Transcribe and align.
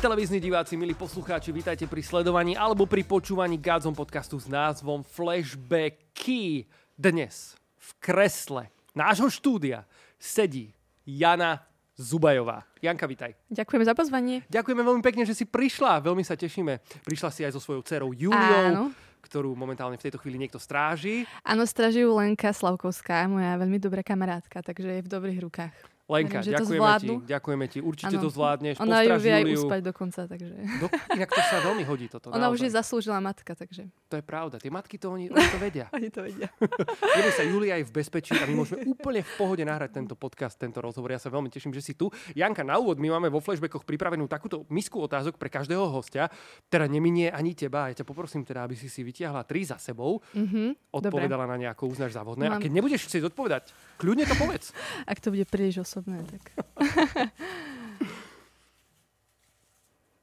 Televízni 0.00 0.40
diváci, 0.40 0.80
milí 0.80 0.96
poslucháči, 0.96 1.52
vítajte 1.52 1.84
pri 1.84 2.00
sledovaní 2.00 2.56
alebo 2.56 2.88
pri 2.88 3.04
počúvaní 3.04 3.60
Gádzom 3.60 3.92
podcastu 3.92 4.40
s 4.40 4.48
názvom 4.48 5.04
Flashbacky. 5.04 6.64
Dnes 6.96 7.52
v 7.76 7.88
kresle 8.00 8.72
nášho 8.96 9.28
štúdia 9.28 9.84
sedí 10.16 10.72
Jana 11.04 11.62
Zubajová. 12.00 12.64
Janka, 12.80 13.04
vítaj. 13.04 13.36
Ďakujeme 13.52 13.84
za 13.84 13.92
pozvanie. 13.92 14.36
Ďakujeme 14.48 14.80
veľmi 14.80 15.02
pekne, 15.04 15.28
že 15.28 15.36
si 15.36 15.44
prišla. 15.44 16.00
Veľmi 16.00 16.24
sa 16.24 16.32
tešíme. 16.32 16.80
Prišla 17.04 17.28
si 17.28 17.44
aj 17.44 17.52
so 17.54 17.60
svojou 17.60 17.84
dcerou 17.84 18.10
Júliou, 18.16 18.66
Áno. 18.72 18.84
Ktorú 19.20 19.52
momentálne 19.54 20.00
v 20.00 20.04
tejto 20.08 20.18
chvíli 20.18 20.40
niekto 20.40 20.58
stráži. 20.58 21.28
Áno, 21.44 21.68
straží 21.68 22.02
ju 22.02 22.16
Lenka 22.16 22.50
Slavkovská, 22.50 23.28
moja 23.28 23.54
veľmi 23.60 23.78
dobrá 23.78 24.00
kamarátka, 24.00 24.64
takže 24.64 25.00
je 25.00 25.04
v 25.04 25.12
dobrých 25.12 25.40
rukách. 25.44 25.74
Lenka, 26.10 26.42
Verím, 26.42 26.50
ďakujeme 26.52 26.90
ti, 26.98 27.08
ďakujeme 27.24 27.66
ti. 27.66 27.78
Určite 27.78 28.18
Áno. 28.18 28.24
to 28.26 28.28
zvládneš. 28.28 28.74
Ona 28.76 28.98
ju 29.00 29.14
vie 29.16 29.30
aj 29.30 29.44
uspať 29.54 29.80
dokonca, 29.80 30.20
takže... 30.26 30.50
Do, 30.76 30.86
inak 31.14 31.30
to 31.30 31.38
sa 31.40 31.62
veľmi 31.62 31.84
hodí 31.86 32.10
toto. 32.10 32.34
Ona 32.34 32.42
naozaj. 32.42 32.50
už 32.50 32.60
je 32.60 32.70
zaslúžila 32.74 33.18
matka, 33.18 33.54
takže 33.54 33.86
To 34.08 34.18
je 34.18 34.24
pravda. 34.24 34.58
Tie 34.58 34.68
matky 34.68 34.98
to 34.98 35.06
oni, 35.08 35.30
oni 35.30 35.46
to 35.46 35.58
vedia. 35.58 35.86
oni 35.96 36.10
to 36.10 36.20
vedia. 36.20 36.50
Jeme 37.16 37.30
sa 37.30 37.46
Julia 37.46 37.78
je 37.78 37.86
v 37.86 37.92
bezpečí 37.94 38.34
a 38.34 38.42
my 38.42 38.58
môžeme 38.58 38.82
úplne 38.84 39.22
v 39.22 39.32
pohode 39.38 39.62
nahrať 39.62 39.90
tento 39.94 40.18
podcast, 40.18 40.58
tento 40.58 40.82
rozhovor. 40.82 41.10
Ja 41.10 41.22
sa 41.22 41.28
veľmi 41.28 41.46
teším, 41.46 41.70
že 41.70 41.78
si 41.78 41.94
tu. 41.94 42.10
Janka, 42.34 42.66
na 42.66 42.74
úvod 42.74 42.98
my 42.98 43.14
máme 43.14 43.30
vo 43.30 43.38
flashbackoch 43.38 43.86
pripravenú 43.86 44.26
takúto 44.26 44.66
misku 44.66 44.98
otázok 44.98 45.36
pre 45.36 45.46
každého 45.46 45.86
hostia. 45.86 46.26
Teda 46.66 46.90
neminie 46.90 47.30
ani 47.30 47.54
teba. 47.54 47.86
Ja 47.86 48.02
ťa 48.02 48.06
poprosím 48.08 48.42
teda, 48.42 48.66
aby 48.66 48.74
si 48.74 48.88
si 48.88 49.00
vytiahla 49.00 49.44
tri 49.44 49.62
za 49.62 49.76
sebou, 49.76 50.18
Mhm, 50.32 50.74
dobre. 50.90 51.12
odpovedala 51.12 51.44
na 51.44 51.60
nejakú, 51.60 51.86
uznáš 51.86 52.16
závodné. 52.16 52.48
A 52.48 52.56
Mám. 52.56 52.62
keď 52.64 52.70
nebudeš 52.72 53.06
chcieť 53.06 53.28
odpovedať, 53.28 53.70
kľudne 53.94 54.24
to 54.24 54.34
povedz. 54.34 54.72
Ak 55.10 55.20
to 55.20 55.28
bude 55.28 55.44
príliš 55.44 55.84
osobné, 55.84 55.99
tak... 56.04 56.42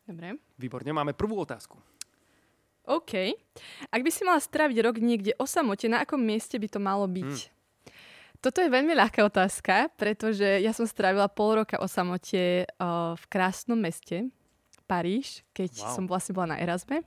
Dobre. 0.08 0.40
Výborne, 0.56 0.92
máme 0.96 1.12
prvú 1.12 1.44
otázku. 1.44 1.76
OK. 2.88 3.36
Ak 3.92 4.00
by 4.00 4.08
si 4.08 4.24
mala 4.24 4.40
stráviť 4.40 4.78
rok 4.80 4.96
niekde 5.04 5.36
o 5.36 5.44
samote, 5.44 5.92
na 5.92 6.08
akom 6.08 6.24
mieste 6.24 6.56
by 6.56 6.68
to 6.72 6.80
malo 6.80 7.04
byť? 7.04 7.36
Hm. 7.36 7.52
Toto 8.40 8.64
je 8.64 8.72
veľmi 8.72 8.96
ľahká 8.96 9.28
otázka, 9.28 9.92
pretože 10.00 10.64
ja 10.64 10.72
som 10.72 10.88
strávila 10.88 11.28
pol 11.28 11.60
roka 11.60 11.76
o 11.84 11.88
samote 11.90 12.64
uh, 12.64 13.18
v 13.20 13.26
krásnom 13.28 13.76
meste, 13.76 14.32
Paríž, 14.88 15.44
keď 15.52 15.84
Wow. 15.84 15.94
som 16.00 16.04
vlastne 16.08 16.32
bola 16.32 16.56
na 16.56 16.64
Erasme. 16.64 17.04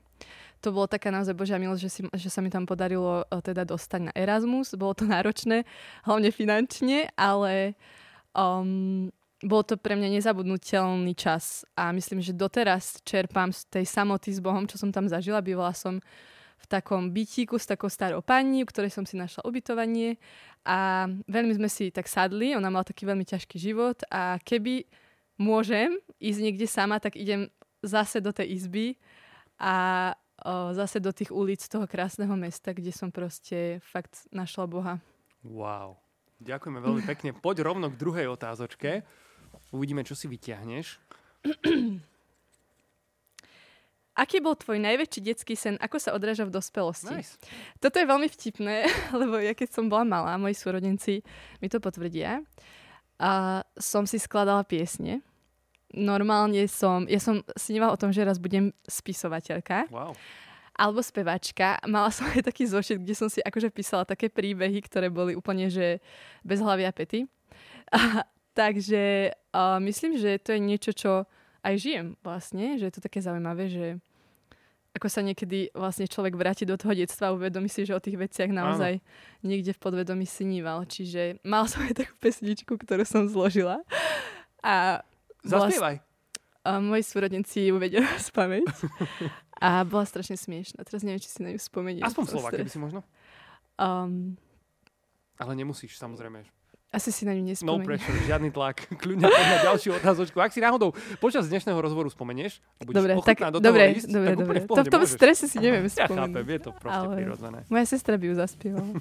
To 0.61 0.69
bolo 0.69 0.85
taká 0.85 1.09
naozaj 1.09 1.33
božia 1.33 1.57
milosť, 1.57 1.81
že, 1.81 1.89
si, 1.91 2.01
že 2.05 2.29
sa 2.29 2.45
mi 2.45 2.53
tam 2.53 2.69
podarilo 2.69 3.25
uh, 3.25 3.41
teda 3.41 3.65
dostať 3.65 4.01
na 4.05 4.13
Erasmus. 4.13 4.77
Bolo 4.77 4.93
to 4.93 5.09
náročné, 5.09 5.65
hlavne 6.05 6.29
finančne, 6.29 7.09
ale 7.17 7.73
um, 8.37 9.09
bol 9.41 9.65
to 9.65 9.81
pre 9.81 9.97
mňa 9.97 10.21
nezabudnutelný 10.21 11.17
čas 11.17 11.65
a 11.73 11.93
myslím, 11.97 12.21
že 12.21 12.37
doteraz 12.37 13.01
čerpám 13.09 13.57
z 13.57 13.65
tej 13.73 13.85
samoty 13.89 14.37
s 14.37 14.41
Bohom, 14.41 14.69
čo 14.69 14.77
som 14.77 14.93
tam 14.93 15.09
zažila. 15.09 15.41
Bývala 15.41 15.73
som 15.73 15.97
v 16.61 16.67
takom 16.69 17.09
bytíku 17.09 17.57
s 17.57 17.65
takou 17.65 17.89
starou 17.89 18.21
pani, 18.21 18.61
u 18.61 18.69
ktorej 18.69 18.93
som 18.93 19.09
si 19.09 19.17
našla 19.17 19.49
ubytovanie 19.49 20.21
a 20.69 21.09
veľmi 21.25 21.57
sme 21.57 21.73
si 21.73 21.89
tak 21.89 22.05
sadli, 22.05 22.53
ona 22.53 22.69
mala 22.69 22.85
taký 22.85 23.09
veľmi 23.09 23.25
ťažký 23.25 23.57
život 23.57 24.05
a 24.13 24.37
keby 24.45 24.85
môžem 25.41 25.97
ísť 26.21 26.41
niekde 26.45 26.69
sama, 26.69 27.01
tak 27.01 27.17
idem 27.17 27.49
zase 27.81 28.21
do 28.21 28.29
tej 28.29 28.61
izby 28.61 28.87
a 29.57 30.13
o, 30.45 30.77
zase 30.77 31.01
do 31.01 31.17
tých 31.17 31.33
ulic 31.33 31.65
toho 31.65 31.89
krásneho 31.89 32.37
mesta, 32.37 32.77
kde 32.77 32.93
som 32.93 33.09
proste 33.09 33.81
fakt 33.81 34.29
našla 34.29 34.69
Boha. 34.69 34.95
Wow. 35.41 35.97
Ďakujeme 36.41 36.81
veľmi 36.81 37.03
pekne. 37.05 37.31
Poď 37.37 37.69
rovno 37.69 37.93
k 37.93 38.01
druhej 38.01 38.27
otázočke. 38.33 39.05
Uvidíme, 39.71 40.03
čo 40.03 40.17
si 40.17 40.27
vyťahneš. 40.27 40.97
Aký 44.21 44.43
bol 44.43 44.53
tvoj 44.53 44.77
najväčší 44.83 45.21
detský 45.25 45.55
sen? 45.57 45.81
Ako 45.81 45.97
sa 45.97 46.13
odráža 46.13 46.45
v 46.45 46.53
dospelosti? 46.53 47.13
Nice. 47.13 47.41
Toto 47.81 47.97
je 47.97 48.05
veľmi 48.05 48.29
vtipné, 48.29 48.85
lebo 49.21 49.41
ja 49.41 49.57
keď 49.57 49.69
som 49.73 49.89
bola 49.89 50.05
malá, 50.05 50.37
moji 50.37 50.53
súrodenci 50.53 51.25
mi 51.65 51.69
to 51.73 51.81
potvrdia, 51.81 52.45
a 53.21 53.61
som 53.77 54.09
si 54.09 54.17
skladala 54.17 54.65
piesne. 54.65 55.21
Normálne 55.93 56.65
som, 56.71 57.05
ja 57.05 57.21
som 57.21 57.45
snívala 57.53 57.93
o 57.93 58.01
tom, 58.01 58.17
že 58.17 58.25
raz 58.25 58.41
budem 58.41 58.73
spisovateľka 58.89 59.93
Wow. 59.93 60.17
Alebo 60.77 61.03
spevačka. 61.05 61.81
Mala 61.87 62.11
som 62.11 62.29
aj 62.31 62.47
taký 62.47 62.67
zošit, 62.67 63.03
kde 63.03 63.15
som 63.15 63.29
si 63.29 63.43
akože 63.43 63.71
písala 63.71 64.07
také 64.07 64.31
príbehy, 64.33 64.81
ktoré 64.85 65.13
boli 65.13 65.37
úplne, 65.37 65.69
že 65.69 66.01
bez 66.47 66.63
hlavy 66.63 66.85
a 66.89 66.93
pety. 66.93 67.27
A, 67.91 68.25
takže 68.55 69.35
a 69.51 69.83
myslím, 69.83 70.15
že 70.17 70.39
to 70.39 70.55
je 70.55 70.61
niečo, 70.63 70.91
čo 70.95 71.13
aj 71.61 71.75
žijem 71.77 72.07
vlastne, 72.25 72.81
že 72.81 72.89
je 72.89 72.95
to 72.97 73.05
také 73.05 73.21
zaujímavé, 73.21 73.69
že 73.69 73.87
ako 74.91 75.07
sa 75.07 75.23
niekedy 75.23 75.71
vlastne 75.71 76.11
človek 76.11 76.35
vráti 76.35 76.67
do 76.67 76.75
toho 76.75 76.91
detstva 76.91 77.31
a 77.31 77.37
uvedomí 77.37 77.71
si, 77.71 77.87
že 77.87 77.95
o 77.95 78.03
tých 78.03 78.19
veciach 78.19 78.51
naozaj 78.51 78.99
niekde 79.47 79.71
v 79.71 79.83
podvedomí 79.83 80.27
sníval. 80.27 80.83
Čiže 80.83 81.39
mala 81.47 81.71
som 81.71 81.87
aj 81.87 82.03
takú 82.03 82.15
pesničku, 82.19 82.75
ktorú 82.75 83.07
som 83.07 83.31
zložila. 83.31 83.87
A 84.67 85.07
Zaspievaj. 85.47 86.03
a 86.67 86.71
moji 86.83 87.03
súrodenci 87.07 87.71
ju 87.71 87.79
vedia 87.79 88.03
z 88.19 88.29
pamäť. 88.35 88.67
A 89.61 89.85
bola 89.85 90.03
strašne 90.03 90.35
smiešná. 90.35 90.81
Teraz 90.81 91.01
neviem, 91.01 91.19
či 91.19 91.29
si 91.29 91.39
na 91.39 91.53
ňu 91.53 91.61
spomeniem. 91.61 92.01
Aspoň 92.01 92.25
slova, 92.27 92.49
keby 92.49 92.67
si 92.67 92.77
možno. 92.77 93.05
Um, 93.77 94.41
Ale 95.37 95.53
nemusíš, 95.55 95.95
samozrejme. 95.95 96.41
asi 96.91 97.09
si 97.09 97.23
na 97.23 97.31
ňu 97.31 97.45
No 97.45 97.49
nespomeniem. 97.51 97.87
pressure, 97.87 98.19
žiadny 98.25 98.51
tlak. 98.51 98.89
Kľudne 99.01 99.25
na 99.25 99.57
ďalšiu 99.63 99.95
otázočku. 99.95 100.37
Ak 100.37 100.51
si 100.51 100.59
náhodou 100.59 100.91
počas 101.17 101.45
dnešného 101.47 101.77
rozhovoru 101.77 102.09
spomenieš, 102.09 102.59
budeš 102.79 102.97
dobre, 102.99 103.13
tak, 103.23 103.39
do 103.47 103.53
toho 103.55 103.63
dobre, 103.63 103.85
ísť, 103.95 104.09
dobre, 104.09 104.27
tak 104.27 104.39
dobre. 104.39 104.59
v 104.59 104.67
To 104.67 104.81
v 104.81 104.89
tom 104.89 105.03
môžeš. 105.03 105.15
strese 105.15 105.45
si 105.45 105.57
neviem 105.57 105.85
Ja 105.89 106.05
spomenúť. 106.05 106.33
chápem, 106.35 106.47
je 106.47 106.59
to 106.59 106.71
proste 106.75 107.05
Ale- 107.05 107.15
prirodzené. 107.15 107.59
Moja 107.69 107.87
sestra 107.87 108.17
by 108.17 108.25
ju 108.27 108.35
zaspievala. 108.35 108.91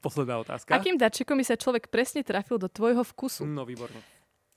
Posledná 0.00 0.36
otázka. 0.36 0.68
Akým 0.70 1.00
darčekom 1.00 1.32
by 1.32 1.44
sa 1.46 1.56
človek 1.56 1.88
presne 1.88 2.20
trafil 2.20 2.60
do 2.60 2.68
tvojho 2.68 3.00
vkusu? 3.02 3.48
No, 3.48 3.64
výborne. 3.64 3.96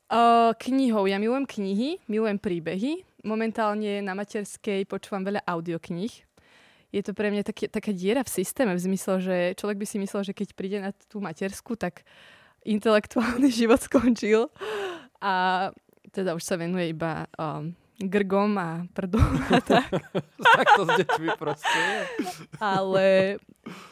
Uh, 0.07 0.55
knihou. 0.55 1.03
Ja 1.03 1.19
milujem 1.19 1.43
knihy, 1.43 1.99
milujem 2.07 2.39
príbehy. 2.39 3.03
Momentálne 3.27 3.99
na 3.99 4.15
materskej 4.15 4.87
počúvam 4.87 5.27
veľa 5.27 5.43
audiokníh. 5.43 6.23
Je 6.95 7.01
to 7.03 7.11
pre 7.11 7.27
mňa 7.27 7.43
také, 7.43 7.67
taká 7.67 7.91
diera 7.91 8.23
v 8.23 8.31
systéme, 8.31 8.71
v 8.71 8.85
zmysle, 8.87 9.19
že 9.19 9.35
človek 9.59 9.83
by 9.83 9.85
si 9.85 9.99
myslel, 9.99 10.23
že 10.23 10.31
keď 10.31 10.47
príde 10.55 10.79
na 10.79 10.95
tú 11.11 11.19
matersku, 11.19 11.75
tak 11.75 12.07
intelektuálny 12.63 13.51
život 13.59 13.83
skončil. 13.83 14.47
A 15.19 15.67
teda 16.15 16.39
už 16.39 16.43
sa 16.47 16.55
venuje 16.55 16.95
iba 16.95 17.27
um, 17.35 17.75
grgom 17.99 18.53
a 18.55 18.69
prdom 18.87 19.25
a 19.47 19.57
tak. 19.73 19.89
Takto 20.37 20.81
s 20.83 20.91
deťmi 20.97 21.29
proste. 21.35 21.81
Ale 22.57 23.37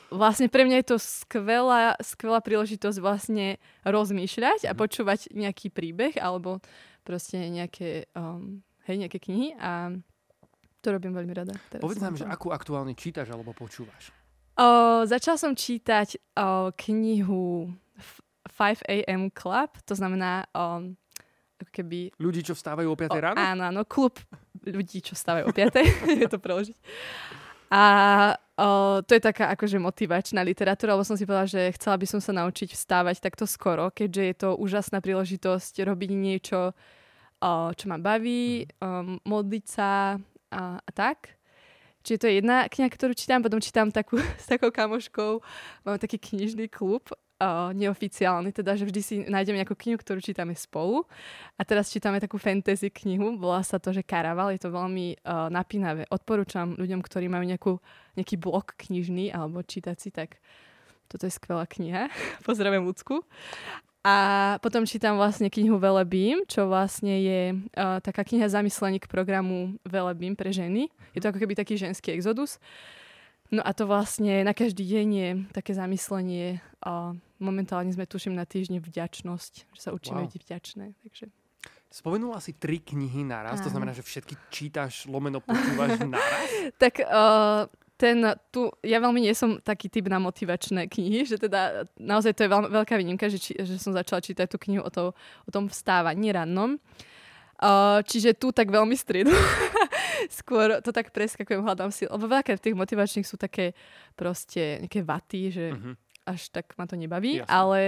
vlastne 0.07 0.45
pre 0.45 0.61
mňa 0.61 0.77
je 0.79 0.87
to 0.87 0.97
skvelá, 0.97 1.97
skvelá 1.99 2.39
príležitosť 2.39 2.97
vlastne 2.97 3.57
rozmýšľať 3.83 4.65
a 4.65 4.71
Mhm. 4.71 4.77
počúvať 4.77 5.19
nejaký 5.31 5.67
príbeh 5.69 6.15
alebo 6.15 6.61
proste 7.01 7.37
nejaké, 7.43 8.09
um, 8.11 8.61
hej, 8.83 8.97
nejaké 8.99 9.17
knihy 9.19 9.53
a 9.55 9.93
to 10.79 10.87
robím 10.91 11.11
veľmi 11.11 11.33
rada. 11.33 11.53
Teraz 11.67 11.81
Povedz 11.81 11.97
nám, 11.99 12.13
že 12.13 12.23
to- 12.23 12.31
akú 12.31 12.49
aktuálne 12.49 12.93
čítaš 12.93 13.29
alebo 13.29 13.51
počúvaš. 13.51 14.13
O, 14.55 14.65
začal 15.03 15.35
som 15.35 15.51
čítať 15.51 16.15
o, 16.33 16.71
knihu 16.71 17.67
F- 17.95 18.21
5 18.47 18.85
AM 18.85 19.27
Club, 19.27 19.75
to 19.83 19.93
znamená 19.93 20.45
um, 20.49 20.93
keby 21.71 22.15
Ľudí, 22.19 22.41
čo 22.43 22.53
vstávajú 22.53 22.87
o 22.91 22.97
5 22.97 23.11
O, 23.11 23.17
ráno? 23.19 23.37
Áno, 23.39 23.63
áno, 23.69 23.81
klub 23.87 24.19
ľudí, 24.65 25.01
čo 25.05 25.13
stávajú 25.13 25.45
o 25.49 25.53
5. 25.53 25.77
je 26.25 26.27
to 26.29 26.39
preložiť. 26.41 26.77
A 27.69 27.83
o, 28.57 29.01
to 29.01 29.11
je 29.17 29.21
taká 29.21 29.49
akože 29.53 29.81
motivačná 29.81 30.41
literatúra, 30.45 30.93
lebo 30.93 31.05
som 31.05 31.17
si 31.17 31.25
povedala, 31.25 31.49
že 31.49 31.73
chcela 31.75 31.97
by 31.97 32.05
som 32.07 32.21
sa 32.21 32.31
naučiť 32.33 32.73
vstávať 32.73 33.21
takto 33.21 33.45
skoro, 33.49 33.89
keďže 33.89 34.23
je 34.23 34.35
to 34.37 34.49
úžasná 34.57 35.01
príležitosť 35.01 35.81
robiť 35.85 36.11
niečo, 36.13 36.71
o, 37.41 37.51
čo 37.73 37.85
ma 37.89 37.97
baví, 37.97 38.69
o, 38.79 39.19
modliť 39.25 39.65
sa 39.65 40.17
a, 40.53 40.61
a 40.79 40.89
tak. 40.93 41.35
Čiže 42.05 42.21
to 42.21 42.27
je 42.29 42.37
jedna 42.37 42.69
kniha, 42.69 42.85
ktorú 42.85 43.17
čítam, 43.17 43.41
potom 43.41 43.57
čítam 43.57 43.89
takú 43.89 44.21
s 44.43 44.45
takou 44.45 44.69
kamoškou, 44.69 45.41
máme 45.83 45.97
taký 45.97 46.21
knižný 46.21 46.69
klub, 46.69 47.09
uh, 47.39 47.71
neoficiálny, 47.75 48.55
teda, 48.55 48.75
že 48.79 48.87
vždy 48.87 49.01
si 49.01 49.15
nájdeme 49.27 49.59
nejakú 49.59 49.75
knihu, 49.75 49.99
ktorú 49.99 50.19
čítame 50.23 50.55
spolu. 50.55 51.03
A 51.59 51.61
teraz 51.67 51.91
čítame 51.91 52.19
takú 52.23 52.39
fantasy 52.39 52.91
knihu, 52.91 53.35
volá 53.35 53.63
sa 53.63 53.81
to, 53.81 53.91
že 53.91 54.05
Karaval, 54.05 54.55
je 54.55 54.61
to 54.63 54.71
veľmi 54.71 55.19
uh, 55.23 55.51
napínavé. 55.51 56.07
Odporúčam 56.07 56.75
ľuďom, 56.79 57.03
ktorí 57.03 57.27
majú 57.27 57.43
nejakú, 57.43 57.73
nejaký 58.15 58.35
blok 58.39 58.79
knižný 58.79 59.35
alebo 59.35 59.63
čítací, 59.65 60.11
tak 60.11 60.39
toto 61.11 61.27
je 61.27 61.33
skvelá 61.33 61.67
kniha. 61.67 62.09
Pozdravujem 62.47 62.83
Lucku. 62.85 63.23
A 64.05 64.15
potom 64.61 64.85
čítam 64.85 65.17
vlastne 65.17 65.49
knihu 65.49 65.81
Velebím, 65.81 66.45
čo 66.45 66.69
vlastne 66.69 67.25
je 67.25 67.41
uh, 67.57 67.97
taká 68.05 68.21
kniha 68.21 68.45
zamyslení 68.45 69.01
k 69.01 69.09
programu 69.09 69.81
Velebím 69.81 70.37
pre 70.37 70.53
ženy. 70.53 70.93
Je 71.17 71.19
to 71.25 71.33
ako 71.33 71.41
keby 71.41 71.57
taký 71.57 71.73
ženský 71.73 72.13
exodus. 72.13 72.61
No 73.49 73.65
a 73.65 73.73
to 73.73 73.85
vlastne 73.85 74.45
na 74.45 74.53
každý 74.57 74.85
deň 74.85 75.07
je 75.09 75.29
také 75.53 75.77
zamyslenie 75.77 76.61
a 76.85 77.13
momentálne 77.37 77.89
sme 77.89 78.03
tuším 78.03 78.33
na 78.33 78.43
týždne 78.43 78.79
vďačnosť, 78.79 79.53
že 79.69 79.79
sa 79.79 79.91
učíme 79.91 80.21
Wow. 80.21 80.27
byť 80.27 80.41
vďačné. 80.41 80.85
Takže 81.01 81.25
Spomenula 81.87 82.37
si 82.37 82.51
tri 82.51 82.77
knihy 82.77 83.23
naraz, 83.23 83.57
to 83.57 83.69
Áno. 83.69 83.73
znamená, 83.73 83.91
že 83.91 84.03
všetky 84.03 84.35
čítaš, 84.49 85.05
lomeno 85.05 85.39
počúvaš 85.39 85.95
naraz? 86.05 86.49
Tak 86.75 86.99
uh, 86.99 87.63
ten, 87.95 88.19
tu, 88.51 88.67
ja 88.81 88.99
veľmi 88.99 89.23
nie 89.23 89.31
som 89.31 89.55
taký 89.57 89.87
typ 89.87 90.05
na 90.05 90.19
motivačné 90.19 90.85
knihy, 90.85 91.23
že 91.23 91.39
teda 91.39 91.87
naozaj 91.95 92.35
to 92.35 92.43
je 92.43 92.51
veľ, 92.51 92.61
veľká 92.69 92.99
výnimka, 92.99 93.31
že, 93.31 93.39
či, 93.39 93.55
že 93.55 93.79
som 93.79 93.95
začala 93.95 94.19
čítať 94.19 94.43
tú 94.45 94.59
knihu 94.59 94.83
o, 94.83 94.91
to, 94.91 95.15
o 95.15 95.49
tom 95.49 95.71
vstávaní 95.71 96.35
rannom. 96.35 96.75
Uh, 97.55 98.03
čiže 98.03 98.35
tu 98.35 98.51
tak 98.51 98.67
veľmi 98.67 98.91
striedu. 98.93 99.31
Skôr 100.27 100.83
to 100.83 100.91
tak 100.91 101.15
preskakujem, 101.15 101.63
hľadám 101.63 101.87
si, 101.87 102.03
lebo 102.03 102.27
veľké 102.27 102.59
v 102.59 102.63
tých 102.67 102.75
motivačných 102.75 103.23
sú 103.23 103.39
také 103.39 103.71
proste 104.11 104.83
nejaké 104.83 104.99
vaty, 104.99 105.41
že 105.47 105.65
Mhm. 105.71 105.93
Až 106.25 106.49
tak 106.49 106.73
ma 106.75 106.85
to 106.85 106.97
nebaví, 106.97 107.41
Jasne. 107.41 107.49
ale 107.49 107.81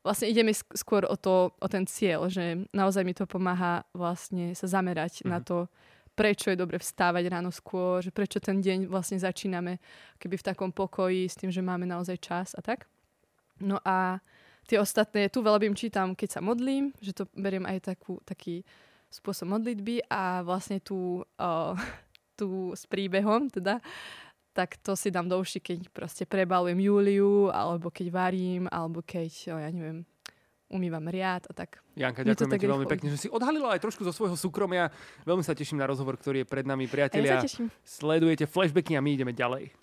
vlastne 0.00 0.28
ide 0.28 0.42
mi 0.42 0.52
sk- 0.52 0.72
skôr 0.74 1.04
o, 1.04 1.16
to, 1.16 1.52
o 1.56 1.66
ten 1.68 1.84
cieľ, 1.84 2.28
že 2.28 2.64
naozaj 2.72 3.04
mi 3.04 3.12
to 3.12 3.24
pomáha 3.24 3.84
vlastne 3.92 4.52
sa 4.52 4.68
zamerať 4.68 5.24
na 5.24 5.40
Mhm. 5.40 5.44
to, 5.44 5.58
prečo 6.14 6.50
je 6.52 6.56
dobre 6.56 6.78
vstávať 6.78 7.26
ráno 7.26 7.50
skôr, 7.50 7.98
že 7.98 8.14
prečo 8.14 8.38
ten 8.38 8.62
deň 8.62 8.86
vlastne 8.86 9.18
začíname 9.18 9.82
keby 10.18 10.38
v 10.38 10.46
takom 10.46 10.70
pokoji 10.70 11.26
s 11.26 11.34
tým, 11.34 11.50
že 11.50 11.58
máme 11.58 11.84
naozaj 11.84 12.16
čas 12.22 12.48
a 12.54 12.62
tak. 12.62 12.86
No 13.58 13.82
a 13.82 14.22
tie 14.70 14.78
ostatné, 14.78 15.26
tu 15.28 15.42
veľa 15.42 15.58
čítam, 15.74 16.14
keď 16.14 16.38
sa 16.38 16.40
modlím, 16.40 16.94
že 17.02 17.12
to 17.12 17.26
beriem 17.34 17.66
aj 17.66 17.94
takú, 17.94 18.22
taký 18.24 18.62
spôsob 19.10 19.46
modlitby 19.58 20.06
a 20.10 20.42
vlastne 20.42 20.78
tu, 20.78 21.22
uh, 21.22 21.74
tu 22.38 22.70
s 22.74 22.86
príbehom 22.86 23.50
teda, 23.50 23.78
tak 24.54 24.78
to 24.78 24.94
si 24.94 25.10
dám 25.10 25.26
do 25.26 25.34
uši, 25.42 25.58
keď 25.58 25.90
proste 25.90 26.22
prebalujem 26.22 26.78
Júliu, 26.78 27.50
alebo 27.50 27.90
keď 27.90 28.06
varím, 28.14 28.70
alebo 28.70 29.02
keď, 29.02 29.50
o, 29.50 29.58
ja 29.58 29.68
neviem, 29.74 30.06
umývam 30.70 31.02
riad 31.10 31.42
a 31.50 31.52
tak. 31.52 31.82
Janka, 31.98 32.22
ďakujeme 32.22 32.58
ti 32.58 32.70
veľmi 32.70 32.86
pekne, 32.86 33.08
že 33.10 33.26
si 33.26 33.28
odhalila 33.28 33.74
aj 33.74 33.82
trošku 33.82 34.06
zo 34.06 34.14
svojho 34.14 34.38
súkromia. 34.38 34.94
Veľmi 35.26 35.42
sa 35.42 35.58
teším 35.58 35.82
na 35.82 35.90
rozhovor, 35.90 36.14
ktorý 36.14 36.42
je 36.42 36.46
pred 36.46 36.64
nami, 36.64 36.86
ja 36.86 36.90
priatelia. 36.90 37.42
teším. 37.42 37.66
Sledujete 37.82 38.46
flashbacky 38.46 38.94
a 38.94 39.02
my 39.02 39.10
ideme 39.10 39.34
ďalej. 39.34 39.74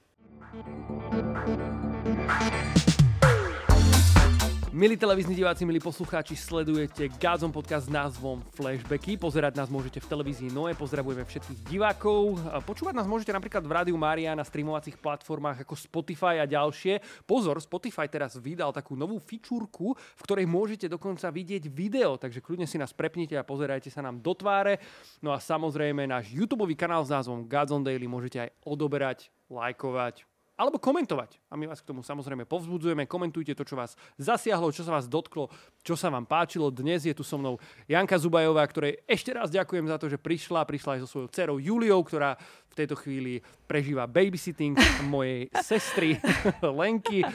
Milí 4.82 4.98
televízni 4.98 5.38
diváci, 5.38 5.62
milí 5.62 5.78
poslucháči, 5.78 6.34
sledujete 6.34 7.06
Gádzom 7.22 7.54
podcast 7.54 7.86
s 7.86 7.94
názvom 7.94 8.42
Flashbacky. 8.58 9.14
Pozerať 9.14 9.54
nás 9.54 9.70
môžete 9.70 10.02
v 10.02 10.10
televízii 10.10 10.50
Noe, 10.50 10.74
pozdravujeme 10.74 11.22
všetkých 11.22 11.70
divákov. 11.70 12.42
Počúvať 12.66 12.98
nás 12.98 13.06
môžete 13.06 13.30
napríklad 13.30 13.62
v 13.62 13.78
Rádiu 13.78 13.94
Mária 13.94 14.34
na 14.34 14.42
streamovacích 14.42 14.98
platformách 14.98 15.70
ako 15.70 15.78
Spotify 15.78 16.42
a 16.42 16.50
ďalšie. 16.50 16.98
Pozor, 17.30 17.62
Spotify 17.62 18.10
teraz 18.10 18.42
vydal 18.42 18.74
takú 18.74 18.98
novú 18.98 19.22
fičúrku, 19.22 19.94
v 19.94 20.22
ktorej 20.26 20.50
môžete 20.50 20.90
dokonca 20.90 21.30
vidieť 21.30 21.70
video, 21.70 22.18
takže 22.18 22.42
kľudne 22.42 22.66
si 22.66 22.82
nás 22.82 22.90
prepnite 22.90 23.38
a 23.38 23.46
pozerajte 23.46 23.94
sa 23.94 24.02
nám 24.02 24.18
do 24.18 24.34
tváre. 24.34 24.82
No 25.22 25.30
a 25.30 25.38
samozrejme 25.38 26.10
náš 26.10 26.34
YouTube 26.34 26.66
kanál 26.74 27.06
s 27.06 27.14
názvom 27.14 27.46
Godzone 27.46 27.86
Daily 27.86 28.10
môžete 28.10 28.50
aj 28.50 28.54
odoberať, 28.66 29.30
lajkovať, 29.46 30.26
alebo 30.62 30.78
komentovať. 30.78 31.42
A 31.50 31.58
my 31.58 31.66
vás 31.66 31.82
k 31.82 31.90
tomu 31.90 32.06
samozrejme 32.06 32.46
povzbudzujeme. 32.46 33.10
Komentujte 33.10 33.58
to, 33.58 33.66
čo 33.66 33.74
vás 33.74 33.98
zasiahlo, 34.22 34.70
čo 34.70 34.86
sa 34.86 34.94
vás 34.94 35.10
dotklo, 35.10 35.50
čo 35.82 35.98
sa 35.98 36.14
vám 36.14 36.30
páčilo. 36.30 36.70
Dnes 36.70 37.02
je 37.02 37.18
tu 37.18 37.26
so 37.26 37.42
mnou 37.42 37.58
Janka 37.90 38.14
Zubajová, 38.22 38.62
ktorej 38.70 39.02
ešte 39.10 39.34
raz 39.34 39.50
ďakujem 39.50 39.90
za 39.90 39.98
to, 39.98 40.06
že 40.06 40.22
prišla. 40.22 40.70
Prišla 40.70 41.02
aj 41.02 41.02
so 41.02 41.10
svojou 41.10 41.28
dcerou 41.34 41.58
Juliou, 41.58 42.06
ktorá 42.06 42.38
v 42.70 42.74
tejto 42.78 42.94
chvíli 42.94 43.42
prežíva 43.66 44.06
babysitting 44.06 44.78
mojej 45.10 45.50
sestry 45.66 46.22
Lenky. 46.62 47.26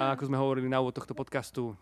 A 0.00 0.16
ako 0.16 0.32
sme 0.32 0.40
hovorili 0.40 0.72
na 0.72 0.80
úvod 0.80 0.96
tohto 0.96 1.12
podcastu, 1.12 1.76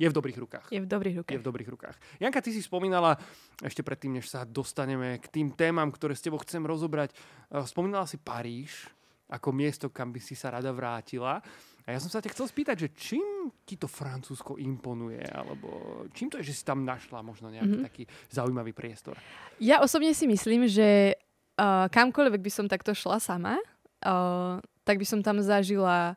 je 0.00 0.08
v 0.08 0.16
dobrých 0.16 0.38
rukách 0.40 0.66
Je 0.72 0.80
v 0.80 0.88
dobrých 0.88 1.14
je 1.14 1.20
rukách. 1.20 1.38
v 1.38 1.46
dobrých 1.46 1.68
rukách. 1.68 1.96
Janka, 2.16 2.40
ty 2.40 2.50
si 2.50 2.64
spomínala, 2.64 3.20
ešte 3.60 3.84
predtým, 3.84 4.18
než 4.18 4.32
sa 4.32 4.48
dostaneme 4.48 5.20
k 5.20 5.28
tým 5.28 5.52
témam, 5.52 5.92
ktoré 5.92 6.16
s 6.16 6.24
tebou 6.24 6.40
chcem 6.40 6.64
rozobrať, 6.64 7.12
eh, 7.12 7.62
spomínala 7.68 8.08
si 8.08 8.16
Paríž 8.16 8.88
ako 9.32 9.48
miesto, 9.50 9.88
kam 9.88 10.12
by 10.12 10.20
si 10.20 10.36
sa 10.36 10.52
rada 10.52 10.68
vrátila. 10.68 11.40
A 11.82 11.88
ja 11.90 11.98
som 11.98 12.06
sa 12.06 12.22
ťa 12.22 12.30
chcel 12.30 12.46
spýtať, 12.46 12.76
že 12.78 12.88
čím 12.94 13.50
ti 13.66 13.74
to 13.74 13.90
Francúzsko 13.90 14.54
imponuje, 14.54 15.18
alebo 15.26 16.04
čím 16.14 16.30
to 16.30 16.38
je, 16.38 16.52
že 16.52 16.60
si 16.60 16.64
tam 16.68 16.84
našla 16.86 17.24
možno 17.26 17.50
nejaký 17.50 17.66
Mhm. 17.66 17.74
mm-hmm. 17.74 17.88
taký 17.90 18.04
zaujímavý 18.30 18.70
priestor? 18.76 19.18
Ja 19.58 19.82
osobne 19.82 20.14
si 20.14 20.30
myslím, 20.30 20.70
že 20.70 21.18
uh, 21.58 21.90
kamkoľvek 21.90 22.38
by 22.38 22.50
som 22.52 22.66
takto 22.70 22.94
šla 22.94 23.18
sama, 23.18 23.58
uh, 24.06 24.62
tak 24.86 25.02
by 25.02 25.06
som 25.08 25.26
tam 25.26 25.42
zažila 25.42 26.14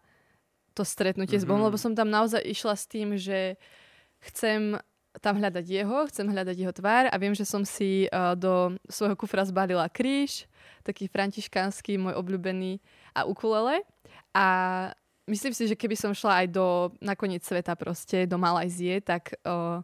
to 0.78 0.84
stretnutie 0.86 1.40
mm-hmm. 1.40 1.48
s 1.48 1.50
Bohom, 1.50 1.64
Mhm. 1.66 1.68
lebo 1.72 1.78
som 1.82 1.96
tam 1.98 2.12
naozaj 2.14 2.44
išla 2.46 2.76
s 2.78 2.86
tým, 2.86 3.16
že 3.18 3.56
chcem 4.22 4.78
tam 5.24 5.40
hľadať 5.40 5.64
jeho, 5.64 6.06
chcem 6.12 6.28
hľadať 6.28 6.56
jeho 6.60 6.74
tvár 6.76 7.08
a 7.08 7.16
viem, 7.16 7.32
že 7.32 7.48
som 7.48 7.64
si 7.64 8.12
uh, 8.12 8.36
do 8.36 8.76
svojho 8.92 9.16
kufra 9.16 9.48
zbalila 9.48 9.88
kríž, 9.88 10.44
taký 10.82 11.06
františkánsky, 11.06 11.96
môj 11.96 12.16
obľúbený 12.16 12.80
a 13.12 13.24
ukulele. 13.24 13.82
A 14.32 14.46
myslím 15.26 15.52
si, 15.52 15.66
že 15.66 15.74
keby 15.74 15.96
som 15.96 16.12
šla 16.12 16.44
aj 16.44 16.48
do 16.50 16.66
nakoniec 17.00 17.42
sveta 17.42 17.74
proste, 17.74 18.26
do 18.26 18.36
Malajzie, 18.36 19.00
tak 19.00 19.34
uh, 19.42 19.80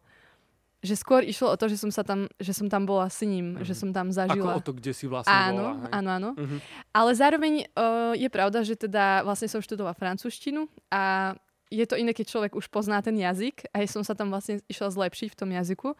že 0.81 0.97
skôr 0.97 1.21
išlo 1.21 1.53
o 1.53 1.57
to, 1.57 1.65
že 1.65 1.77
som, 1.77 1.89
sa 1.89 2.01
tam, 2.01 2.25
že 2.37 2.51
som 2.51 2.65
tam 2.65 2.85
bola 2.85 3.05
s 3.05 3.21
ním, 3.21 3.53
Mhm. 3.57 3.63
že 3.63 3.73
som 3.73 3.89
tam 3.89 4.09
Ako 4.09 4.17
zažila. 4.17 4.53
o 4.57 4.61
to, 4.61 4.73
kde 4.73 4.91
si 4.91 5.05
vlastne 5.05 5.29
áno, 5.31 5.61
bola. 5.61 5.73
hej? 5.77 5.91
áno, 5.93 6.09
áno. 6.11 6.29
Mhm. 6.35 6.57
Ale 6.89 7.11
zároveň 7.13 7.53
uh, 7.71 8.13
je 8.13 8.29
pravda, 8.29 8.59
že 8.61 8.73
teda 8.75 9.21
vlastne 9.21 9.45
som 9.45 9.61
študovala 9.61 9.93
francúzštinu 9.93 10.65
a 10.89 11.33
je 11.71 11.85
to 11.85 11.95
iné, 11.95 12.11
keď 12.11 12.27
človek 12.27 12.51
už 12.53 12.67
pozná 12.67 12.99
ten 12.99 13.15
jazyk 13.15 13.63
a 13.71 13.79
ja 13.79 13.87
som 13.87 14.03
sa 14.03 14.11
tam 14.11 14.27
vlastne 14.27 14.59
išla 14.67 14.91
zlepšiť 14.91 15.31
v 15.31 15.39
tom 15.39 15.49
jazyku. 15.49 15.95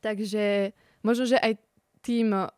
Takže 0.00 0.70
možno, 1.02 1.26
že 1.26 1.36
aj 1.36 1.58
tým 2.00 2.32
uh, 2.32 2.48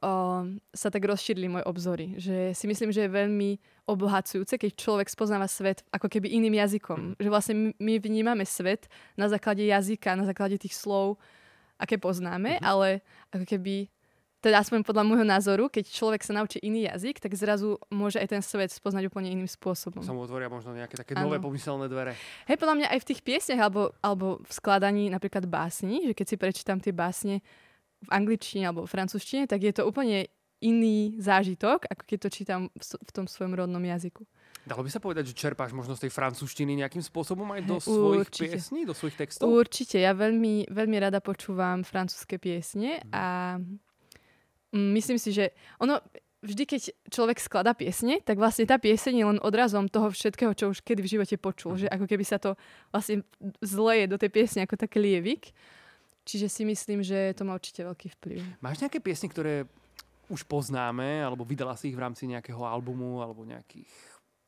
sa 0.71 0.89
tak 0.89 1.03
rozšírili 1.03 1.51
moje 1.51 1.65
obzory. 1.67 2.15
Že 2.19 2.55
si 2.55 2.65
myslím, 2.71 2.95
že 2.95 3.07
je 3.07 3.11
veľmi 3.11 3.59
obohacujúce, 3.91 4.55
keď 4.55 4.71
človek 4.79 5.11
spoznáva 5.11 5.51
svet 5.51 5.83
ako 5.91 6.07
keby 6.07 6.31
iným 6.31 6.63
jazykom. 6.63 7.19
Že 7.19 7.29
vlastne 7.29 7.55
my- 7.75 8.03
vnímame 8.03 8.47
svet 8.47 8.87
na 9.19 9.27
základe 9.27 9.67
jazyka, 9.67 10.15
na 10.15 10.23
základe 10.23 10.63
tých 10.63 10.79
slov, 10.79 11.19
aké 11.75 11.99
poznáme, 11.99 12.63
ale 12.63 13.03
ako 13.35 13.43
keby 13.43 13.91
teda 14.43 14.59
aspoň 14.59 14.83
podľa 14.83 15.07
môjho 15.07 15.23
názoru, 15.23 15.71
keď 15.71 15.87
človek 15.87 16.27
sa 16.27 16.35
naučí 16.35 16.59
iný 16.67 16.91
jazyk, 16.91 17.23
tak 17.23 17.31
zrazu 17.39 17.79
môže 17.95 18.19
aj 18.19 18.27
ten 18.27 18.43
svet 18.43 18.75
spoznať 18.75 19.07
úplne 19.07 19.31
iným 19.31 19.47
spôsobom. 19.47 20.03
Sa 20.03 20.11
mu 20.11 20.27
otvoria 20.27 20.51
možno 20.51 20.75
nejaké 20.75 20.99
také 20.99 21.15
Áno. 21.15 21.31
nové 21.31 21.39
pomyselné 21.39 21.87
dvere. 21.87 22.19
Hej, 22.51 22.59
podľa 22.59 22.75
mňa 22.83 22.89
aj 22.91 22.99
v 23.07 23.09
tých 23.15 23.21
piesniach 23.23 23.71
alebo, 23.71 23.95
alebo 24.03 24.43
v 24.43 24.51
skladaní 24.51 25.15
napríklad 25.15 25.47
básni, 25.47 26.11
že 26.11 26.15
keď 26.19 26.27
si 26.27 26.37
prečítam 26.43 26.83
tie 26.83 26.91
básne 26.91 27.39
v 28.03 28.11
angličtine 28.11 28.69
alebo 28.69 28.85
v 28.85 28.93
francúzštine, 28.93 29.47
tak 29.47 29.63
je 29.63 29.73
to 29.75 29.87
úplne 29.87 30.27
iný 30.63 31.19
zážitok, 31.19 31.91
ako 31.91 32.03
keď 32.07 32.19
to 32.23 32.29
čítam 32.31 32.61
v, 32.79 33.11
tom 33.11 33.27
svojom 33.27 33.59
rodnom 33.59 33.83
jazyku. 33.83 34.23
Dalo 34.63 34.87
by 34.87 34.91
sa 34.95 35.03
povedať, 35.03 35.35
že 35.35 35.35
čerpáš 35.35 35.75
možno 35.75 35.99
z 35.99 36.07
tej 36.07 36.15
francúzštiny 36.15 36.79
nejakým 36.87 37.03
spôsobom 37.03 37.51
aj 37.51 37.67
do 37.67 37.83
svojich 37.83 38.31
určite. 38.31 38.47
piesní, 38.47 38.87
do 38.87 38.95
svojich 38.95 39.19
textov? 39.19 39.51
Určite, 39.51 39.99
ja 39.99 40.15
veľmi, 40.15 40.71
veľmi 40.71 40.97
rada 41.03 41.19
počúvam 41.19 41.83
francúzske 41.83 42.39
piesne 42.39 43.03
a 43.11 43.59
mm, 44.71 44.91
myslím 44.95 45.19
si, 45.19 45.35
že 45.35 45.51
ono, 45.83 45.99
vždy 46.47 46.63
keď 46.63 46.83
človek 47.11 47.43
skladá 47.43 47.75
piesne, 47.75 48.23
tak 48.23 48.39
vlastne 48.39 48.63
tá 48.63 48.79
pieseň 48.79 49.15
je 49.19 49.27
len 49.35 49.39
odrazom 49.43 49.91
toho 49.91 50.15
všetkého, 50.15 50.55
čo 50.55 50.71
už 50.71 50.87
kedy 50.87 51.03
v 51.03 51.13
živote 51.19 51.37
počul. 51.43 51.79
Že 51.83 51.91
ako 51.91 52.07
keby 52.07 52.25
sa 52.27 52.39
to 52.39 52.55
vlastne 52.95 53.27
zleje 53.63 54.07
do 54.07 54.15
tej 54.15 54.31
piesne 54.31 54.63
ako 54.63 54.79
taký 54.79 55.03
lievik. 55.03 55.51
Čiže 56.23 56.47
si 56.47 56.63
myslím, 56.63 57.03
že 57.03 57.35
to 57.35 57.43
má 57.43 57.59
určite 57.59 57.83
veľký 57.83 58.09
vplyv. 58.19 58.41
Máš 58.63 58.79
nejaké 58.83 59.03
piesne, 59.03 59.27
ktoré 59.27 59.67
už 60.31 60.47
poznáme, 60.47 61.21
alebo 61.21 61.43
vydala 61.43 61.75
si 61.75 61.91
ich 61.91 61.99
v 61.99 62.05
rámci 62.07 62.31
nejakého 62.31 62.63
albumu, 62.63 63.21
alebo 63.21 63.43
nejakých 63.43 63.91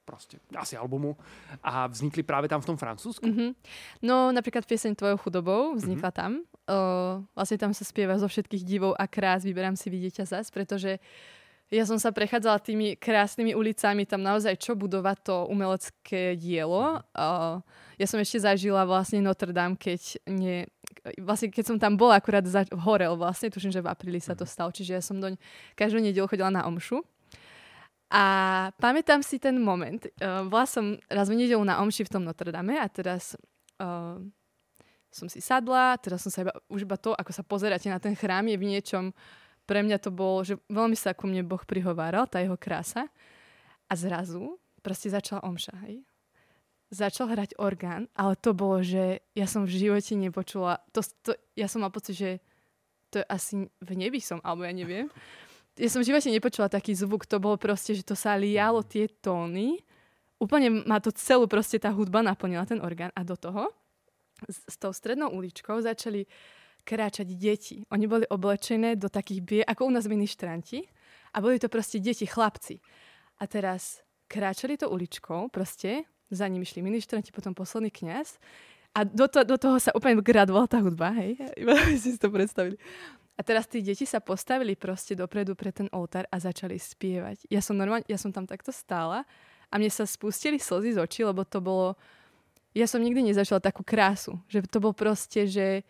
proste, 0.04 0.36
asi 0.52 0.76
albumu 0.76 1.16
a 1.64 1.88
vznikli 1.88 2.20
práve 2.20 2.44
tam 2.46 2.60
v 2.60 2.68
tom 2.68 2.78
Francúzsku? 2.78 3.24
Mhm. 3.24 3.56
No 4.04 4.30
napríklad 4.30 4.68
pieseň 4.68 4.94
Tvojou 4.94 5.18
chudobou 5.18 5.62
vznikla 5.74 6.12
tam. 6.12 6.44
O, 6.68 7.24
vlastne 7.32 7.56
tam 7.56 7.72
sa 7.72 7.84
spieva 7.88 8.20
zo 8.20 8.28
všetkých 8.28 8.62
divov 8.64 8.92
a 9.00 9.08
krás 9.08 9.44
Vyberám 9.44 9.76
si 9.76 9.88
vidieť 9.88 10.28
zas, 10.28 10.52
pretože 10.52 11.00
ja 11.72 11.88
som 11.88 11.96
sa 11.96 12.12
prechádzala 12.12 12.60
tými 12.60 12.94
krásnymi 13.00 13.56
ulicami, 13.56 14.04
tam 14.04 14.20
naozaj 14.20 14.60
čo 14.60 14.76
budovať 14.76 15.18
to 15.24 15.36
umelecké 15.48 16.36
dielo. 16.36 17.00
O, 17.00 17.28
ja 17.96 18.06
som 18.06 18.20
ešte 18.20 18.44
zažila 18.44 18.84
vlastne 18.84 19.24
Notre 19.24 19.56
Dame, 19.56 19.80
keď 19.80 20.20
nie, 20.28 20.68
vlastne 21.20 21.50
keď 21.50 21.64
som 21.64 21.76
tam 21.76 21.98
bola, 21.98 22.20
akurát 22.20 22.44
za, 22.46 22.64
horel 22.84 23.16
vlastne, 23.18 23.52
tuším, 23.52 23.74
že 23.74 23.84
v 23.84 23.90
apríli 23.90 24.20
sa 24.22 24.32
to 24.38 24.48
stalo, 24.48 24.70
čiže 24.70 24.92
ja 24.96 25.02
som 25.02 25.20
doň 25.20 25.36
každú 25.76 26.00
nedelu 26.00 26.24
chodila 26.28 26.48
na 26.48 26.64
omšu. 26.64 27.02
A 28.14 28.24
pamätám 28.78 29.24
si 29.26 29.42
ten 29.42 29.58
moment. 29.58 30.06
Uh, 30.22 30.46
bola 30.46 30.68
som 30.70 30.94
raz 31.10 31.26
v 31.26 31.40
nedelu 31.40 31.60
na 31.66 31.82
omši 31.82 32.06
v 32.06 32.12
tom 32.12 32.22
Notre 32.22 32.54
Dame 32.54 32.78
a 32.78 32.86
teraz 32.86 33.34
uh, 33.82 34.22
som 35.10 35.26
si 35.26 35.42
sadla, 35.42 35.98
teraz 35.98 36.22
som 36.22 36.30
sa 36.30 36.46
iba, 36.46 36.54
už 36.70 36.86
iba 36.86 36.94
to, 36.94 37.10
ako 37.14 37.30
sa 37.34 37.42
pozeráte 37.42 37.90
na 37.90 37.98
ten 37.98 38.14
chrám, 38.14 38.46
je 38.46 38.58
v 38.58 38.68
niečom, 38.70 39.04
pre 39.64 39.80
mňa 39.80 39.98
to 39.98 40.12
bolo, 40.12 40.44
že 40.44 40.60
veľmi 40.68 40.94
sa 40.94 41.16
ku 41.16 41.24
mne 41.26 41.42
Boh 41.42 41.62
prihováral, 41.64 42.28
tá 42.28 42.38
jeho 42.38 42.54
krása. 42.54 43.08
A 43.88 43.92
zrazu 43.96 44.60
proste 44.84 45.08
začala 45.08 45.42
omša, 45.48 45.74
hej. 45.88 46.04
Začal 46.94 47.26
hrať 47.26 47.58
orgán, 47.58 48.06
ale 48.14 48.38
to 48.38 48.54
bolo, 48.54 48.78
že 48.86 49.18
ja 49.34 49.50
som 49.50 49.66
v 49.66 49.74
živote 49.74 50.14
nepočula, 50.14 50.78
to, 50.94 51.02
to, 51.26 51.34
ja 51.58 51.66
som 51.66 51.82
mal 51.82 51.90
pocit, 51.90 52.14
že 52.14 52.30
to 53.10 53.18
je 53.18 53.26
asi 53.26 53.66
v 53.66 53.90
nebi 53.98 54.22
som, 54.22 54.38
alebo 54.46 54.62
ja 54.62 54.70
neviem. 54.70 55.10
Ja 55.74 55.90
som 55.90 56.06
v 56.06 56.14
živote 56.14 56.30
nepočula 56.30 56.70
taký 56.70 56.94
zvuk, 56.94 57.26
to 57.26 57.42
bolo 57.42 57.58
proste, 57.58 57.98
že 57.98 58.06
to 58.06 58.14
sa 58.14 58.38
lialo 58.38 58.86
tie 58.86 59.10
tóny. 59.10 59.82
Úplne 60.38 60.86
ma 60.86 61.02
to 61.02 61.10
celú 61.10 61.50
proste 61.50 61.82
tá 61.82 61.90
hudba 61.90 62.22
naplnila, 62.22 62.62
ten 62.62 62.78
orgán. 62.78 63.10
A 63.18 63.26
do 63.26 63.34
toho 63.34 63.74
s, 64.46 64.62
s 64.70 64.78
tou 64.78 64.94
strednou 64.94 65.34
uličkou 65.34 65.82
začali 65.82 66.30
kráčať 66.86 67.26
deti. 67.34 67.82
Oni 67.90 68.06
boli 68.06 68.22
oblečené 68.22 68.94
do 68.94 69.10
takých 69.10 69.40
bie, 69.42 69.62
ako 69.66 69.90
u 69.90 69.92
nás 69.98 70.06
ministranti. 70.06 70.86
A 71.34 71.42
boli 71.42 71.58
to 71.58 71.66
proste 71.66 71.98
deti, 71.98 72.22
chlapci. 72.22 72.78
A 73.42 73.50
teraz 73.50 73.98
kráčali 74.30 74.78
to 74.78 74.94
uličkou, 74.94 75.50
proste, 75.50 76.06
za 76.34 76.46
nimi 76.50 76.66
išli 76.66 76.82
ministranti, 76.82 77.32
potom 77.32 77.54
posledný 77.54 77.94
kňaz. 77.94 78.36
A 78.94 79.02
do, 79.02 79.26
to, 79.26 79.42
do 79.42 79.58
toho 79.58 79.78
sa 79.82 79.90
úplne 79.90 80.22
gradovala 80.22 80.70
tá 80.70 80.78
hudba, 80.78 81.10
hej. 81.18 81.34
Iba 81.58 81.74
si 81.98 82.14
to 82.14 82.30
predstavili. 82.30 82.78
A 83.34 83.42
teraz 83.42 83.66
tí 83.66 83.82
deti 83.82 84.06
sa 84.06 84.22
postavili 84.22 84.78
proste 84.78 85.18
dopredu 85.18 85.58
pre 85.58 85.74
ten 85.74 85.90
oltár 85.90 86.30
a 86.30 86.38
začali 86.38 86.78
spievať. 86.78 87.50
Ja 87.50 87.58
som 87.58 87.74
normálne, 87.74 88.06
ja 88.06 88.14
som 88.14 88.30
tam 88.30 88.46
takto 88.46 88.70
stála 88.70 89.26
a 89.66 89.74
mne 89.74 89.90
sa 89.90 90.06
spustili 90.06 90.62
slzy 90.62 90.94
z 90.94 91.02
očí, 91.02 91.26
lebo 91.26 91.42
to 91.42 91.58
bolo... 91.58 91.98
Ja 92.74 92.86
som 92.86 93.02
nikdy 93.02 93.26
nezačala 93.26 93.62
takú 93.62 93.82
krásu. 93.82 94.38
Že 94.46 94.70
to 94.70 94.78
bol 94.78 94.94
proste, 94.94 95.50
že 95.50 95.82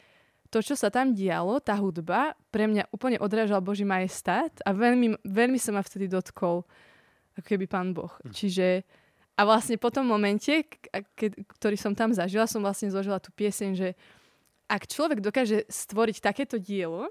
to, 0.48 0.64
čo 0.64 0.72
sa 0.72 0.88
tam 0.88 1.12
dialo, 1.12 1.60
tá 1.60 1.76
hudba, 1.76 2.38
pre 2.48 2.64
mňa 2.64 2.88
úplne 2.94 3.20
odrážal 3.20 3.60
Boží 3.60 3.84
majestát 3.84 4.52
a 4.64 4.72
veľmi, 4.72 5.20
veľmi 5.26 5.58
sa 5.60 5.74
ma 5.76 5.84
vtedy 5.84 6.08
dotkol 6.08 6.64
ako 7.34 7.44
keby 7.44 7.66
pán 7.66 7.92
Boh. 7.92 8.14
Hm. 8.22 8.32
Čiže 8.32 8.66
a 9.34 9.40
vlastne 9.42 9.74
po 9.74 9.90
tom 9.90 10.06
momente, 10.06 10.62
ke, 11.18 11.26
ktorý 11.58 11.74
som 11.74 11.92
tam 11.92 12.14
zažila, 12.14 12.46
som 12.46 12.62
vlastne 12.62 12.90
zložila 12.90 13.18
tú 13.18 13.34
pieseň, 13.34 13.70
že 13.74 13.88
ak 14.70 14.86
človek 14.86 15.18
dokáže 15.20 15.66
stvoriť 15.66 16.22
takéto 16.22 16.56
dielo, 16.56 17.10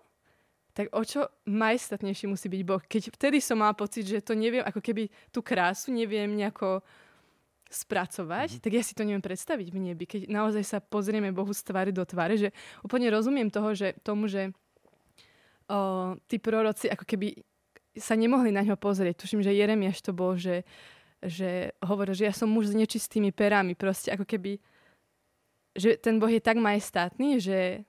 tak 0.73 0.89
o 0.89 1.05
čo 1.05 1.29
majestatnejší 1.45 2.25
musí 2.25 2.49
byť 2.49 2.61
Boh. 2.65 2.81
Keď 2.81 3.13
vtedy 3.13 3.37
som 3.37 3.61
mala 3.61 3.77
pocit, 3.77 4.09
že 4.09 4.25
to 4.25 4.33
neviem, 4.33 4.65
ako 4.65 4.81
keby 4.81 5.05
tú 5.29 5.45
krásu 5.45 5.93
neviem 5.93 6.33
nejako 6.33 6.81
spracovať, 7.69 8.57
mm-hmm. 8.57 8.63
tak 8.63 8.71
ja 8.73 8.83
si 8.85 8.93
to 8.97 9.05
neviem 9.05 9.21
predstaviť 9.21 9.67
v 9.69 9.77
nebi. 9.77 10.05
Keď 10.09 10.29
naozaj 10.29 10.63
sa 10.65 10.77
pozrieme 10.81 11.29
Bohu 11.29 11.53
z 11.53 11.61
tvary 11.61 11.93
do 11.93 12.01
tváre, 12.05 12.37
že 12.37 12.49
úplne 12.81 13.09
rozumiem 13.13 13.53
toho, 13.53 13.73
že 13.77 13.97
tomu, 14.01 14.25
že 14.25 14.49
o, 15.69 16.13
tí 16.25 16.41
proroci 16.41 16.89
ako 16.89 17.05
keby 17.05 17.37
sa 17.97 18.17
nemohli 18.17 18.49
na 18.49 18.65
ňo 18.65 18.77
pozrieť. 18.77 19.21
Tuším, 19.21 19.45
že 19.45 19.53
Jeremiáš 19.53 20.01
to 20.01 20.13
bol, 20.13 20.33
že, 20.37 20.65
že 21.23 21.71
hovoril, 21.83 22.13
že 22.13 22.27
ja 22.27 22.33
som 22.35 22.51
muž 22.51 22.71
s 22.71 22.77
nečistými 22.77 23.31
perami. 23.31 23.73
Proste 23.73 24.11
ako 24.11 24.27
keby, 24.27 24.59
že 25.73 25.95
ten 25.97 26.19
Boh 26.19 26.29
je 26.29 26.43
tak 26.43 26.59
majestátny, 26.59 27.39
že 27.39 27.87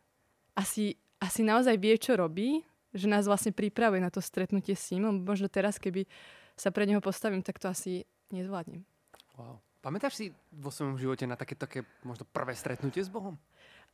asi, 0.55 0.95
asi 1.19 1.43
naozaj 1.43 1.77
vie, 1.77 1.99
čo 1.99 2.15
robí 2.15 2.63
že 2.95 3.11
nás 3.11 3.27
vlastne 3.27 3.51
pripravuje 3.51 3.99
na 3.99 4.09
to 4.09 4.23
stretnutie 4.23 4.79
s 4.79 4.95
ním. 4.95 5.27
Možno 5.27 5.51
teraz, 5.51 5.83
keby 5.83 6.07
sa 6.55 6.71
pre 6.71 6.87
neho 6.87 7.03
postavím, 7.03 7.43
tak 7.43 7.59
to 7.59 7.67
asi 7.67 8.07
nezvládnem. 8.31 8.87
Wow. 9.35 9.59
Pamätáš 9.83 10.17
si 10.17 10.27
vo 10.55 10.73
svojom 10.73 10.97
živote 10.97 11.29
na 11.29 11.37
také, 11.37 11.59
také 11.59 11.85
možno 12.07 12.25
prvé 12.25 12.57
stretnutie 12.57 13.05
s 13.05 13.11
Bohom? 13.11 13.37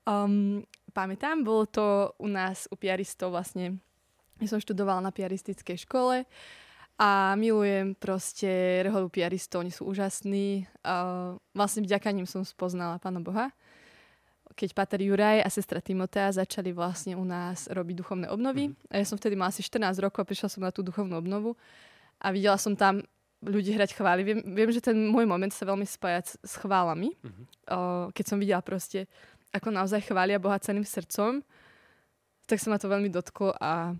Um, 0.06 0.62
pamätám, 0.94 1.42
bolo 1.42 1.66
to 1.66 2.14
u 2.20 2.28
nás, 2.30 2.70
u 2.70 2.76
piaristov 2.78 3.34
vlastne. 3.34 3.80
Ja 4.38 4.46
som 4.46 4.62
študovala 4.62 5.02
na 5.02 5.10
piaristickej 5.10 5.88
škole 5.88 6.28
a 7.00 7.32
milujem 7.32 7.96
proste 7.96 8.84
reholu 8.84 9.08
piaristov, 9.08 9.64
oni 9.64 9.72
sú 9.72 9.88
úžasní. 9.88 10.68
Uh, 10.84 11.40
vlastne 11.56 11.80
vďaka 11.80 12.12
ním 12.12 12.28
som 12.28 12.44
spoznala 12.44 13.00
Pána 13.00 13.24
Boha 13.24 13.48
keď 14.60 14.76
Pater 14.76 15.00
Juraj 15.00 15.40
a 15.40 15.48
sestra 15.48 15.78
Timotea 15.80 16.34
začali 16.34 16.74
vlastne 16.74 17.14
u 17.14 17.24
nás 17.24 17.70
robiť 17.70 17.94
duchovné 18.02 18.26
obnovy. 18.28 18.70
Mm-hmm. 18.70 18.90
A 18.90 18.94
ja 19.00 19.04
som 19.06 19.16
vtedy 19.16 19.38
mala 19.38 19.54
asi 19.54 19.62
14 19.62 19.94
rokov 20.02 20.26
a 20.26 20.28
prišla 20.28 20.48
som 20.50 20.60
na 20.60 20.74
tú 20.74 20.82
duchovnú 20.82 21.14
obnovu 21.16 21.54
a 22.20 22.34
videla 22.34 22.58
som 22.58 22.74
tam 22.74 23.00
ľudí 23.40 23.72
hrať 23.72 23.96
chvály. 23.96 24.20
Viem, 24.20 24.44
viem 24.44 24.68
že 24.68 24.84
ten 24.84 24.96
môj 25.08 25.24
moment 25.24 25.48
sa 25.48 25.64
veľmi 25.64 25.86
spája 25.88 26.36
s 26.44 26.54
chválami. 26.60 27.16
Mm-hmm. 27.16 27.44
O, 27.72 27.78
keď 28.12 28.24
som 28.26 28.36
videla 28.36 28.60
proste, 28.60 29.08
ako 29.54 29.72
naozaj 29.72 30.04
chvália 30.04 30.42
Boha 30.42 30.60
celým 30.60 30.84
srdcom, 30.84 31.40
tak 32.44 32.58
sa 32.58 32.68
ma 32.68 32.76
to 32.76 32.90
veľmi 32.90 33.08
dotklo 33.08 33.54
a 33.56 33.94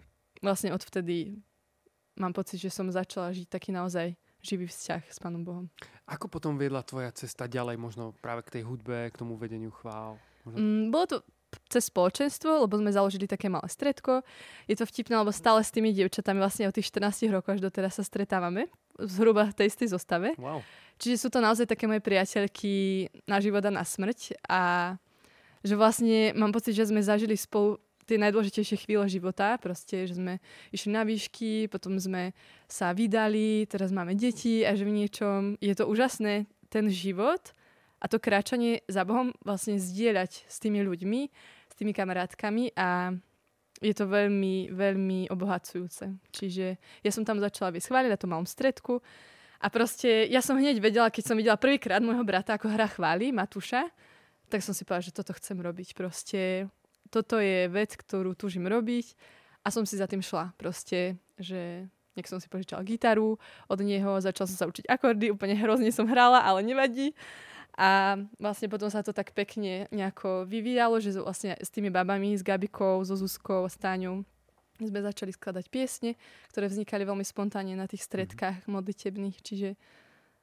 vlastne 0.44 0.74
odvtedy 0.74 1.40
mám 2.20 2.36
pocit, 2.36 2.60
že 2.60 2.68
som 2.68 2.84
začala 2.92 3.32
žiť 3.32 3.48
taký 3.48 3.72
naozaj 3.72 4.12
živý 4.44 4.68
vzťah 4.68 5.02
s 5.08 5.18
Pánom 5.20 5.40
Bohom. 5.40 5.66
Ako 6.04 6.28
potom 6.28 6.60
viedla 6.60 6.84
tvoja 6.84 7.08
cesta 7.16 7.48
ďalej, 7.48 7.80
možno 7.80 8.12
práve 8.20 8.44
k 8.44 8.60
tej 8.60 8.62
hudbe, 8.68 9.08
k 9.08 9.18
tomu 9.20 9.40
vedeniu 9.40 9.72
chvál? 9.72 10.20
Mm, 10.44 10.92
bolo 10.92 11.06
to 11.08 11.16
cez 11.66 11.90
spoločenstvo, 11.90 12.66
lebo 12.66 12.78
sme 12.78 12.94
založili 12.94 13.26
také 13.26 13.50
malé 13.50 13.66
stredko. 13.66 14.22
Je 14.70 14.78
to 14.78 14.86
vtipné, 14.86 15.18
lebo 15.18 15.34
stále 15.34 15.60
s 15.60 15.74
tými 15.74 15.90
dievčatami 15.90 16.38
vlastne 16.38 16.70
od 16.70 16.74
tých 16.74 16.88
14 16.94 17.26
rokov 17.30 17.58
až 17.58 17.60
doteraz 17.66 17.98
sa 17.98 18.04
stretávame. 18.06 18.70
Zhruba 19.00 19.50
v 19.50 19.56
tej 19.56 19.66
istej 19.74 19.88
zostave. 19.96 20.36
Wow. 20.38 20.62
Čiže 21.00 21.26
sú 21.26 21.28
to 21.32 21.40
naozaj 21.42 21.66
také 21.66 21.88
moje 21.88 22.04
priateľky 22.04 23.08
na 23.24 23.40
život 23.42 23.64
a 23.66 23.72
na 23.72 23.82
smrť. 23.82 24.36
A 24.46 24.60
že 25.60 25.74
vlastne 25.76 26.32
mám 26.36 26.52
pocit, 26.52 26.76
že 26.76 26.88
sme 26.88 27.02
zažili 27.02 27.34
spolu 27.36 27.80
tie 28.10 28.18
najdôležitejšie 28.18 28.82
chvíle 28.82 29.06
života. 29.06 29.54
Proste, 29.62 30.10
že 30.10 30.18
sme 30.18 30.42
išli 30.74 30.90
na 30.90 31.06
výšky, 31.06 31.70
potom 31.70 31.94
sme 32.02 32.34
sa 32.66 32.90
vydali, 32.90 33.70
teraz 33.70 33.94
máme 33.94 34.18
deti 34.18 34.66
a 34.66 34.74
že 34.74 34.82
v 34.82 34.96
niečom 34.98 35.54
je 35.62 35.74
to 35.78 35.86
úžasné, 35.86 36.50
ten 36.66 36.90
život 36.90 37.54
a 38.02 38.10
to 38.10 38.18
kráčanie 38.18 38.82
za 38.90 39.06
Bohom 39.06 39.30
vlastne 39.46 39.78
zdieľať 39.78 40.50
s 40.50 40.56
tými 40.58 40.82
ľuďmi, 40.82 41.20
s 41.70 41.74
tými 41.78 41.94
kamarátkami 41.94 42.74
a 42.74 43.14
je 43.80 43.94
to 43.96 44.04
veľmi, 44.06 44.74
veľmi 44.74 45.32
obohacujúce. 45.32 46.12
Čiže 46.34 46.66
ja 46.78 47.10
som 47.10 47.24
tam 47.24 47.40
začala 47.40 47.72
vyschváliť 47.72 48.10
na 48.12 48.18
tom 48.20 48.34
malom 48.34 48.46
stredku 48.46 49.00
a 49.60 49.66
proste 49.68 50.28
ja 50.28 50.40
som 50.40 50.56
hneď 50.56 50.80
vedela, 50.80 51.12
keď 51.12 51.24
som 51.32 51.36
videla 51.36 51.60
prvýkrát 51.60 52.00
môjho 52.00 52.24
brata, 52.24 52.56
ako 52.56 52.72
hra 52.72 52.88
chváli, 52.88 53.32
Matúša, 53.32 53.88
tak 54.50 54.66
som 54.66 54.74
si 54.74 54.82
povedala, 54.82 55.06
že 55.06 55.16
toto 55.16 55.36
chcem 55.36 55.56
robiť. 55.60 55.94
Proste 55.94 56.66
toto 57.10 57.42
je 57.42 57.66
vec, 57.66 57.92
ktorú 57.98 58.38
túžim 58.38 58.64
robiť 58.64 59.18
a 59.66 59.74
som 59.74 59.84
si 59.84 59.98
za 59.98 60.06
tým 60.06 60.22
šla. 60.22 60.54
Proste, 60.56 61.18
že 61.36 61.90
nech 62.14 62.26
som 62.26 62.38
si 62.38 62.50
požičala 62.50 62.86
gitaru 62.86 63.38
od 63.66 63.78
neho, 63.82 64.22
začala 64.22 64.46
som 64.48 64.58
sa 64.58 64.66
učiť 64.70 64.86
akordy, 64.86 65.30
úplne 65.30 65.54
hrozne 65.58 65.90
som 65.94 66.08
hrala, 66.08 66.42
ale 66.42 66.62
nevadí. 66.62 67.12
A 67.78 68.18
vlastne 68.36 68.66
potom 68.68 68.90
sa 68.90 69.00
to 69.00 69.14
tak 69.14 69.32
pekne 69.32 69.86
nejako 69.94 70.44
vyvíjalo, 70.44 70.98
že 70.98 71.16
vlastne 71.16 71.54
s 71.56 71.70
tými 71.70 71.88
babami, 71.88 72.34
s 72.34 72.42
Gabikou, 72.44 73.00
so 73.06 73.14
Zuzkou, 73.14 73.64
s 73.64 73.78
Táňou 73.78 74.26
sme 74.80 75.04
začali 75.04 75.28
skladať 75.28 75.68
piesne, 75.68 76.16
ktoré 76.48 76.72
vznikali 76.72 77.04
veľmi 77.04 77.24
spontánne 77.24 77.76
na 77.76 77.84
tých 77.84 78.00
stredkách 78.08 78.64
mm-hmm. 78.64 78.72
modlitebných, 78.72 79.36
čiže 79.44 79.68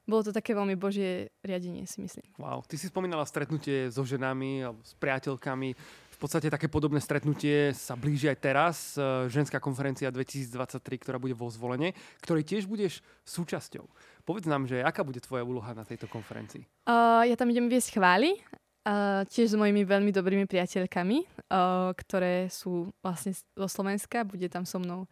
bolo 0.07 0.23
to 0.23 0.31
také 0.31 0.55
veľmi 0.55 0.79
božie 0.79 1.35
riadenie, 1.43 1.83
si 1.83 1.99
myslím. 1.99 2.23
Wow, 2.39 2.63
ty 2.63 2.79
si 2.79 2.87
spomínala 2.87 3.27
stretnutie 3.27 3.91
so 3.91 4.07
ženami 4.07 4.63
s 4.79 4.95
priateľkami. 4.95 5.75
V 6.17 6.25
podstate 6.25 6.49
také 6.49 6.65
podobné 6.65 6.97
stretnutie 6.97 7.77
sa 7.77 7.93
blíži 7.93 8.25
aj 8.25 8.37
teraz. 8.41 8.75
E, 8.97 9.29
ženská 9.29 9.61
konferencia 9.61 10.09
2023, 10.09 10.81
ktorá 11.05 11.21
bude 11.21 11.37
vo 11.37 11.45
zvolenie, 11.45 11.93
ktorej 12.25 12.41
tiež 12.41 12.65
budeš 12.65 13.05
súčasťou. 13.21 13.85
Povedz 14.25 14.49
nám, 14.49 14.65
že 14.65 14.81
aká 14.81 15.05
bude 15.05 15.21
tvoja 15.21 15.45
úloha 15.45 15.77
na 15.77 15.85
tejto 15.85 16.09
konferencii? 16.09 16.65
Uh, 16.89 17.21
ja 17.21 17.37
tam 17.37 17.53
idem 17.53 17.69
viesť 17.69 18.01
chvály, 18.01 18.33
uh, 18.33 19.29
tiež 19.29 19.53
s 19.53 19.55
mojimi 19.61 19.85
veľmi 19.85 20.09
dobrými 20.09 20.49
priateľkami, 20.49 21.17
uh, 21.21 21.93
ktoré 21.93 22.49
sú 22.49 22.89
vlastne 23.05 23.37
zo 23.37 23.69
Slovenska. 23.69 24.25
Bude 24.25 24.49
tam 24.49 24.65
so 24.65 24.81
mnou 24.81 25.05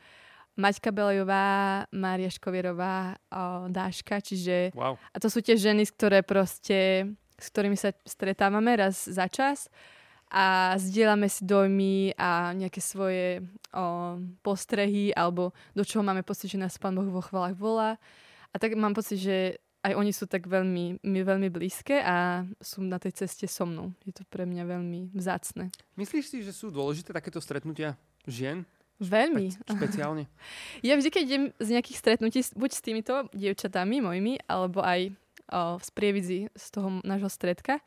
Maťka 0.57 0.89
Belejová, 0.89 1.85
Mária 1.93 2.33
Škovierová, 2.33 3.13
uh, 3.29 3.69
Dáška, 3.69 4.25
čiže... 4.25 4.73
Wow. 4.73 4.97
A 5.13 5.21
to 5.21 5.29
sú 5.29 5.45
tie 5.45 5.53
ženy, 5.53 5.85
ktoré 5.85 6.25
proste, 6.25 7.13
s 7.37 7.53
ktorými 7.53 7.77
sa 7.77 7.93
stretávame 8.09 8.73
raz 8.73 9.05
za 9.05 9.29
čas 9.29 9.69
a 10.31 10.75
zdieľame 10.75 11.29
si 11.29 11.45
dojmy 11.45 12.17
a 12.17 12.51
nejaké 12.57 12.81
svoje 12.81 13.45
o, 13.71 14.17
postrehy 14.41 15.13
alebo 15.13 15.53
do 15.77 15.85
čoho 15.85 16.01
máme 16.01 16.25
pocit, 16.25 16.49
že 16.51 16.61
nás 16.61 16.77
Pán 16.81 16.97
Boh 16.97 17.07
vo 17.07 17.21
chvalách 17.21 17.55
volá. 17.55 18.01
A 18.51 18.55
tak 18.57 18.73
mám 18.73 18.95
pocit, 18.95 19.19
že 19.21 19.37
aj 19.85 19.93
oni 19.93 20.09
sú 20.09 20.25
tak 20.25 20.49
veľmi, 20.49 21.05
mi 21.05 21.21
veľmi 21.21 21.53
blízke 21.53 22.01
a 22.01 22.41
sú 22.57 22.81
na 22.81 22.97
tej 22.97 23.21
ceste 23.21 23.45
so 23.45 23.69
mnou. 23.69 23.93
Je 24.01 24.17
to 24.17 24.25
pre 24.25 24.49
mňa 24.49 24.65
veľmi 24.65 25.13
vzácne. 25.13 25.69
Myslíš 25.93 26.25
si, 26.25 26.37
že 26.41 26.49
sú 26.49 26.73
dôležité 26.73 27.13
takéto 27.13 27.37
stretnutia 27.37 27.93
žien? 28.25 28.65
Veľmi. 28.97 29.53
Špe- 29.53 29.77
špeciálne? 29.77 30.23
Ja 30.87 30.97
vždy, 30.97 31.09
keď 31.13 31.23
idem 31.23 31.43
z 31.61 31.69
nejakých 31.77 32.01
stretnutí, 32.01 32.39
buď 32.57 32.71
s 32.73 32.81
týmito 32.81 33.13
dievčatami 33.35 34.01
mojimi, 34.01 34.41
alebo 34.49 34.81
aj 34.81 35.13
o, 35.53 35.77
z 35.77 35.89
prievidzi 35.93 36.39
z 36.49 36.65
toho 36.73 37.03
nášho 37.05 37.29
stredka, 37.29 37.77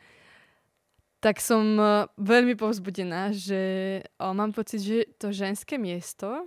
tak 1.18 1.42
som 1.42 1.62
veľmi 2.14 2.54
povzbudená, 2.54 3.34
že 3.34 3.60
o, 4.22 4.30
mám 4.30 4.54
pocit, 4.54 4.78
že 4.78 4.98
to 5.18 5.34
ženské 5.34 5.74
miesto 5.74 6.46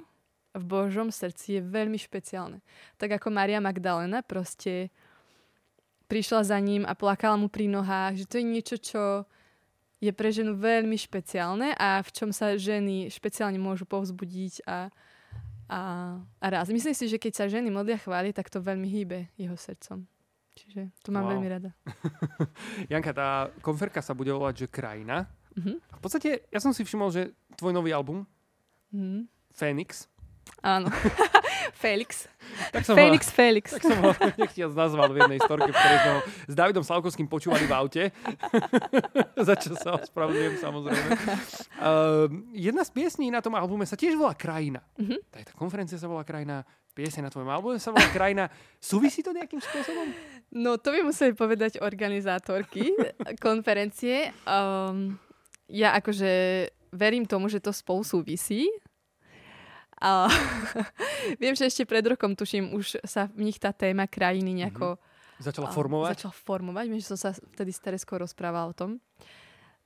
v 0.55 0.63
Božom 0.63 1.11
srdci 1.11 1.59
je 1.59 1.61
veľmi 1.63 1.95
špeciálne. 1.95 2.63
Tak 2.99 3.19
ako 3.19 3.31
Maria 3.31 3.59
Magdalena 3.63 4.23
proste 4.23 4.91
prišla 6.11 6.43
za 6.43 6.59
ním 6.59 6.83
a 6.83 6.91
plakala 6.91 7.39
mu 7.39 7.47
pri 7.47 7.71
nohách, 7.71 8.23
že 8.23 8.27
to 8.27 8.35
je 8.39 8.45
niečo, 8.47 8.75
čo 8.79 9.03
je 10.03 10.11
pre 10.11 10.33
ženu 10.33 10.57
veľmi 10.59 10.97
špeciálne 10.99 11.71
a 11.77 12.03
v 12.03 12.09
čom 12.11 12.29
sa 12.35 12.59
ženy 12.59 13.07
špeciálne 13.07 13.55
môžu 13.61 13.87
povzbudiť 13.87 14.67
a, 14.67 14.91
a, 15.71 15.81
a 16.19 16.45
raz. 16.51 16.67
Myslím 16.67 16.97
si, 16.97 17.07
že 17.07 17.21
keď 17.21 17.33
sa 17.37 17.45
ženy 17.47 17.71
modlia 17.71 18.01
chváli, 18.01 18.35
tak 18.35 18.51
to 18.51 18.59
veľmi 18.59 18.87
hýbe 18.91 19.31
jeho 19.39 19.55
srdcom. 19.55 20.03
Čiže 20.51 20.91
to 20.99 21.09
mám 21.15 21.25
wow. 21.25 21.31
veľmi 21.35 21.47
rada. 21.47 21.69
Janka, 22.91 23.11
tá 23.15 23.29
konferka 23.63 24.03
sa 24.03 24.11
bude 24.11 24.35
volať, 24.35 24.67
že 24.67 24.67
Krajina. 24.67 25.31
A 25.91 25.95
v 25.95 26.01
podstate, 26.01 26.47
ja 26.47 26.59
som 26.63 26.71
si 26.71 26.83
všimol, 26.83 27.11
že 27.11 27.35
tvoj 27.59 27.75
nový 27.75 27.91
album, 27.91 28.23
uh-huh. 28.91 29.27
Phoenix, 29.51 30.10
Áno. 30.59 30.91
Felix. 31.81 32.29
Tak 32.69 32.85
som 32.85 32.93
Felix, 32.93 33.25
ho, 33.25 33.33
Felix. 33.33 33.65
Tak 33.73 33.83
som 33.87 33.97
ho 33.97 34.11
nechtiac 34.43 34.71
nazval 34.75 35.09
v 35.15 35.17
jednej 35.23 35.39
storke, 35.41 35.69
v 35.71 35.75
ktorej 35.75 35.97
sme 35.97 36.11
ho 36.11 36.21
s 36.45 36.53
Davidom 36.53 36.83
Slavkovským 36.85 37.27
počúvali 37.31 37.65
v 37.65 37.73
aute. 37.73 38.03
Za 39.47 39.55
čo 39.57 39.73
sa 39.73 39.97
ospravedlňujem, 39.97 40.55
samozrejme. 40.61 41.09
Uh, 41.81 42.27
jedna 42.53 42.85
z 42.85 42.91
piesní 42.93 43.33
na 43.33 43.41
tom 43.41 43.57
albume 43.57 43.87
sa 43.89 43.97
tiež 43.97 44.13
volá 44.13 44.37
Krajina. 44.37 44.85
Tá, 45.33 45.41
tá 45.41 45.53
konferencia 45.57 45.97
sa 45.97 46.05
volá 46.05 46.21
Krajina, 46.21 46.61
pieseň 46.93 47.25
na 47.25 47.31
tvojom 47.33 47.49
albume 47.49 47.79
sa 47.81 47.89
volá 47.89 48.05
Krajina. 48.13 48.51
Súvisí 48.77 49.25
to 49.25 49.33
nejakým 49.33 49.63
spôsobom? 49.63 50.11
No, 50.51 50.77
to 50.77 50.91
by 50.91 51.01
museli 51.01 51.31
povedať 51.33 51.79
organizátorky 51.79 52.93
konferencie. 53.45 54.35
Um, 54.43 55.15
ja 55.71 55.95
akože 55.97 56.67
verím 56.91 57.23
tomu, 57.23 57.47
že 57.47 57.63
to 57.63 57.71
spolu 57.71 58.03
súvisí. 58.03 58.67
A 60.01 60.27
viem, 61.41 61.53
že 61.53 61.69
ešte 61.69 61.85
pred 61.85 62.01
rokom, 62.01 62.33
tuším, 62.33 62.73
už 62.73 63.05
sa 63.05 63.29
v 63.29 63.45
nich 63.47 63.61
tá 63.61 63.69
téma 63.69 64.09
krajiny 64.09 64.65
nejako... 64.65 64.97
Mm-hmm. 64.97 65.09
Začala 65.41 65.73
formovať? 65.73 66.09
Začala 66.21 66.35
formovať. 66.37 66.85
Viem, 66.89 67.01
že 67.01 67.09
som 67.13 67.17
sa 67.17 67.31
vtedy 67.33 67.73
s 67.73 67.81
Tereskou 67.81 68.21
rozprával 68.21 68.73
o 68.73 68.77
tom. 68.77 69.01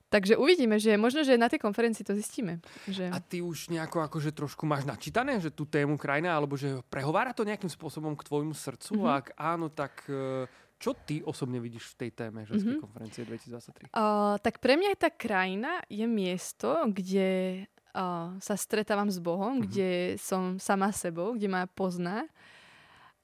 Takže 0.06 0.38
uvidíme, 0.38 0.78
že 0.78 0.94
možno, 0.94 1.26
že 1.26 1.34
na 1.34 1.50
tej 1.50 1.58
konferencii 1.58 2.06
to 2.06 2.14
zistíme. 2.14 2.62
Že... 2.86 3.10
A 3.10 3.18
ty 3.18 3.42
už 3.42 3.74
nejako 3.74 4.06
akože 4.06 4.30
trošku 4.30 4.62
máš 4.62 4.86
načítané, 4.86 5.42
že 5.42 5.50
tú 5.50 5.66
tému 5.66 5.98
krajina, 5.98 6.30
alebo 6.30 6.54
že 6.54 6.78
prehovára 6.86 7.34
to 7.34 7.42
nejakým 7.42 7.68
spôsobom 7.68 8.14
k 8.14 8.22
tvojmu 8.22 8.54
srdcu? 8.54 9.00
Mm-hmm. 9.00 9.16
Ak 9.18 9.26
áno, 9.34 9.66
tak 9.66 10.06
e, 10.06 10.46
čo 10.78 10.94
ty 10.94 11.26
osobne 11.26 11.58
vidíš 11.58 11.96
v 11.96 12.06
tej 12.06 12.10
téme 12.14 12.46
ženskej 12.46 12.78
mm-hmm. 12.78 12.84
konferencie 12.84 13.26
2023? 13.26 13.90
Uh, 13.96 14.38
tak 14.38 14.62
pre 14.62 14.78
mňa 14.78 14.94
tá 14.94 15.10
krajina 15.10 15.82
je 15.90 16.06
miesto, 16.06 16.86
kde 16.86 17.64
uh, 17.96 18.36
sa 18.38 18.54
stretávam 18.54 19.08
s 19.08 19.16
Bohom, 19.16 19.56
mm-hmm. 19.56 19.64
kde 19.64 19.90
som 20.20 20.60
sama 20.60 20.92
sebou, 20.92 21.32
kde 21.32 21.48
ma 21.48 21.64
pozná 21.64 22.28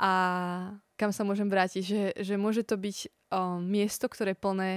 a 0.00 0.12
kam 0.96 1.12
sa 1.12 1.22
môžem 1.22 1.46
vrátiť. 1.46 1.82
Že, 1.84 2.02
že 2.24 2.34
môže 2.40 2.64
to 2.64 2.80
byť 2.80 2.98
uh, 3.30 3.60
miesto, 3.60 4.08
ktoré 4.08 4.32
je 4.32 4.40
plné 4.40 4.70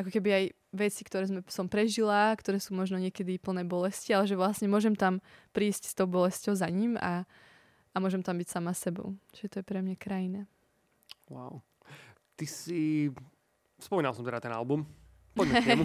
ako 0.00 0.08
keby 0.08 0.30
aj 0.32 0.44
veci, 0.72 1.02
ktoré 1.04 1.28
sme, 1.28 1.40
som 1.50 1.68
prežila, 1.68 2.32
ktoré 2.32 2.56
sú 2.56 2.72
možno 2.72 2.96
niekedy 2.96 3.36
plné 3.36 3.68
bolesti, 3.68 4.16
ale 4.16 4.24
že 4.24 4.38
vlastne 4.38 4.70
môžem 4.70 4.96
tam 4.96 5.20
prísť 5.52 5.92
s 5.92 5.96
tou 5.98 6.08
bolesťou 6.08 6.56
za 6.56 6.64
ním 6.72 6.96
a, 6.96 7.28
a 7.92 7.96
môžem 8.00 8.24
tam 8.24 8.40
byť 8.40 8.48
sama 8.48 8.72
sebou. 8.72 9.12
Čiže 9.36 9.48
to 9.52 9.56
je 9.60 9.68
pre 9.68 9.84
mňa 9.84 9.96
krajina. 10.00 10.48
Wow. 11.28 11.60
Ty 12.40 12.46
si... 12.48 13.12
Spomínal 13.76 14.16
som 14.16 14.24
teda 14.24 14.40
ten 14.40 14.52
album, 14.52 14.88
Poďme 15.34 15.58
k 15.62 15.66
nemu. 15.72 15.84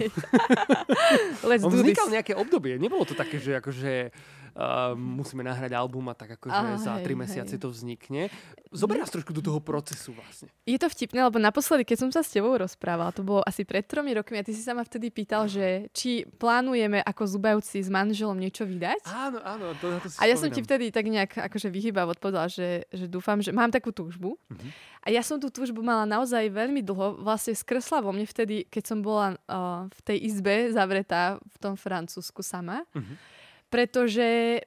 Let's 1.50 1.64
On 1.64 1.70
do 1.70 1.78
vznikal 1.78 2.06
this. 2.10 2.14
nejaké 2.18 2.32
obdobie. 2.34 2.76
Nebolo 2.76 3.06
to 3.06 3.14
také, 3.14 3.38
že 3.38 3.58
akože 3.58 4.10
uh, 4.56 4.96
musíme 4.96 5.44
nahrať 5.44 5.76
album 5.76 6.08
a 6.08 6.14
tak 6.16 6.40
akože 6.40 6.56
Á, 6.56 6.80
za 6.80 6.94
hej, 6.96 7.04
tri 7.04 7.12
mesiace 7.12 7.54
hej. 7.54 7.62
to 7.62 7.68
vznikne. 7.68 8.32
Zober 8.72 8.98
nás 8.98 9.12
trošku 9.12 9.30
do 9.30 9.44
toho 9.44 9.60
procesu 9.62 10.16
vlastne. 10.16 10.48
Je 10.66 10.80
to 10.80 10.88
vtipné, 10.90 11.22
lebo 11.22 11.38
naposledy, 11.38 11.84
keď 11.86 12.08
som 12.08 12.10
sa 12.10 12.24
s 12.24 12.32
tebou 12.32 12.56
rozprávala, 12.56 13.14
to 13.14 13.22
bolo 13.22 13.44
asi 13.44 13.62
pred 13.62 13.84
tromi 13.86 14.16
rokmi 14.16 14.40
a 14.40 14.44
ty 14.44 14.56
si 14.56 14.64
sa 14.64 14.74
ma 14.74 14.82
vtedy 14.82 15.12
pýtal, 15.12 15.46
že 15.46 15.86
či 15.92 16.26
plánujeme 16.26 16.98
ako 17.04 17.22
zubajúci 17.38 17.78
s 17.84 17.88
manželom 17.92 18.34
niečo 18.36 18.66
vydať. 18.66 19.06
Áno, 19.06 19.38
áno, 19.44 19.76
to, 19.78 19.92
na 19.92 19.98
to 20.02 20.10
si 20.10 20.18
A 20.18 20.26
ja 20.26 20.34
som 20.34 20.50
ti 20.50 20.64
spomínam. 20.64 20.68
vtedy 20.72 20.84
tak 20.90 21.06
nejak 21.06 21.32
akože 21.46 21.68
vyhýbavo 21.70 22.16
odpovedala, 22.16 22.48
že, 22.50 22.88
že 22.90 23.06
dúfam, 23.06 23.38
že 23.38 23.54
mám 23.54 23.70
takú 23.70 23.92
túžbu. 23.92 24.40
Mhm. 24.50 24.68
A 25.06 25.14
ja 25.14 25.22
som 25.22 25.38
tú 25.38 25.46
túžbu 25.54 25.86
mala 25.86 26.02
naozaj 26.02 26.50
veľmi 26.50 26.82
dlho. 26.82 27.22
Vlastne 27.22 27.54
skresla 27.54 28.02
vo 28.02 28.10
mne 28.10 28.26
vtedy, 28.26 28.66
keď 28.66 28.82
som 28.90 28.98
bola 29.06 29.38
uh, 29.46 29.86
v 29.86 30.00
tej 30.02 30.18
izbe 30.26 30.74
zavretá 30.74 31.38
v 31.38 31.56
tom 31.62 31.78
Francúzsku 31.78 32.42
sama. 32.42 32.82
Mhm. 32.90 33.35
Pretože 33.66 34.60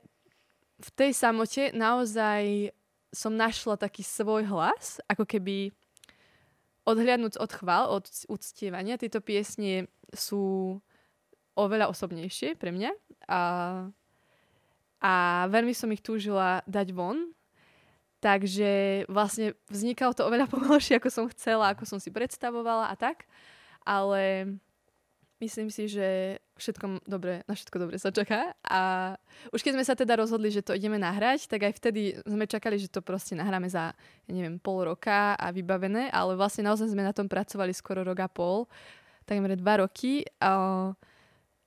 v 0.80 0.90
tej 0.96 1.12
samote 1.12 1.76
naozaj 1.76 2.72
som 3.10 3.34
našla 3.34 3.76
taký 3.76 4.06
svoj 4.06 4.46
hlas, 4.48 5.02
ako 5.10 5.26
keby 5.26 5.74
odhliadnúť 6.86 7.38
od 7.38 7.52
chvál, 7.52 7.86
od 7.90 8.06
uctievania. 8.30 9.02
Tieto 9.02 9.22
piesne 9.22 9.90
sú 10.14 10.78
oveľa 11.54 11.92
osobnejšie 11.92 12.56
pre 12.56 12.72
mňa 12.72 12.92
a, 13.28 13.42
a 15.04 15.14
veľmi 15.52 15.76
som 15.76 15.92
ich 15.92 16.02
túžila 16.02 16.64
dať 16.66 16.96
von. 16.96 17.36
Takže 18.20 19.06
vlastne 19.08 19.56
vznikalo 19.72 20.12
to 20.12 20.28
oveľa 20.28 20.48
pomalšie, 20.54 21.00
ako 21.00 21.10
som 21.12 21.26
chcela, 21.32 21.72
ako 21.72 21.84
som 21.88 22.00
si 22.00 22.12
predstavovala 22.12 22.92
a 22.92 22.96
tak. 22.96 23.28
Ale 23.84 24.56
myslím 25.40 25.72
si, 25.72 25.88
že 25.88 26.40
všetko 26.60 27.08
dobre, 27.08 27.42
na 27.48 27.54
všetko 27.56 27.78
dobre 27.80 27.96
sa 27.96 28.12
čaká. 28.12 28.54
A 28.68 29.16
už 29.50 29.64
keď 29.64 29.80
sme 29.80 29.86
sa 29.88 29.96
teda 29.96 30.20
rozhodli, 30.20 30.52
že 30.52 30.62
to 30.62 30.76
ideme 30.76 31.00
nahrať, 31.00 31.48
tak 31.48 31.64
aj 31.66 31.74
vtedy 31.80 32.20
sme 32.28 32.46
čakali, 32.46 32.76
že 32.76 32.92
to 32.92 33.00
proste 33.00 33.34
nahráme 33.34 33.72
za, 33.72 33.96
ja 34.28 34.32
neviem, 34.32 34.60
pol 34.60 34.84
roka 34.84 35.34
a 35.40 35.48
vybavené, 35.50 36.12
ale 36.12 36.36
vlastne 36.36 36.68
naozaj 36.68 36.92
sme 36.92 37.02
na 37.02 37.16
tom 37.16 37.32
pracovali 37.32 37.72
skoro 37.72 38.04
rok 38.04 38.20
a 38.20 38.30
pol, 38.30 38.68
takmer 39.24 39.56
dva 39.56 39.82
roky. 39.82 40.28
A, 40.44 40.92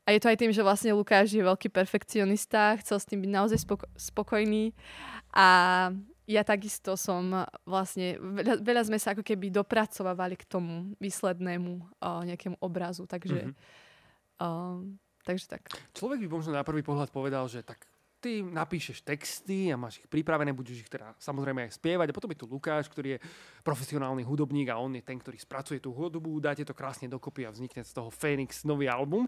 a 0.04 0.08
je 0.10 0.20
to 0.20 0.28
aj 0.28 0.38
tým, 0.38 0.52
že 0.52 0.66
vlastne 0.66 0.92
Lukáš 0.92 1.32
je 1.32 1.42
veľký 1.42 1.72
perfekcionista, 1.72 2.76
chcel 2.82 2.98
s 3.00 3.08
tým 3.08 3.24
byť 3.24 3.30
naozaj 3.32 3.58
spoko- 3.62 3.90
spokojný 3.96 4.76
a 5.32 5.48
ja 6.22 6.46
takisto 6.46 6.94
som 6.94 7.34
vlastne, 7.66 8.14
veľa, 8.14 8.62
veľa 8.62 8.82
sme 8.86 8.98
sa 8.98 9.10
ako 9.10 9.26
keby 9.26 9.50
dopracovávali 9.50 10.38
k 10.38 10.46
tomu 10.46 10.94
výslednému 11.02 11.98
uh, 11.98 12.22
nejakému 12.22 12.62
obrazu, 12.62 13.10
takže, 13.10 13.50
Mhm. 13.50 13.54
Uh, 14.42 14.82
takže 15.22 15.46
tak. 15.46 15.62
Človek 15.94 16.26
by 16.26 16.28
možno 16.28 16.52
na 16.52 16.66
prvý 16.66 16.82
pohľad 16.82 17.14
povedal, 17.14 17.46
že 17.46 17.62
tak 17.62 17.86
ty 18.22 18.38
napíšeš 18.38 19.02
texty 19.02 19.74
a 19.74 19.76
máš 19.76 19.98
ich 19.98 20.06
pripravené, 20.06 20.54
budeš 20.54 20.86
ich 20.86 20.90
teda 20.90 21.10
samozrejme 21.18 21.66
aj 21.66 21.74
spievať. 21.74 22.14
A 22.14 22.16
potom 22.16 22.30
je 22.30 22.38
tu 22.38 22.46
Lukáš, 22.46 22.86
ktorý 22.86 23.18
je 23.18 23.22
profesionálny 23.66 24.22
hudobník 24.22 24.70
a 24.70 24.78
on 24.78 24.94
je 24.94 25.02
ten, 25.02 25.18
ktorý 25.18 25.34
spracuje 25.42 25.82
tú 25.82 25.90
hudbu, 25.90 26.38
dáte 26.38 26.62
to 26.62 26.70
krásne 26.70 27.10
dokopy 27.10 27.42
a 27.42 27.50
vznikne 27.50 27.82
z 27.82 27.90
toho 27.90 28.14
Phoenix 28.14 28.62
nový 28.62 28.86
album. 28.86 29.26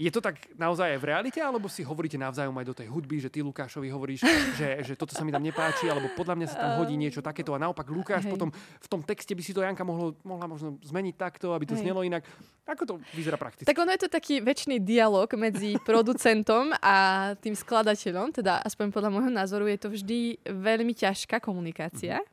Je 0.00 0.08
to 0.08 0.24
tak 0.24 0.40
naozaj 0.56 0.96
aj 0.96 1.00
v 1.04 1.08
realite, 1.12 1.40
alebo 1.44 1.68
si 1.68 1.84
hovoríte 1.84 2.16
navzájom 2.16 2.56
aj 2.56 2.66
do 2.72 2.72
tej 2.72 2.88
hudby, 2.88 3.20
že 3.20 3.28
ty 3.28 3.44
Lukášovi 3.44 3.92
hovoríš, 3.92 4.24
že, 4.56 4.80
že 4.80 4.94
toto 4.96 5.12
sa 5.12 5.20
mi 5.20 5.28
tam 5.28 5.44
nepáči, 5.44 5.92
alebo 5.92 6.08
podľa 6.16 6.40
mňa 6.40 6.46
sa 6.48 6.56
tam 6.56 6.72
hodí 6.80 6.96
niečo 6.96 7.20
takéto 7.20 7.52
a 7.52 7.60
naopak 7.60 7.84
Lukáš 7.92 8.24
Hej. 8.24 8.32
potom 8.32 8.48
v 8.56 8.88
tom 8.88 9.04
texte 9.04 9.36
by 9.36 9.42
si 9.44 9.52
to 9.52 9.60
Janka 9.60 9.84
mohlo, 9.84 10.16
mohla 10.24 10.48
možno 10.48 10.80
zmeniť 10.80 11.14
takto, 11.20 11.52
aby 11.52 11.68
to 11.68 11.76
Hej. 11.76 11.84
znelo 11.84 12.00
inak. 12.00 12.24
Ako 12.64 12.88
to 12.88 12.94
vyzerá 13.12 13.36
prakticky? 13.36 13.68
Tak 13.68 13.76
ono 13.76 13.92
je 13.92 14.00
to 14.00 14.08
taký 14.08 14.40
väčší 14.40 14.80
dialog 14.80 15.28
medzi 15.36 15.76
producentom 15.88 16.72
a 16.80 16.96
tým 17.36 17.52
skladateľom, 17.52 18.32
teda 18.40 18.64
aspoň 18.64 18.96
podľa 18.96 19.10
môjho 19.12 19.28
názoru 19.28 19.68
je 19.68 19.78
to 19.84 19.88
vždy 19.92 20.20
veľmi 20.48 20.96
ťažká 20.96 21.44
komunikácia. 21.44 22.24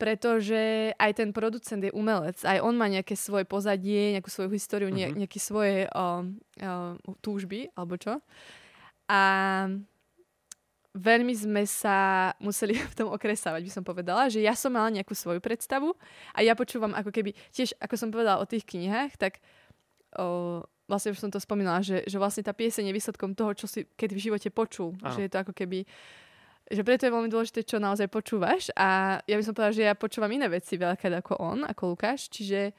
Pretože 0.00 0.90
aj 0.96 1.12
ten 1.12 1.28
producent 1.30 1.84
je 1.84 1.92
umelec, 1.92 2.40
aj 2.40 2.64
on 2.64 2.72
má 2.72 2.88
nejaké 2.88 3.12
svoje 3.12 3.44
pozadie, 3.44 4.16
nejakú 4.16 4.32
svoju 4.32 4.48
históriu, 4.50 4.88
Mhm. 4.88 5.20
nejaké 5.20 5.36
svoje 5.36 5.84
o, 5.92 6.24
o, 6.24 7.12
túžby, 7.20 7.68
alebo 7.76 8.00
čo. 8.00 8.24
A 9.12 9.20
veľmi 10.90 11.34
sme 11.36 11.62
sa 11.70 12.30
museli 12.42 12.74
v 12.92 12.96
tom 12.96 13.08
okresávať, 13.14 13.62
by 13.62 13.70
som 13.70 13.84
povedala, 13.86 14.26
že 14.26 14.42
ja 14.42 14.56
som 14.58 14.74
mala 14.74 14.90
nejakú 14.90 15.14
svoju 15.14 15.38
predstavu 15.38 15.94
a 16.34 16.38
ja 16.42 16.58
počúvam 16.58 16.96
ako 16.96 17.14
keby, 17.14 17.30
tiež 17.54 17.78
ako 17.78 17.94
som 17.94 18.08
povedala 18.10 18.42
o 18.42 18.48
tých 18.48 18.66
knihách, 18.66 19.14
tak 19.20 19.38
o, 20.18 20.62
vlastne 20.90 21.14
už 21.14 21.22
som 21.22 21.30
to 21.30 21.38
spomínala, 21.38 21.78
že, 21.86 22.02
že 22.10 22.18
vlastne 22.18 22.42
tá 22.42 22.50
pieseň 22.50 22.90
je 22.90 22.96
výsledkom 22.96 23.38
toho, 23.38 23.54
čo 23.54 23.70
si 23.70 23.86
keď 23.94 24.10
v 24.10 24.24
živote 24.30 24.48
počul. 24.50 24.98
Áno. 24.98 25.14
Že 25.14 25.20
je 25.26 25.30
to 25.30 25.38
ako 25.38 25.52
keby 25.54 25.86
že 26.70 26.86
preto 26.86 27.04
je 27.04 27.14
veľmi 27.14 27.26
dôležité, 27.26 27.66
čo 27.66 27.82
naozaj 27.82 28.06
počúvaš 28.06 28.70
a 28.78 29.18
ja 29.26 29.34
by 29.34 29.42
som 29.42 29.52
povedala, 29.52 29.74
že 29.74 29.86
ja 29.90 29.94
počúvam 29.98 30.30
iné 30.30 30.46
veci 30.46 30.78
veľakrát 30.78 31.18
ako 31.18 31.42
on, 31.42 31.58
ako 31.66 31.98
Lukáš, 31.98 32.30
čiže 32.30 32.70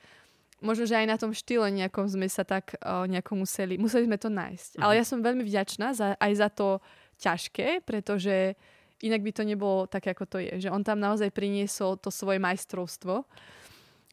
možno, 0.63 0.87
že 0.87 0.95
aj 0.95 1.07
na 1.11 1.17
tom 1.19 1.35
štýle 1.35 1.67
nejakom 1.73 2.07
sme 2.07 2.31
sa 2.31 2.47
tak 2.47 2.79
o, 2.79 3.03
nejako 3.09 3.43
museli, 3.43 3.75
museli 3.75 4.07
sme 4.07 4.15
to 4.15 4.31
nájsť. 4.31 4.79
Ale 4.79 4.95
ja 4.95 5.03
som 5.03 5.19
veľmi 5.19 5.43
vďačná 5.43 5.91
za, 5.91 6.15
aj 6.15 6.33
za 6.39 6.49
to 6.53 6.79
ťažké, 7.19 7.83
pretože 7.83 8.55
inak 9.01 9.21
by 9.25 9.31
to 9.33 9.43
nebolo 9.43 9.89
také, 9.89 10.13
ako 10.13 10.25
to 10.29 10.37
je. 10.39 10.69
Že 10.69 10.69
on 10.71 10.85
tam 10.85 11.01
naozaj 11.01 11.33
priniesol 11.33 11.97
to 11.97 12.13
svoje 12.13 12.37
majstrovstvo, 12.37 13.25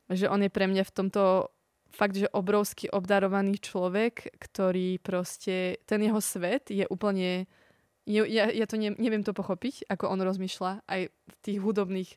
že 0.08 0.26
on 0.26 0.40
je 0.40 0.50
pre 0.50 0.64
mňa 0.66 0.82
v 0.88 0.94
tomto 0.96 1.52
fakt, 1.92 2.16
že 2.16 2.28
obrovský 2.32 2.88
obdarovaný 2.92 3.60
človek, 3.60 4.32
ktorý 4.40 5.00
proste, 5.00 5.80
ten 5.84 6.00
jeho 6.04 6.20
svet 6.20 6.72
je 6.72 6.84
úplne, 6.88 7.48
ja, 8.08 8.48
ja 8.48 8.64
to 8.64 8.80
ne, 8.80 8.96
neviem 8.96 9.20
to 9.20 9.36
pochopiť, 9.36 9.84
ako 9.92 10.08
on 10.08 10.24
rozmýšľa 10.24 10.88
aj 10.88 11.00
v 11.12 11.34
tých 11.44 11.58
hudobných 11.60 12.10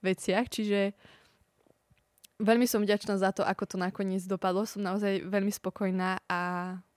veciach, 0.00 0.48
čiže 0.48 0.96
veľmi 2.40 2.64
som 2.68 2.84
vďačná 2.84 3.16
za 3.16 3.32
to, 3.32 3.42
ako 3.44 3.64
to 3.64 3.76
nakoniec 3.80 4.24
dopadlo. 4.24 4.68
Som 4.68 4.84
naozaj 4.84 5.24
veľmi 5.24 5.52
spokojná 5.52 6.20
a 6.28 6.40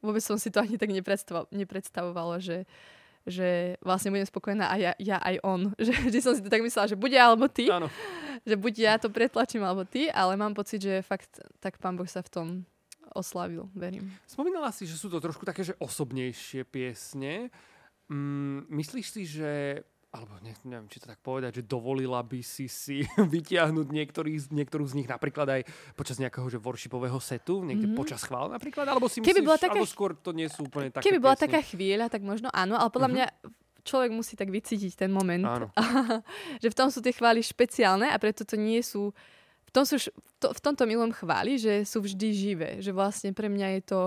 vôbec 0.04 0.24
som 0.24 0.36
si 0.36 0.52
to 0.52 0.64
ani 0.64 0.76
tak 0.76 0.92
nepredstavovala, 0.92 1.48
nepredstavovala 1.52 2.36
že, 2.44 2.68
že 3.24 3.80
vlastne 3.84 4.12
budem 4.12 4.28
spokojná 4.28 4.68
a 4.68 4.76
ja, 4.80 4.92
ja 5.00 5.18
aj 5.20 5.36
on. 5.44 5.72
Že 5.84 5.92
vždy 6.12 6.20
som 6.20 6.34
si 6.36 6.44
to 6.44 6.52
tak 6.52 6.64
myslela, 6.64 6.92
že 6.92 7.00
bude 7.00 7.16
alebo 7.16 7.48
ty. 7.48 7.72
Áno. 7.72 7.88
Že 8.48 8.56
buď 8.56 8.74
ja 8.80 8.94
to 9.00 9.12
pretlačím 9.12 9.64
alebo 9.64 9.84
ty, 9.84 10.08
ale 10.12 10.40
mám 10.40 10.56
pocit, 10.56 10.80
že 10.80 11.04
fakt 11.04 11.44
tak 11.60 11.80
pán 11.80 12.00
Boh 12.00 12.08
sa 12.08 12.24
v 12.24 12.32
tom 12.32 12.48
oslavil, 13.16 13.68
verím. 13.74 14.06
Spomínala 14.30 14.70
si, 14.70 14.86
že 14.86 14.94
sú 14.94 15.10
to 15.10 15.18
trošku 15.18 15.42
také, 15.42 15.66
že 15.66 15.74
osobnejšie 15.82 16.62
piesne. 16.70 17.50
Mm, 18.10 18.66
myslíš 18.74 19.08
si, 19.14 19.24
že 19.30 19.82
alebo 20.10 20.42
ne, 20.42 20.58
neviem, 20.66 20.90
či 20.90 20.98
to 20.98 21.06
tak 21.06 21.22
povedať, 21.22 21.62
že 21.62 21.64
dovolila 21.70 22.26
by 22.26 22.42
si 22.42 22.66
si 22.66 23.06
vytiahnuť 23.38 23.88
niektorý, 23.94 24.42
niektorú 24.50 24.82
z 24.90 24.98
nich 24.98 25.10
napríklad 25.10 25.46
aj 25.46 25.62
počas 25.94 26.18
nejakého 26.18 26.50
že 26.50 26.58
worshipového 26.58 27.22
setu, 27.22 27.62
niekde 27.62 27.94
mm-hmm. 27.94 28.02
počas 28.02 28.26
chvál 28.26 28.50
napríklad, 28.50 28.90
alebo 28.90 29.06
si 29.06 29.22
myslíš, 29.22 29.46
bola 29.46 29.62
taká, 29.62 29.78
alebo 29.78 29.86
skôr 29.86 30.18
to 30.18 30.34
nie 30.34 30.50
sú 30.50 30.66
úplne 30.66 30.90
také 30.90 31.06
Keby 31.06 31.22
bola 31.22 31.38
piesne. 31.38 31.46
taká 31.46 31.62
chvíľa, 31.62 32.10
tak 32.10 32.26
možno 32.26 32.50
áno, 32.50 32.74
ale 32.74 32.90
podľa 32.90 33.10
mm-hmm. 33.14 33.30
mňa 33.46 33.86
človek 33.86 34.12
musí 34.12 34.34
tak 34.34 34.50
vycítiť 34.50 34.98
ten 34.98 35.14
moment, 35.14 35.46
áno. 35.46 35.68
že 36.64 36.74
v 36.74 36.78
tom 36.78 36.90
sú 36.90 37.06
tie 37.06 37.14
chvály 37.14 37.46
špeciálne 37.46 38.10
a 38.10 38.18
preto 38.18 38.42
to 38.42 38.58
nie 38.58 38.82
sú 38.82 39.14
v, 39.70 39.72
tom 39.72 39.86
sú, 39.86 40.02
to, 40.42 40.50
v 40.50 40.62
tomto 40.66 40.90
milom 40.90 41.14
chváli, 41.14 41.62
že 41.62 41.86
sú 41.86 42.02
vždy 42.02 42.30
živé, 42.34 42.70
že 42.82 42.90
vlastne 42.90 43.30
pre 43.38 43.46
mňa 43.46 43.78
je 43.78 43.82
to 43.86 44.02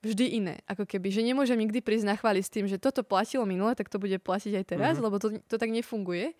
vždy 0.00 0.26
iné. 0.40 0.54
Ako 0.64 0.88
keby, 0.88 1.12
že 1.12 1.20
nemôžem 1.20 1.60
nikdy 1.60 1.84
prísť 1.84 2.08
na 2.08 2.16
chváli 2.16 2.40
s 2.40 2.52
tým, 2.52 2.64
že 2.64 2.80
toto 2.80 3.04
platilo 3.04 3.44
minule, 3.44 3.76
tak 3.76 3.92
to 3.92 4.00
bude 4.00 4.16
platiť 4.20 4.52
aj 4.56 4.64
teraz, 4.64 4.94
mm-hmm. 4.96 5.06
lebo 5.06 5.16
to, 5.20 5.28
to 5.44 5.56
tak 5.60 5.68
nefunguje. 5.68 6.32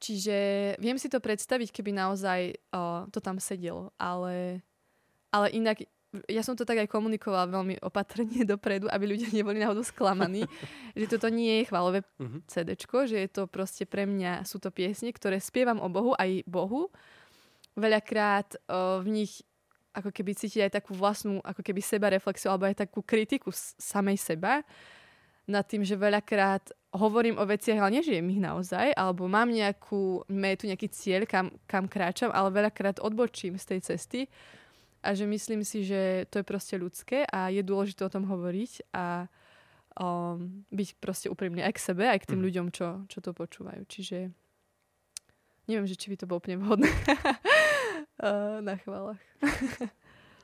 Čiže 0.00 0.36
viem 0.80 0.96
si 0.96 1.12
to 1.12 1.20
predstaviť, 1.20 1.68
keby 1.76 1.92
naozaj 1.92 2.56
o, 2.72 3.04
to 3.12 3.20
tam 3.20 3.36
sedelo, 3.36 3.92
ale, 4.00 4.64
ale 5.28 5.52
inak 5.52 5.84
ja 6.26 6.42
som 6.42 6.58
to 6.58 6.66
tak 6.66 6.82
aj 6.82 6.90
komunikovala 6.90 7.46
veľmi 7.46 7.78
opatrne 7.86 8.42
dopredu, 8.52 8.90
aby 8.90 9.04
ľudia 9.14 9.30
neboli 9.30 9.62
náhodou 9.62 9.86
sklamaní, 9.86 10.46
že 10.98 11.06
toto 11.06 11.30
nie 11.30 11.62
je 11.62 11.68
chválové 11.68 12.00
mm-hmm. 12.18 12.40
CDčko, 12.48 13.06
že 13.06 13.18
je 13.26 13.30
to 13.30 13.42
proste 13.46 13.86
pre 13.86 14.06
mňa, 14.06 14.46
sú 14.46 14.58
to 14.58 14.74
piesne, 14.74 15.12
ktoré 15.14 15.38
spievam 15.38 15.78
o 15.78 15.92
Bohu, 15.92 16.16
aj 16.18 16.46
Bohu. 16.48 16.90
Veľakrát 17.78 18.58
o, 18.66 19.04
v 19.04 19.22
nich 19.22 19.44
ako 19.90 20.10
keby 20.14 20.38
cítiť 20.38 20.70
aj 20.70 20.72
takú 20.82 20.94
vlastnú 20.94 21.42
ako 21.42 21.62
keby 21.66 21.82
seba 21.82 22.10
reflexiu 22.10 22.54
alebo 22.54 22.70
aj 22.70 22.86
takú 22.86 23.02
kritiku 23.02 23.50
samej 23.78 24.18
seba 24.22 24.62
nad 25.50 25.66
tým, 25.66 25.82
že 25.82 25.98
veľakrát 25.98 26.70
hovorím 26.94 27.38
o 27.38 27.44
veciach, 27.46 27.82
ale 27.82 27.98
nežijem 27.98 28.22
ich 28.30 28.38
naozaj, 28.38 28.94
alebo 28.94 29.26
mám 29.26 29.50
nejakú 29.50 30.22
metu, 30.30 30.70
nejaký 30.70 30.86
cieľ, 30.90 31.26
kam, 31.26 31.50
kam 31.66 31.90
kráčam, 31.90 32.30
ale 32.30 32.54
veľakrát 32.54 33.02
odbočím 33.02 33.58
z 33.58 33.64
tej 33.74 33.80
cesty 33.82 34.20
a 35.02 35.14
že 35.16 35.26
myslím 35.26 35.66
si, 35.66 35.82
že 35.82 36.30
to 36.30 36.42
je 36.42 36.46
proste 36.46 36.78
ľudské 36.78 37.26
a 37.26 37.50
je 37.50 37.66
dôležité 37.66 38.06
o 38.06 38.12
tom 38.12 38.30
hovoriť 38.30 38.94
a 38.94 39.26
um, 39.96 40.66
byť 40.70 40.88
proste 41.00 41.26
úprimný 41.32 41.64
aj 41.64 41.74
k 41.78 41.84
sebe, 41.92 42.04
aj 42.06 42.20
k 42.22 42.28
tým 42.34 42.40
mm. 42.42 42.46
ľuďom, 42.46 42.66
čo, 42.70 42.88
čo 43.08 43.18
to 43.24 43.32
počúvajú. 43.32 43.82
Čiže 43.88 44.28
neviem, 45.66 45.86
že 45.88 45.96
či 45.96 46.12
by 46.12 46.16
to 46.20 46.28
bolo 46.28 46.42
úplne 46.42 46.60
vhodné 46.60 46.90
uh, 48.20 48.60
na 48.60 48.76
chválach. 48.78 49.20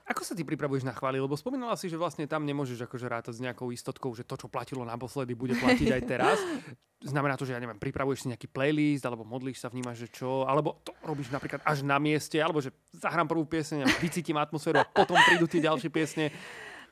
Ako 0.07 0.23
sa 0.23 0.39
ty 0.39 0.47
pripravuješ 0.47 0.87
na 0.87 0.95
chvály? 0.95 1.19
Lebo 1.19 1.35
spomínala 1.35 1.75
si, 1.75 1.91
že 1.91 1.99
vlastne 1.99 2.31
tam 2.31 2.47
nemôžeš 2.47 2.87
akože 2.87 3.11
rátať 3.11 3.33
s 3.35 3.43
nejakou 3.43 3.75
istotkou, 3.75 4.15
že 4.15 4.23
to, 4.23 4.39
čo 4.39 4.47
platilo 4.47 4.87
naposledy, 4.87 5.35
bude 5.35 5.59
platiť 5.59 5.89
aj 5.99 6.03
teraz. 6.07 6.39
Znamená 7.03 7.35
to, 7.35 7.43
že 7.43 7.59
ja 7.59 7.61
neviem, 7.61 7.75
pripravuješ 7.75 8.23
si 8.23 8.31
nejaký 8.31 8.47
playlist, 8.47 9.03
alebo 9.03 9.27
modlíš 9.27 9.67
sa, 9.67 9.69
vnímaš, 9.69 10.07
že 10.07 10.09
čo, 10.15 10.47
alebo 10.47 10.79
to 10.87 10.95
robíš 11.03 11.35
napríklad 11.35 11.59
až 11.67 11.83
na 11.83 11.99
mieste, 11.99 12.39
alebo 12.39 12.63
že 12.63 12.71
zahrám 12.95 13.27
prvú 13.27 13.51
pieseň 13.51 13.83
a 13.83 13.87
vycítim 13.99 14.39
atmosféru 14.39 14.79
a 14.79 14.87
potom 14.87 15.19
prídu 15.27 15.51
tie 15.51 15.67
ďalšie 15.67 15.91
piesne. 15.91 16.31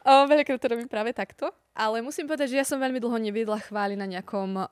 O, 0.04 0.26
veľakrát 0.26 0.58
to 0.58 0.74
robím 0.74 0.90
práve 0.90 1.14
takto, 1.14 1.54
ale 1.72 2.02
musím 2.02 2.26
povedať, 2.26 2.50
že 2.52 2.60
ja 2.60 2.66
som 2.66 2.82
veľmi 2.82 2.98
dlho 2.98 3.16
neviedla 3.16 3.62
chvály 3.62 3.94
na 3.94 4.10
nejakom 4.10 4.58
o, 4.58 4.66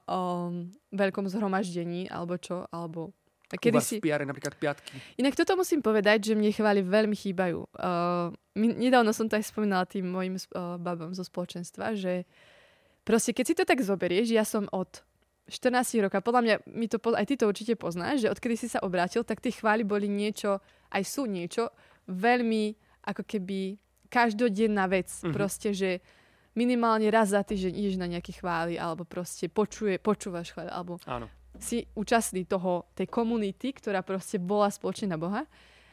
veľkom 0.90 1.30
zhromaždení, 1.30 2.10
alebo 2.10 2.36
čo, 2.42 2.66
alebo 2.68 3.14
a 3.52 3.60
kedy 3.60 3.78
si... 3.84 4.00
v 4.00 4.08
PR 4.08 4.24
napríklad 4.24 4.56
piatky. 4.56 4.96
Inak 5.20 5.36
toto 5.36 5.60
musím 5.60 5.84
povedať, 5.84 6.32
že 6.32 6.32
mne 6.32 6.48
chváli 6.56 6.80
veľmi 6.80 7.12
chýbajú. 7.12 7.68
Uh, 7.76 8.32
nedávno 8.56 9.12
som 9.12 9.28
to 9.28 9.36
aj 9.36 9.44
spomínala 9.44 9.84
tým 9.84 10.08
mojim 10.08 10.40
uh, 10.40 10.80
babom 10.80 11.12
zo 11.12 11.20
spoločenstva, 11.20 11.92
že 11.92 12.24
proste 13.04 13.36
keď 13.36 13.44
si 13.44 13.54
to 13.54 13.64
tak 13.68 13.84
zoberieš, 13.84 14.32
ja 14.32 14.48
som 14.48 14.64
od 14.72 15.04
14 15.52 16.00
roka, 16.00 16.24
podľa 16.24 16.42
mňa, 16.42 16.54
my 16.64 16.86
to, 16.88 16.96
aj 17.12 17.26
ty 17.28 17.34
to 17.36 17.44
určite 17.44 17.76
poznáš, 17.76 18.24
že 18.24 18.32
odkedy 18.32 18.56
si 18.56 18.72
sa 18.72 18.80
obrátil, 18.80 19.20
tak 19.20 19.44
tie 19.44 19.52
chvály 19.52 19.84
boli 19.84 20.08
niečo, 20.08 20.64
aj 20.88 21.02
sú 21.04 21.28
niečo, 21.28 21.68
veľmi 22.08 22.72
ako 23.04 23.20
keby 23.26 23.76
každodenná 24.08 24.88
vec. 24.88 25.12
Uh-huh. 25.12 25.34
Proste, 25.34 25.76
že 25.76 26.00
minimálne 26.56 27.10
raz 27.12 27.36
za 27.36 27.44
týždeň 27.44 27.72
ideš 27.74 27.96
na 28.00 28.08
nejaké 28.08 28.32
chvály, 28.32 28.80
alebo 28.80 29.04
proste 29.04 29.52
počuje, 29.52 30.00
počúvaš 30.00 30.56
chvály, 30.56 30.72
alebo 30.72 30.96
Áno 31.04 31.41
si 31.60 31.84
účastný 31.92 32.48
toho, 32.48 32.88
tej 32.96 33.08
komunity, 33.12 33.76
ktorá 33.76 34.00
proste 34.00 34.40
bola 34.40 34.72
spoločne 34.72 35.12
na 35.12 35.18
Boha. 35.20 35.44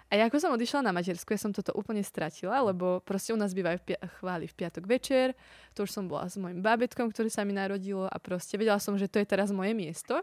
A 0.09 0.17
ja 0.17 0.25
ako 0.25 0.41
som 0.41 0.55
odišla 0.57 0.89
na 0.89 0.89
matersku, 0.89 1.37
ja 1.37 1.41
som 1.41 1.53
toto 1.53 1.69
úplne 1.77 2.01
stratila, 2.01 2.65
lebo 2.65 2.97
proste 3.05 3.29
u 3.29 3.37
nás 3.37 3.53
bývajú 3.53 3.77
pia- 3.85 4.01
chváli 4.17 4.49
v 4.49 4.57
piatok 4.57 4.89
večer, 4.89 5.37
to 5.77 5.85
už 5.85 5.93
som 5.93 6.09
bola 6.09 6.25
s 6.25 6.33
mojim 6.33 6.65
bábetkom, 6.65 7.13
ktoré 7.13 7.29
sa 7.29 7.45
mi 7.45 7.53
narodilo 7.53 8.09
a 8.09 8.17
proste 8.17 8.57
vedela 8.57 8.81
som, 8.81 8.97
že 8.97 9.05
to 9.05 9.21
je 9.21 9.29
teraz 9.29 9.53
moje 9.53 9.77
miesto. 9.77 10.17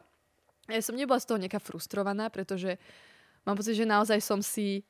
Ja 0.66 0.82
som 0.82 0.98
nebola 0.98 1.22
z 1.22 1.30
toho 1.30 1.38
nejaká 1.38 1.62
frustrovaná, 1.62 2.26
pretože 2.34 2.82
mám 3.46 3.54
pocit, 3.54 3.78
že 3.78 3.86
naozaj 3.86 4.18
som 4.18 4.42
si 4.42 4.82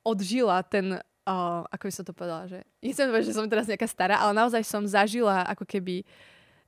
odžila 0.00 0.64
ten, 0.64 0.96
uh, 0.96 1.60
ako 1.68 1.84
by 1.84 1.92
som 1.92 2.04
to 2.08 2.16
povedala, 2.16 2.48
že 2.48 2.64
nechcem 2.80 3.12
povedať, 3.12 3.28
že 3.28 3.36
som 3.36 3.44
teraz 3.44 3.68
nejaká 3.68 3.84
stará, 3.84 4.24
ale 4.24 4.32
naozaj 4.32 4.64
som 4.64 4.88
zažila 4.88 5.44
ako 5.52 5.68
keby, 5.68 6.00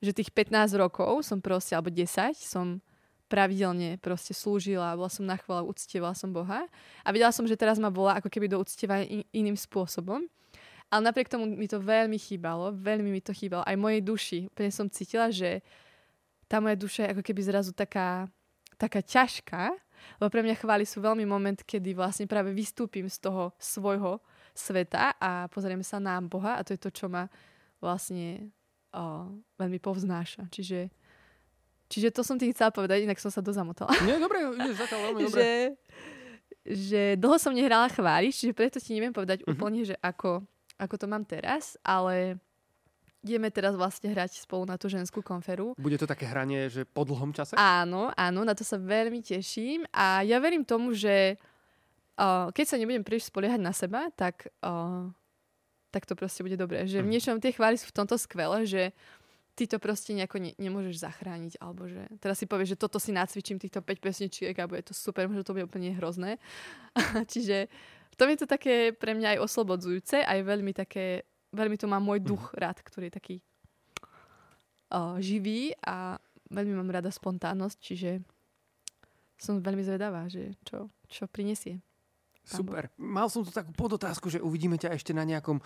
že 0.04 0.12
tých 0.12 0.28
15 0.28 0.76
rokov 0.76 1.24
som 1.24 1.40
proste, 1.40 1.72
alebo 1.72 1.88
10 1.88 2.37
som 2.37 2.85
pravidelne 3.33 3.97
proste 3.97 4.37
slúžila, 4.37 4.92
bola 4.92 5.09
som 5.09 5.25
na 5.25 5.40
chvále, 5.40 5.64
uctievala 5.64 6.12
som 6.12 6.29
Boha 6.29 6.68
a 7.01 7.09
videla 7.09 7.33
som, 7.33 7.49
že 7.49 7.57
teraz 7.57 7.81
ma 7.81 7.88
volá 7.88 8.21
ako 8.21 8.29
keby 8.29 8.53
do 8.53 8.61
uctievania 8.61 9.09
in, 9.09 9.25
iným 9.33 9.57
spôsobom. 9.57 10.29
Ale 10.92 11.09
napriek 11.09 11.33
tomu 11.33 11.49
mi 11.49 11.64
to 11.64 11.81
veľmi 11.81 12.21
chýbalo, 12.21 12.77
veľmi 12.77 13.09
mi 13.09 13.25
to 13.25 13.33
chýbalo. 13.33 13.64
Aj 13.64 13.73
mojej 13.81 14.05
duši. 14.05 14.38
Úplne 14.53 14.68
som 14.68 14.92
cítila, 14.92 15.33
že 15.33 15.64
tá 16.45 16.61
moja 16.61 16.77
duša 16.77 17.09
je 17.09 17.12
ako 17.16 17.23
keby 17.25 17.40
zrazu 17.40 17.73
taká, 17.73 18.29
taká 18.77 19.01
ťažká, 19.01 19.73
lebo 20.21 20.29
pre 20.29 20.45
mňa 20.45 20.61
chvály 20.61 20.85
sú 20.85 21.01
veľmi 21.01 21.25
moment, 21.25 21.57
kedy 21.64 21.97
vlastne 21.97 22.29
práve 22.29 22.53
vystúpim 22.53 23.09
z 23.09 23.25
toho 23.25 23.57
svojho 23.57 24.21
sveta 24.53 25.16
a 25.16 25.49
pozrieme 25.49 25.81
sa 25.81 25.97
na 25.97 26.21
Boha 26.21 26.61
a 26.61 26.64
to 26.66 26.77
je 26.77 26.81
to, 26.85 26.92
čo 26.92 27.09
ma 27.09 27.25
vlastne 27.81 28.53
o, 28.92 29.33
veľmi 29.57 29.81
povznáša. 29.81 30.53
Čiže 30.53 30.92
Čiže 31.92 32.09
to 32.09 32.24
som 32.24 32.40
ti 32.40 32.48
chcela 32.57 32.72
povedať, 32.72 33.05
inak 33.05 33.20
som 33.20 33.28
sa 33.28 33.44
dozamotala. 33.44 33.92
Nie, 34.09 34.16
dobre, 34.16 34.40
ideš 34.40 34.81
zatiaľ 34.81 35.12
veľmi 35.12 35.20
dobre. 35.28 35.37
že, 35.37 35.50
že 36.64 37.02
dlho 37.20 37.37
som 37.37 37.52
nehrala 37.52 37.92
chvári, 37.92 38.33
čiže 38.33 38.57
preto 38.57 38.81
ti 38.81 38.96
neviem 38.96 39.12
povedať 39.12 39.44
uh-huh. 39.44 39.52
úplne, 39.52 39.85
že 39.85 40.00
ako, 40.00 40.40
ako 40.81 40.94
to 40.96 41.05
mám 41.05 41.28
teraz, 41.28 41.76
ale 41.85 42.40
ideme 43.20 43.52
teraz 43.52 43.76
vlastne 43.76 44.09
hrať 44.09 44.40
spolu 44.40 44.64
na 44.64 44.81
tú 44.81 44.88
ženskú 44.88 45.20
konferu. 45.20 45.76
Bude 45.76 46.00
to 46.00 46.09
také 46.09 46.24
hranie, 46.24 46.72
že 46.72 46.88
po 46.88 47.05
dlhom 47.05 47.31
čase? 47.31 47.55
Áno, 47.55 48.09
áno, 48.16 48.40
na 48.42 48.57
to 48.57 48.66
sa 48.66 48.81
veľmi 48.81 49.20
teším 49.20 49.87
a 49.92 50.26
ja 50.26 50.40
verím 50.42 50.66
tomu, 50.66 50.90
že 50.96 51.38
uh, 52.18 52.50
keď 52.50 52.64
sa 52.66 52.76
nebudem 52.81 53.07
príliš 53.07 53.31
spoliehať 53.31 53.61
na 53.62 53.70
seba, 53.70 54.11
tak, 54.16 54.50
uh, 54.64 55.07
tak 55.94 56.09
to 56.09 56.18
proste 56.18 56.42
bude 56.42 56.59
dobré. 56.59 56.88
Že 56.88 57.05
v 57.05 57.07
mhm. 57.07 57.12
niečom 57.14 57.37
tie 57.38 57.55
chvály 57.55 57.78
sú 57.78 57.92
v 57.92 57.96
tomto 58.02 58.18
skvelé, 58.18 58.66
že 58.66 58.90
ty 59.62 59.70
to 59.70 59.79
proste 59.79 60.11
nejako 60.11 60.42
ne, 60.42 60.51
nemôžeš 60.59 61.07
zachrániť, 61.07 61.62
alebo 61.62 61.87
že 61.87 62.11
teraz 62.18 62.42
si 62.42 62.51
povieš, 62.51 62.75
že 62.75 62.81
toto 62.83 62.98
si 62.98 63.14
nacvičím, 63.14 63.62
týchto 63.62 63.79
5 63.79 64.03
pesničiek 64.03 64.55
a 64.59 64.66
bude 64.66 64.83
to 64.83 64.90
super, 64.90 65.31
možno 65.31 65.46
to 65.46 65.55
bude 65.55 65.70
úplne 65.70 65.94
hrozné. 65.94 66.42
Čiže 67.33 67.70
v 68.11 68.16
tom 68.18 68.27
je 68.35 68.42
to 68.42 68.51
také 68.51 68.90
pre 68.90 69.14
mňa 69.14 69.38
aj 69.38 69.42
oslobodzujúce, 69.46 70.27
aj 70.27 70.38
veľmi 70.42 70.75
také, 70.75 71.22
veľmi 71.55 71.79
to 71.79 71.87
má 71.87 72.03
môj 72.03 72.18
mhm. 72.18 72.27
duch 72.27 72.44
rád, 72.59 72.83
ktorý 72.83 73.07
je 73.07 73.14
taký 73.14 73.37
uh, 74.90 75.22
živý 75.22 75.79
a 75.87 76.18
veľmi 76.51 76.75
mám 76.75 76.90
rada 76.90 77.14
spontánnosť, 77.14 77.79
čiže 77.79 78.11
som 79.38 79.62
veľmi 79.62 79.87
zvedavá, 79.87 80.27
že 80.27 80.59
čo, 80.66 80.90
čo 81.07 81.31
prinesie. 81.31 81.79
Super. 82.42 82.90
Mal 82.98 83.31
som 83.31 83.46
tu 83.46 83.55
takú 83.55 83.70
podotázku, 83.70 84.27
že 84.27 84.42
uvidíme 84.42 84.75
ťa 84.75 84.98
ešte 84.98 85.14
na 85.14 85.22
nejakom 85.22 85.62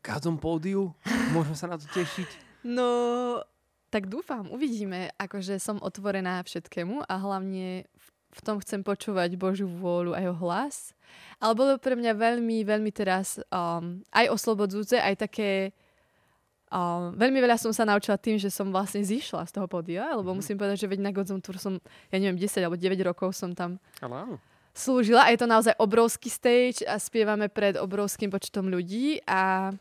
kádzom 0.00 0.40
pódiu. 0.40 0.96
Môžeme 1.36 1.56
sa 1.56 1.68
na 1.68 1.76
to 1.76 1.84
tešiť. 1.92 2.47
No, 2.68 2.90
tak 3.88 4.12
dúfam, 4.12 4.44
uvidíme. 4.52 5.08
Akože 5.16 5.56
som 5.56 5.80
otvorená 5.80 6.44
všetkému 6.44 7.08
a 7.08 7.14
hlavne 7.16 7.88
v 8.28 8.40
tom 8.44 8.60
chcem 8.60 8.84
počúvať 8.84 9.40
Božiu 9.40 9.64
vôľu 9.64 10.12
a 10.12 10.20
jeho 10.20 10.36
hlas. 10.44 10.92
Ale 11.40 11.56
bolo 11.56 11.80
pre 11.80 11.96
mňa 11.96 12.12
veľmi, 12.12 12.60
veľmi 12.68 12.92
teraz 12.92 13.40
um, 13.48 14.04
aj 14.12 14.28
oslobodzujúce, 14.28 15.00
aj 15.00 15.14
také... 15.16 15.72
Um, 16.68 17.16
veľmi 17.16 17.40
veľa 17.40 17.56
som 17.56 17.72
sa 17.72 17.88
naučila 17.88 18.20
tým, 18.20 18.36
že 18.36 18.52
som 18.52 18.68
vlastne 18.68 19.00
zišla 19.00 19.48
z 19.48 19.56
toho 19.56 19.64
podia, 19.64 20.12
lebo 20.12 20.28
mm-hmm. 20.28 20.36
musím 20.36 20.60
povedať, 20.60 20.84
že 20.84 20.90
veď 20.92 21.00
na 21.00 21.16
Godzone 21.16 21.40
Tour 21.40 21.56
som, 21.56 21.80
ja 22.12 22.20
neviem, 22.20 22.36
10 22.36 22.60
alebo 22.60 22.76
9 22.76 22.92
rokov 23.08 23.32
som 23.32 23.56
tam 23.56 23.80
áno. 24.04 24.36
slúžila 24.76 25.24
a 25.24 25.32
je 25.32 25.40
to 25.40 25.48
naozaj 25.48 25.72
obrovský 25.80 26.28
stage 26.28 26.84
a 26.84 27.00
spievame 27.00 27.48
pred 27.48 27.80
obrovským 27.80 28.28
počtom 28.28 28.68
ľudí 28.68 29.24
a 29.24 29.72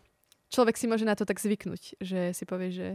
človek 0.49 0.75
si 0.79 0.85
môže 0.87 1.03
na 1.07 1.15
to 1.15 1.27
tak 1.27 1.39
zvyknúť, 1.39 1.99
že 1.99 2.31
si 2.31 2.43
povie, 2.43 2.69
že 2.71 2.89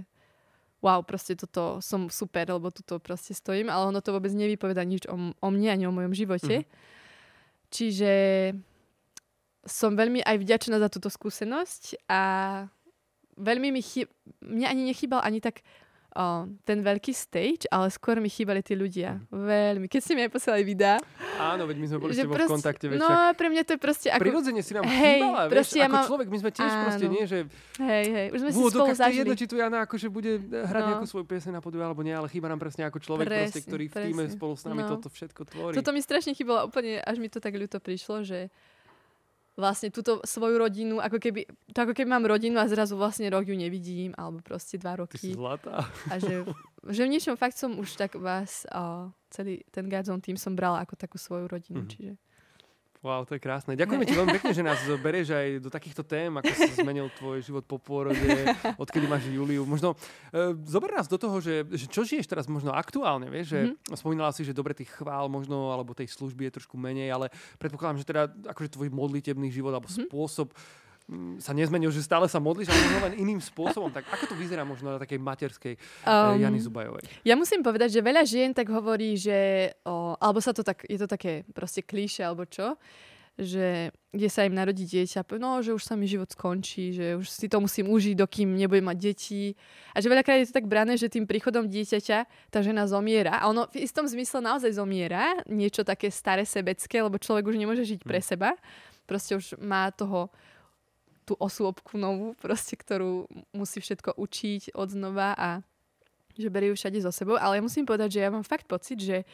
wow, 0.82 0.98
proste 1.06 1.38
toto 1.38 1.78
som 1.78 2.10
super, 2.10 2.50
lebo 2.50 2.74
tuto 2.74 2.98
proste 2.98 3.32
stojím, 3.32 3.70
ale 3.70 3.94
ono 3.94 4.02
to 4.02 4.10
vôbec 4.10 4.34
nevypoveda 4.34 4.82
nič 4.82 5.06
o, 5.06 5.14
o 5.30 5.48
mne 5.48 5.70
ani 5.70 5.84
o 5.86 5.94
mojom 5.94 6.10
živote. 6.10 6.66
Mm. 6.66 6.68
Čiže 7.70 8.12
som 9.62 9.94
veľmi 9.94 10.26
aj 10.26 10.36
vďačná 10.42 10.82
za 10.82 10.90
túto 10.90 11.06
skúsenosť 11.06 12.10
a 12.10 12.20
veľmi 13.38 13.70
mi 13.70 13.80
chýb... 13.80 14.10
mne 14.42 14.66
ani 14.66 14.82
nechýbal 14.90 15.22
ani 15.22 15.38
tak 15.38 15.62
o, 16.12 16.46
ten 16.62 16.78
veľký 16.84 17.12
stage, 17.16 17.64
ale 17.72 17.88
skôr 17.88 18.20
mi 18.20 18.28
chýbali 18.28 18.60
tí 18.60 18.76
ľudia. 18.76 19.18
Mm. 19.32 19.44
Veľmi. 19.48 19.86
Keď 19.88 20.00
ste 20.00 20.12
mi 20.12 20.22
aj 20.24 20.30
posielali 20.30 20.64
videá. 20.64 20.96
Áno, 21.40 21.64
veď 21.64 21.76
my 21.80 21.86
sme 21.88 21.98
boli 21.98 22.12
s 22.12 22.20
tebou 22.20 22.36
v 22.36 22.46
kontakte. 22.46 22.86
Veď, 22.88 22.98
no, 23.00 23.08
však... 23.08 23.36
pre 23.40 23.48
mňa 23.48 23.62
to 23.64 23.72
je 23.72 23.80
proste 23.80 24.08
ako... 24.12 24.22
Prirodzene 24.22 24.62
si 24.62 24.72
nám 24.76 24.84
hej, 24.86 25.20
chýbala, 25.20 25.42
vieš, 25.48 25.68
ja 25.74 25.86
ako 25.88 25.96
mám... 25.96 26.06
človek, 26.06 26.26
my 26.28 26.38
sme 26.38 26.50
tiež 26.52 26.70
Áno. 26.70 26.82
proste 26.84 27.06
nie, 27.08 27.24
že... 27.24 27.38
Hej, 27.80 28.04
hej, 28.12 28.26
už 28.30 28.38
sme 28.38 28.50
si 28.52 28.58
spolu 28.60 28.94
zažili. 28.94 29.20
jedno, 29.24 29.34
či 29.34 29.46
tu 29.48 29.56
Jana 29.56 29.78
akože 29.88 30.08
bude 30.12 30.32
hrať 30.44 30.82
no. 30.84 30.88
nejakú 30.94 31.06
svoju 31.08 31.24
piesen 31.24 31.52
na 31.56 31.60
podiu, 31.64 31.80
alebo 31.80 32.04
nie, 32.04 32.12
ale 32.12 32.28
chýba 32.28 32.52
nám 32.52 32.60
presne 32.60 32.86
ako 32.86 32.98
človek, 33.00 33.26
presne, 33.26 33.48
proste, 33.48 33.60
ktorý 33.64 33.84
presne. 33.88 33.96
v 33.96 34.04
týme 34.12 34.24
spolu 34.28 34.54
s 34.54 34.62
nami 34.68 34.82
no. 34.84 34.88
toto 34.96 35.08
všetko 35.08 35.40
tvorí. 35.48 35.74
Toto 35.74 35.90
mi 35.90 36.00
strašne 36.04 36.32
chýbalo 36.36 36.68
úplne, 36.68 37.00
až 37.00 37.16
mi 37.18 37.32
to 37.32 37.40
tak 37.40 37.56
ľúto 37.56 37.80
prišlo, 37.80 38.22
že 38.22 38.52
vlastne 39.62 39.94
túto 39.94 40.18
svoju 40.26 40.58
rodinu, 40.58 40.98
ako 40.98 41.22
keby, 41.22 41.46
to 41.70 41.78
ako 41.86 41.94
keby 41.94 42.10
mám 42.10 42.26
rodinu 42.26 42.58
a 42.58 42.66
zrazu 42.66 42.98
vlastne 42.98 43.30
rok 43.30 43.46
ju 43.46 43.54
nevidím, 43.54 44.10
alebo 44.18 44.42
proste 44.42 44.74
dva 44.82 44.98
roky. 44.98 45.14
Ty 45.14 45.30
si 45.30 45.38
zlatá. 45.38 45.86
A 46.10 46.18
že, 46.18 46.42
že 46.98 47.06
v 47.06 47.12
niečom 47.14 47.38
fakt 47.38 47.54
som 47.54 47.78
už 47.78 47.94
tak 47.94 48.18
vás, 48.18 48.66
uh, 48.74 49.06
celý 49.30 49.62
ten 49.70 49.86
Godzone 49.86 50.18
tým 50.18 50.34
som 50.34 50.58
brala 50.58 50.82
ako 50.82 50.98
takú 50.98 51.22
svoju 51.22 51.46
rodinu, 51.46 51.86
mm-hmm. 51.86 51.94
čiže... 51.94 52.12
Wow, 53.02 53.26
to 53.26 53.34
je 53.34 53.42
krásne. 53.42 53.74
Ďakujeme 53.74 54.06
ti 54.06 54.14
veľmi 54.14 54.30
pekne, 54.38 54.54
že 54.54 54.62
nás 54.62 54.78
berieš 55.02 55.34
aj 55.34 55.48
do 55.58 55.74
takýchto 55.74 56.06
tém, 56.06 56.30
ako 56.38 56.54
sa 56.54 56.70
zmenil 56.86 57.10
tvoj 57.18 57.42
život 57.42 57.66
po 57.66 57.82
pôrode, 57.82 58.22
odkedy 58.78 59.10
máš 59.10 59.26
Juliu. 59.26 59.66
Možno 59.66 59.98
e, 60.30 60.54
zober 60.62 60.94
nás 60.94 61.10
do 61.10 61.18
toho, 61.18 61.42
že, 61.42 61.66
že 61.74 61.90
čo 61.90 62.06
žiješ 62.06 62.30
teraz 62.30 62.46
možno 62.46 62.70
aktuálne, 62.70 63.26
vieš, 63.26 63.58
že 63.58 63.60
mm-hmm. 63.74 63.98
spomínala 63.98 64.30
si, 64.30 64.46
že 64.46 64.54
dobre 64.54 64.70
tých 64.70 64.94
chvál 64.94 65.26
možno, 65.26 65.74
alebo 65.74 65.98
tej 65.98 66.14
služby 66.14 66.46
je 66.46 66.62
trošku 66.62 66.78
menej, 66.78 67.10
ale 67.10 67.26
predpokladám, 67.58 67.98
že 67.98 68.06
teda 68.06 68.30
akože 68.54 68.70
tvoj 68.70 68.94
modlitebný 68.94 69.50
život 69.50 69.74
alebo 69.74 69.90
mm-hmm. 69.90 70.06
spôsob 70.06 70.54
sa 71.42 71.52
nezmenil, 71.52 71.90
že 71.92 72.00
stále 72.00 72.26
sa 72.30 72.40
modlíš, 72.40 72.70
ale 72.70 72.80
možno 72.88 73.00
len 73.10 73.14
iným 73.20 73.40
spôsobom. 73.42 73.90
Tak 73.92 74.06
ako 74.08 74.32
to 74.32 74.34
vyzerá 74.38 74.62
možno 74.64 74.96
na 74.96 74.98
takej 75.02 75.18
materskej 75.20 75.74
um, 76.06 76.38
Jany 76.40 76.60
Zubajovej? 76.62 77.04
Ja 77.26 77.34
musím 77.36 77.60
povedať, 77.60 77.98
že 77.98 78.00
veľa 78.00 78.22
žien 78.24 78.50
tak 78.56 78.70
hovorí, 78.72 79.18
že, 79.18 79.70
o, 79.84 80.16
alebo 80.16 80.40
sa 80.40 80.56
to 80.56 80.64
tak, 80.64 80.86
je 80.86 80.96
to 80.96 81.08
také 81.10 81.44
proste 81.52 81.84
klíše, 81.84 82.24
alebo 82.24 82.48
čo, 82.48 82.78
že 83.40 83.88
kde 84.12 84.28
sa 84.28 84.44
im 84.44 84.52
narodí 84.52 84.84
dieťa, 84.84 85.24
no, 85.40 85.64
že 85.64 85.72
už 85.72 85.80
sa 85.80 85.96
mi 85.96 86.04
život 86.04 86.28
skončí, 86.28 86.92
že 86.92 87.16
už 87.16 87.24
si 87.24 87.48
to 87.48 87.64
musím 87.64 87.88
užiť, 87.88 88.12
dokým 88.12 88.52
nebudem 88.60 88.84
mať 88.84 88.98
deti. 89.00 89.56
A 89.96 90.04
že 90.04 90.12
veľakrát 90.12 90.44
je 90.44 90.52
to 90.52 90.58
tak 90.60 90.68
brané, 90.68 91.00
že 91.00 91.08
tým 91.08 91.24
príchodom 91.24 91.64
dieťaťa 91.64 92.52
tá 92.52 92.58
žena 92.60 92.84
zomiera. 92.84 93.40
A 93.40 93.48
ono 93.48 93.72
v 93.72 93.88
istom 93.88 94.04
zmysle 94.04 94.44
naozaj 94.44 94.76
zomiera, 94.76 95.40
niečo 95.48 95.80
také 95.80 96.12
staré 96.12 96.44
sebecké, 96.44 97.00
lebo 97.00 97.16
človek 97.16 97.48
už 97.48 97.56
nemôže 97.56 97.88
žiť 97.88 98.04
pre 98.04 98.20
hm. 98.20 98.26
seba. 98.36 98.52
Proste 99.08 99.34
už 99.34 99.56
má 99.58 99.88
toho 99.90 100.28
tú 101.32 101.40
osôbku 101.40 101.96
novú, 101.96 102.36
proste, 102.36 102.76
ktorú 102.76 103.24
musí 103.56 103.80
všetko 103.80 104.20
učiť 104.20 104.76
od 104.76 104.92
znova 104.92 105.32
a 105.32 105.48
že 106.36 106.52
berie 106.52 106.68
ju 106.68 106.76
všade 106.76 107.00
so 107.00 107.08
sebou. 107.08 107.40
Ale 107.40 107.56
ja 107.56 107.62
musím 107.64 107.88
povedať, 107.88 108.20
že 108.20 108.24
ja 108.24 108.28
mám 108.28 108.44
fakt 108.44 108.68
pocit, 108.68 109.00
že 109.00 109.24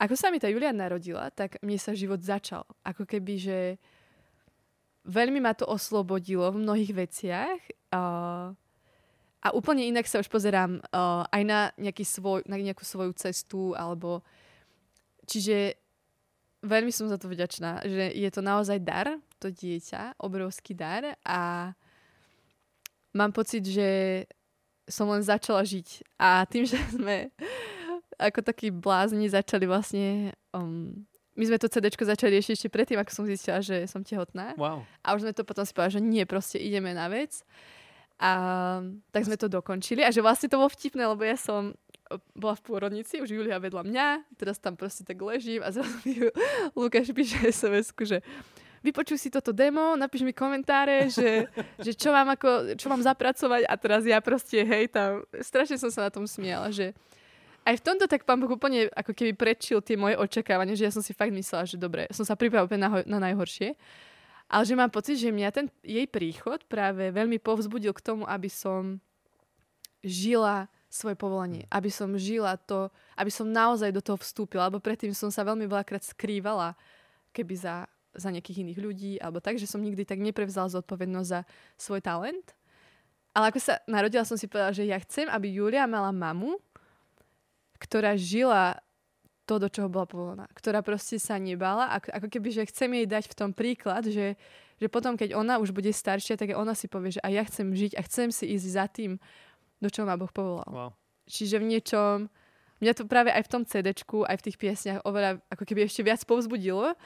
ako 0.00 0.16
sa 0.16 0.32
mi 0.32 0.40
tá 0.40 0.48
Julia 0.48 0.72
narodila, 0.72 1.28
tak 1.28 1.60
mne 1.60 1.76
sa 1.76 1.92
život 1.92 2.20
začal. 2.24 2.64
Ako 2.84 3.04
keby, 3.04 3.34
že 3.36 3.58
veľmi 5.04 5.44
ma 5.44 5.52
to 5.52 5.68
oslobodilo 5.68 6.48
v 6.52 6.60
mnohých 6.64 6.92
veciach. 6.92 7.60
Uh, 7.92 8.56
a 9.44 9.48
úplne 9.52 9.84
inak 9.84 10.08
sa 10.08 10.20
už 10.20 10.28
pozerám 10.32 10.80
uh, 10.92 11.24
aj 11.28 11.42
na, 11.44 11.60
nejaký 11.76 12.04
svoj, 12.04 12.44
na 12.48 12.56
nejakú 12.56 12.84
svoju 12.84 13.12
cestu, 13.16 13.76
alebo 13.76 14.24
čiže 15.28 15.76
veľmi 16.64 16.92
som 16.92 17.08
za 17.08 17.20
to 17.20 17.28
vďačná, 17.28 17.84
že 17.84 18.12
je 18.12 18.28
to 18.32 18.40
naozaj 18.40 18.80
dar, 18.80 19.20
to 19.38 19.52
dieťa, 19.52 20.20
obrovský 20.20 20.72
dar 20.72 21.16
a 21.24 21.72
mám 23.16 23.32
pocit, 23.32 23.64
že 23.64 24.24
som 24.86 25.10
len 25.10 25.24
začala 25.24 25.66
žiť. 25.66 26.04
A 26.20 26.46
tým, 26.46 26.64
že 26.68 26.78
sme 26.96 27.32
ako 28.16 28.40
takí 28.40 28.72
blázni 28.72 29.28
začali 29.28 29.68
vlastne... 29.68 30.32
Um, 30.52 31.04
my 31.36 31.44
sme 31.44 31.60
to 31.60 31.68
CD 31.68 31.92
začali 31.92 32.40
riešiť 32.40 32.52
ešte 32.56 32.72
predtým, 32.72 32.96
ako 32.96 33.12
som 33.12 33.24
zistila, 33.28 33.60
že 33.60 33.84
som 33.84 34.00
tehotná. 34.00 34.56
Wow. 34.56 34.88
A 35.04 35.12
už 35.12 35.28
sme 35.28 35.36
to 35.36 35.44
potom 35.44 35.68
si 35.68 35.76
povedali, 35.76 36.00
že 36.00 36.02
nie, 36.02 36.24
proste 36.24 36.56
ideme 36.56 36.96
na 36.96 37.12
vec. 37.12 37.44
A 38.16 38.80
tak 39.12 39.28
sme 39.28 39.36
to 39.36 39.44
dokončili. 39.44 40.00
A 40.00 40.08
že 40.08 40.24
vlastne 40.24 40.48
to 40.48 40.56
bolo 40.56 40.72
vtipné, 40.72 41.04
lebo 41.04 41.20
ja 41.28 41.36
som 41.36 41.76
bola 42.32 42.54
v 42.54 42.64
pôrodnici, 42.64 43.18
už 43.18 43.34
Julia 43.34 43.58
vedľa 43.58 43.82
mňa, 43.82 44.06
teraz 44.38 44.62
tam 44.62 44.78
proste 44.78 45.02
tak 45.02 45.18
ležím 45.18 45.60
a 45.60 45.74
zrazu 45.74 45.98
mi 46.06 46.22
Lukáš 46.78 47.10
píše 47.10 47.50
sms 47.50 47.90
že 48.06 48.22
vypočuj 48.86 49.18
si 49.18 49.28
toto 49.34 49.50
demo, 49.50 49.98
napíš 49.98 50.22
mi 50.22 50.30
komentáre, 50.30 51.10
že, 51.10 51.50
že 51.84 51.92
čo, 51.98 52.14
mám 52.14 52.38
ako, 52.38 52.78
čo 52.78 52.86
mám 52.86 53.02
zapracovať 53.02 53.66
a 53.66 53.74
teraz 53.74 54.06
ja 54.06 54.22
proste, 54.22 54.62
hej, 54.62 54.94
tam, 54.94 55.26
strašne 55.42 55.74
som 55.74 55.90
sa 55.90 56.06
na 56.06 56.10
tom 56.14 56.30
smiala, 56.30 56.70
že 56.70 56.94
aj 57.66 57.82
v 57.82 57.84
tomto 57.84 58.06
tak 58.06 58.22
pán 58.22 58.38
Boh 58.38 58.54
úplne 58.54 58.86
ako 58.94 59.10
keby 59.10 59.34
prečil 59.34 59.82
tie 59.82 59.98
moje 59.98 60.14
očakávania, 60.14 60.78
že 60.78 60.86
ja 60.86 60.94
som 60.94 61.02
si 61.02 61.10
fakt 61.10 61.34
myslela, 61.34 61.66
že 61.66 61.74
dobre, 61.74 62.06
som 62.14 62.22
sa 62.22 62.38
pripravila 62.38 62.78
na, 62.78 63.02
na 63.02 63.18
najhoršie. 63.18 63.74
Ale 64.46 64.62
že 64.62 64.78
mám 64.78 64.94
pocit, 64.94 65.18
že 65.18 65.34
mňa 65.34 65.50
ten 65.50 65.66
jej 65.82 66.06
príchod 66.06 66.62
práve 66.70 67.10
veľmi 67.10 67.42
povzbudil 67.42 67.90
k 67.90 68.04
tomu, 68.06 68.22
aby 68.30 68.46
som 68.46 69.02
žila 70.06 70.70
svoje 70.86 71.18
povolanie, 71.18 71.66
aby 71.66 71.90
som 71.90 72.14
žila 72.14 72.54
to, 72.54 72.86
aby 73.18 73.34
som 73.34 73.50
naozaj 73.50 73.90
do 73.90 73.98
toho 73.98 74.14
vstúpila, 74.22 74.70
lebo 74.70 74.78
predtým 74.78 75.10
som 75.10 75.34
sa 75.34 75.42
veľmi 75.42 75.66
veľakrát 75.66 76.06
skrývala 76.06 76.78
keby 77.34 77.54
za 77.58 77.90
za 78.16 78.28
nejakých 78.32 78.66
iných 78.66 78.80
ľudí, 78.80 79.12
alebo 79.20 79.38
tak, 79.38 79.60
že 79.60 79.68
som 79.68 79.84
nikdy 79.84 80.02
tak 80.08 80.18
neprevzala 80.18 80.72
zodpovednosť 80.72 81.28
za 81.28 81.40
svoj 81.76 82.00
talent. 82.00 82.56
Ale 83.36 83.52
ako 83.52 83.60
sa 83.60 83.84
narodila, 83.84 84.24
som 84.24 84.40
si 84.40 84.48
povedala, 84.48 84.72
že 84.72 84.88
ja 84.88 84.96
chcem, 84.96 85.28
aby 85.28 85.52
Julia 85.52 85.84
mala 85.84 86.08
mamu, 86.08 86.56
ktorá 87.76 88.16
žila 88.16 88.80
to, 89.46 89.62
do 89.62 89.70
čoho 89.70 89.86
bola 89.86 90.08
povolená. 90.08 90.44
Ktorá 90.56 90.82
proste 90.82 91.22
sa 91.22 91.38
nebala. 91.38 91.92
Ako, 91.94 92.10
ako 92.10 92.26
keby, 92.32 92.48
že 92.50 92.68
chcem 92.72 92.90
jej 92.96 93.06
dať 93.06 93.30
v 93.30 93.36
tom 93.38 93.50
príklad, 93.54 94.08
že, 94.08 94.34
že 94.80 94.86
potom, 94.90 95.14
keď 95.14 95.38
ona 95.38 95.62
už 95.62 95.70
bude 95.70 95.92
staršia, 95.94 96.34
tak 96.34 96.56
ona 96.56 96.74
si 96.74 96.90
povie, 96.90 97.14
že 97.14 97.22
aj 97.22 97.32
ja 97.32 97.44
chcem 97.46 97.66
žiť 97.70 97.92
a 97.94 98.00
chcem 98.02 98.28
si 98.34 98.44
ísť 98.56 98.66
za 98.66 98.84
tým, 98.90 99.20
do 99.78 99.88
čoho 99.92 100.08
ma 100.08 100.18
Boh 100.18 100.32
povolal. 100.32 100.66
Wow. 100.66 100.90
Čiže 101.30 101.62
v 101.62 101.68
niečom, 101.76 102.26
mňa 102.82 102.92
to 102.96 103.04
práve 103.06 103.30
aj 103.30 103.46
v 103.46 103.50
tom 103.52 103.62
cd 103.62 103.94
aj 104.02 104.36
v 104.40 104.44
tých 104.50 104.56
piesniach 104.58 105.06
oveľa 105.06 105.38
ako 105.50 105.62
keby 105.62 105.86
ešte 105.86 106.02
viac 106.02 106.22
povzbudilo, 106.26 106.98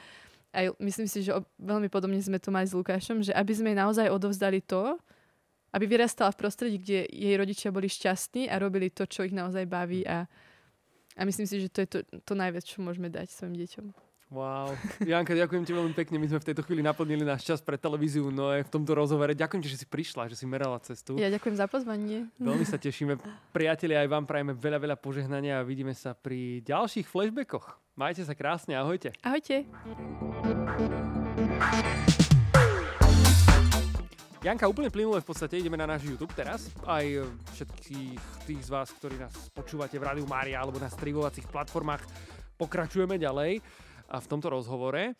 aj 0.51 0.75
myslím 0.83 1.07
si, 1.07 1.23
že 1.23 1.31
veľmi 1.59 1.87
podobne 1.87 2.19
sme 2.19 2.39
to 2.39 2.51
mali 2.51 2.67
s 2.67 2.75
Lukášom, 2.75 3.23
že 3.23 3.31
aby 3.31 3.53
sme 3.55 3.71
naozaj 3.71 4.11
odovzdali 4.11 4.59
to, 4.59 4.99
aby 5.71 5.87
vyrastala 5.87 6.35
v 6.35 6.39
prostredí, 6.43 6.77
kde 6.83 7.07
jej 7.07 7.35
rodičia 7.39 7.71
boli 7.71 7.87
šťastní 7.87 8.51
a 8.51 8.59
robili 8.59 8.91
to, 8.91 9.07
čo 9.07 9.23
ich 9.23 9.31
naozaj 9.31 9.63
baví 9.63 10.03
a, 10.03 10.27
a 11.15 11.21
myslím 11.23 11.47
si, 11.47 11.63
že 11.63 11.71
to 11.71 11.79
je 11.83 11.87
to, 11.87 11.99
to 12.03 12.33
najviac, 12.35 12.67
čo 12.67 12.83
môžeme 12.83 13.07
dať 13.07 13.31
svojim 13.31 13.55
deťom. 13.55 14.10
Wow. 14.31 14.71
Janka, 15.03 15.35
ďakujem 15.35 15.67
ti 15.67 15.75
veľmi 15.75 15.91
pekne. 15.91 16.15
My 16.15 16.23
sme 16.31 16.39
v 16.39 16.47
tejto 16.47 16.63
chvíli 16.63 16.79
naplnili 16.79 17.27
náš 17.27 17.43
čas 17.43 17.59
pre 17.59 17.75
televíziu 17.75 18.31
no 18.31 18.47
aj 18.47 18.63
v 18.63 18.71
tomto 18.71 18.95
rozhovore. 18.95 19.35
Ďakujem 19.35 19.59
ti, 19.59 19.67
že 19.67 19.83
si 19.83 19.87
prišla, 19.91 20.31
že 20.31 20.39
si 20.39 20.47
merala 20.47 20.79
cestu. 20.79 21.19
Ja 21.19 21.27
ďakujem 21.27 21.59
za 21.59 21.67
pozvanie. 21.67 22.31
Veľmi 22.39 22.63
sa 22.63 22.79
tešíme. 22.87 23.19
Priatelia, 23.51 23.99
aj 23.99 24.07
vám 24.07 24.23
prajeme 24.23 24.55
veľa, 24.55 24.79
veľa 24.79 24.97
požehnania 25.03 25.59
a 25.59 25.67
vidíme 25.67 25.91
sa 25.91 26.15
pri 26.15 26.63
ďalších 26.63 27.11
flashbackoch. 27.11 27.75
Majte 27.99 28.23
sa 28.23 28.31
krásne, 28.31 28.79
ahojte. 28.79 29.11
Ahojte. 29.19 29.67
Janka, 34.41 34.71
úplne 34.71 34.87
plynule 34.87 35.19
v 35.19 35.27
podstate 35.27 35.59
ideme 35.59 35.75
na 35.75 35.91
náš 35.91 36.07
YouTube 36.07 36.31
teraz. 36.31 36.71
Aj 36.87 37.03
všetkých 37.51 38.47
tých 38.47 38.61
z 38.63 38.69
vás, 38.71 38.95
ktorí 38.95 39.19
nás 39.19 39.35
počúvate 39.51 39.99
v 39.99 40.07
Rádiu 40.07 40.23
Mária 40.23 40.63
alebo 40.63 40.79
na 40.79 40.87
streamovacích 40.87 41.51
platformách, 41.51 42.07
pokračujeme 42.55 43.19
ďalej 43.19 43.59
a 44.11 44.19
v 44.19 44.27
tomto 44.27 44.51
rozhovore. 44.51 45.15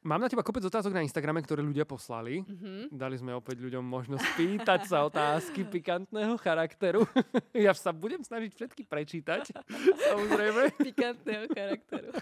Mám 0.00 0.24
na 0.24 0.32
teba 0.32 0.40
kopec 0.40 0.64
otázok 0.64 0.96
na 0.96 1.04
Instagrame, 1.04 1.44
ktoré 1.44 1.60
ľudia 1.60 1.84
poslali. 1.84 2.40
Mm-hmm. 2.40 2.88
Dali 2.88 3.20
sme 3.20 3.36
opäť 3.36 3.60
ľuďom 3.60 3.84
možnosť 3.84 4.24
pýtať 4.32 4.88
sa 4.88 5.04
otázky 5.04 5.60
pikantného 5.76 6.40
charakteru. 6.40 7.04
ja 7.52 7.76
sa 7.76 7.92
budem 7.92 8.24
snažiť 8.24 8.48
všetky 8.56 8.88
prečítať, 8.88 9.52
samozrejme. 10.08 10.72
Pikantného 10.80 11.44
charakteru. 11.52 12.16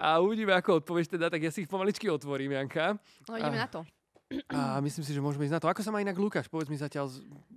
A 0.00 0.16
uvidíme, 0.24 0.56
ako 0.56 0.80
odpovieš 0.80 1.12
teda, 1.12 1.28
tak 1.28 1.44
ja 1.44 1.52
si 1.52 1.68
ich 1.68 1.68
pomaličky 1.68 2.08
otvorím, 2.08 2.56
Janka. 2.56 2.96
No 3.28 3.36
ideme 3.36 3.60
a, 3.60 3.62
na 3.64 3.68
to. 3.68 3.84
A 4.50 4.78
myslím 4.82 5.04
si, 5.06 5.10
že 5.10 5.22
môžeme 5.22 5.46
ísť 5.46 5.58
na 5.58 5.62
to. 5.62 5.70
Ako 5.70 5.82
sa 5.82 5.90
má 5.90 5.98
inak 5.98 6.14
Lukáš? 6.14 6.46
Povedz 6.46 6.70
mi 6.70 6.78
zatiaľ, 6.78 7.10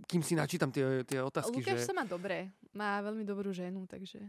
kým 0.10 0.21
si 0.25 0.34
načítam 0.34 0.73
tie, 0.73 1.05
tie 1.05 1.21
otázky, 1.21 1.62
Lukáš 1.62 1.86
že... 1.86 1.89
sa 1.89 1.93
má 1.93 2.05
dobre. 2.05 2.53
Má 2.73 3.01
veľmi 3.01 3.25
dobrú 3.25 3.49
ženu, 3.49 3.89
takže... 3.89 4.21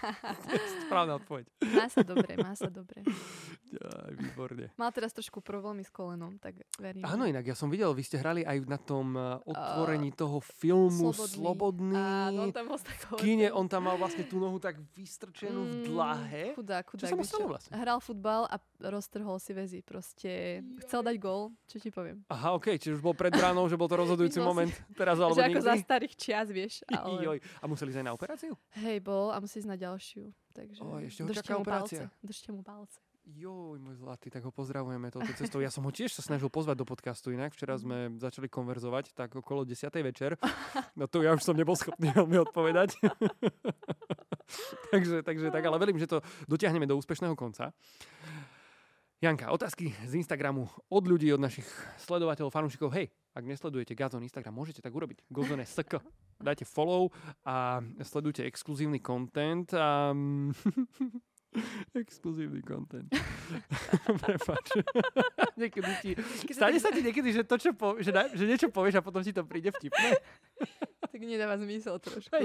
správna 0.88 1.16
odpoveď. 1.16 1.48
Má 1.72 1.86
sa 1.88 2.04
dobre, 2.04 2.32
má 2.36 2.52
sa 2.52 2.68
dobre. 2.68 3.00
Aj, 3.80 4.12
výborne. 4.12 4.68
Mal 4.76 4.92
teraz 4.92 5.16
trošku 5.16 5.40
problémy 5.40 5.80
s 5.80 5.88
kolenom, 5.88 6.36
tak 6.36 6.60
verím. 6.76 7.08
Áno, 7.08 7.24
inak 7.24 7.48
ja 7.48 7.56
som 7.56 7.72
videl, 7.72 7.88
vy 7.96 8.04
ste 8.04 8.20
hrali 8.20 8.44
aj 8.44 8.68
na 8.68 8.76
tom 8.76 9.16
uh, 9.16 9.40
otvorení 9.48 10.12
uh, 10.12 10.16
toho 10.16 10.38
filmu 10.44 11.16
Slobodný. 11.16 11.32
Slobodný. 11.40 11.96
Áno, 11.96 12.40
on 12.44 12.52
tam 12.52 12.66
v 12.68 13.16
kine 13.16 13.48
on 13.48 13.66
tam 13.66 13.88
mal 13.88 13.96
vlastne 13.96 14.28
tú 14.28 14.36
nohu 14.36 14.60
tak 14.60 14.76
vystrčenú 14.92 15.64
v 15.64 15.72
Mm, 15.72 15.84
dlahe. 15.88 16.44
Chudák, 16.54 16.84
Čo 16.86 16.90
chudák. 16.94 17.10
sa 17.10 17.16
mu 17.16 17.24
stalo 17.24 17.46
vlastne? 17.50 17.72
Hral 17.74 17.98
futbal 17.98 18.42
a 18.46 18.56
roztrhol 18.78 19.38
si 19.42 19.52
väzy. 19.56 19.80
Proste 19.82 20.62
chcel 20.84 21.00
dať 21.02 21.16
gól, 21.18 21.50
čo 21.72 21.80
ti 21.80 21.88
poviem. 21.88 22.20
Aha, 22.28 22.52
okej, 22.52 22.76
čiže 22.76 23.00
už 23.00 23.02
bol 23.02 23.16
pred 23.16 23.32
bránou, 23.32 23.64
že 23.64 23.80
bol 23.80 23.88
to 23.88 23.96
rozhodujúci 24.04 24.36
Myslel 24.36 24.44
si- 24.44 24.50
moment. 24.52 24.72
Teraz 24.92 25.16
alebo 25.16 25.32
že 25.32 25.48
ako 25.48 25.60
za 25.64 25.72
nikdy. 25.72 25.84
starých 25.88 26.14
čias, 26.20 26.46
vieš. 26.52 26.74
Ale... 26.92 27.24
Joj. 27.24 27.38
A 27.40 27.64
museli 27.64 27.88
ísť 27.96 28.00
aj 28.04 28.06
na 28.06 28.12
operáciu? 28.12 28.52
Hej, 28.76 29.00
bol 29.00 29.32
a 29.32 29.40
musí 29.40 29.64
ísť 29.64 29.70
na 29.72 29.78
ďalšiu. 29.80 30.28
Takže 30.52 30.78
Oj, 30.84 31.02
ešte 31.08 31.20
ho 31.24 31.28
čaká 31.32 31.52
mu 31.56 31.64
operácia. 31.64 32.04
Palce, 32.04 32.20
držte 32.20 32.48
mu 32.52 32.60
palce. 32.60 33.00
Joj, 33.22 33.78
môj 33.78 34.02
zlatý, 34.02 34.34
tak 34.34 34.42
ho 34.42 34.50
pozdravujeme 34.50 35.06
touto 35.14 35.30
cestou. 35.38 35.62
Ja 35.62 35.70
som 35.70 35.86
ho 35.86 35.94
tiež 35.94 36.10
sa 36.10 36.26
snažil 36.26 36.50
pozvať 36.50 36.82
do 36.82 36.84
podcastu 36.84 37.30
inak. 37.30 37.54
Včera 37.54 37.78
sme 37.78 38.18
začali 38.18 38.50
konverzovať 38.50 39.14
tak 39.14 39.30
okolo 39.38 39.62
10. 39.64 39.88
večer. 40.02 40.34
No 40.92 41.08
to 41.08 41.24
ja 41.24 41.32
už 41.32 41.40
som 41.40 41.56
nebol 41.56 41.72
schopný 41.72 42.12
veľmi 42.12 42.36
odpovedať. 42.44 43.00
takže, 44.92 45.24
takže 45.24 45.48
tak, 45.48 45.64
ale 45.64 45.80
verím, 45.80 45.96
že 45.96 46.04
to 46.04 46.20
dotiahneme 46.44 46.84
do 46.84 47.00
úspešného 47.00 47.32
konca. 47.32 47.72
Janka, 49.22 49.54
otázky 49.54 49.94
z 50.02 50.18
Instagramu 50.18 50.66
od 50.90 51.04
ľudí, 51.06 51.30
od 51.30 51.38
našich 51.38 51.62
sledovateľov, 52.02 52.50
fanúšikov. 52.50 52.90
Hej, 52.90 53.06
ak 53.38 53.46
nesledujete 53.46 53.94
Gazon 53.94 54.18
Instagram, 54.26 54.50
môžete 54.50 54.82
tak 54.82 54.90
urobiť. 54.90 55.22
Gozone 55.30 55.62
SK. 55.62 56.02
Dajte 56.42 56.66
follow 56.66 57.14
a 57.46 57.78
sledujte 58.02 58.42
exkluzívny 58.42 58.98
content. 58.98 59.70
A... 59.78 60.10
exkluzívny 62.02 62.66
content. 62.66 63.06
Prepač. 64.26 64.82
niekedy 65.62 65.92
ti... 66.02 66.10
Stane 66.50 66.82
sa 66.82 66.90
ti 66.90 67.06
niekedy, 67.06 67.30
že, 67.30 67.46
to, 67.46 67.62
čo 67.62 67.78
po, 67.78 68.02
že, 68.02 68.10
na, 68.10 68.26
že 68.26 68.42
niečo 68.42 68.74
povieš 68.74 68.98
a 68.98 69.06
potom 69.06 69.22
ti 69.22 69.30
to 69.30 69.46
príde 69.46 69.70
vtipné? 69.70 70.18
Tak 70.98 71.22
nedáva 71.22 71.62
zmysel 71.62 71.94
trošku. 72.02 72.34
Aj. 72.34 72.42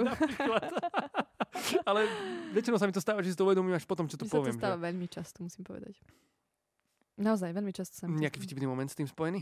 Ale 1.90 2.06
väčšinou 2.54 2.78
sa 2.78 2.86
mi 2.86 2.94
to 2.94 3.02
stáva, 3.02 3.26
že 3.26 3.34
si 3.34 3.38
to 3.40 3.50
uvedomím 3.50 3.74
až 3.74 3.90
potom, 3.90 4.06
čo 4.06 4.14
to 4.14 4.28
Mi 4.28 4.30
sa 4.30 4.38
to 4.38 4.46
poviem. 4.46 4.62
stáva 4.62 4.78
že... 4.78 4.86
veľmi 4.94 5.08
často, 5.10 5.42
musím 5.42 5.66
povedať. 5.66 5.98
Naozaj, 7.18 7.50
veľmi 7.50 7.74
často 7.74 7.98
sa 7.98 8.06
mi 8.06 8.22
Nejaký 8.22 8.38
vtipný 8.46 8.70
moment 8.70 8.88
s 8.88 8.98
tým 8.98 9.10
spojený? 9.10 9.42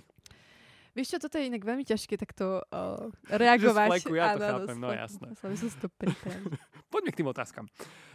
Vieš 0.96 1.12
čo, 1.12 1.18
toto 1.28 1.36
je 1.36 1.52
inak 1.52 1.60
veľmi 1.60 1.84
ťažké 1.84 2.16
takto 2.16 2.64
uh, 2.64 3.12
reagovať. 3.44 4.00
Že 4.00 4.16
ja 4.16 4.32
to 4.32 4.40
Áno, 4.40 4.60
chápem, 4.64 4.78
no 4.80 4.90
jasné. 4.96 5.28
Som 5.36 5.52
si 5.60 5.68
to. 5.76 5.92
Poďme 6.94 7.12
k 7.12 7.20
tým 7.20 7.28
otázkam. 7.28 7.68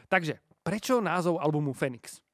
Takže, 0.08 0.40
prečo 0.64 1.04
názov 1.04 1.36
albumu 1.36 1.76
Phoenix? 1.76 2.24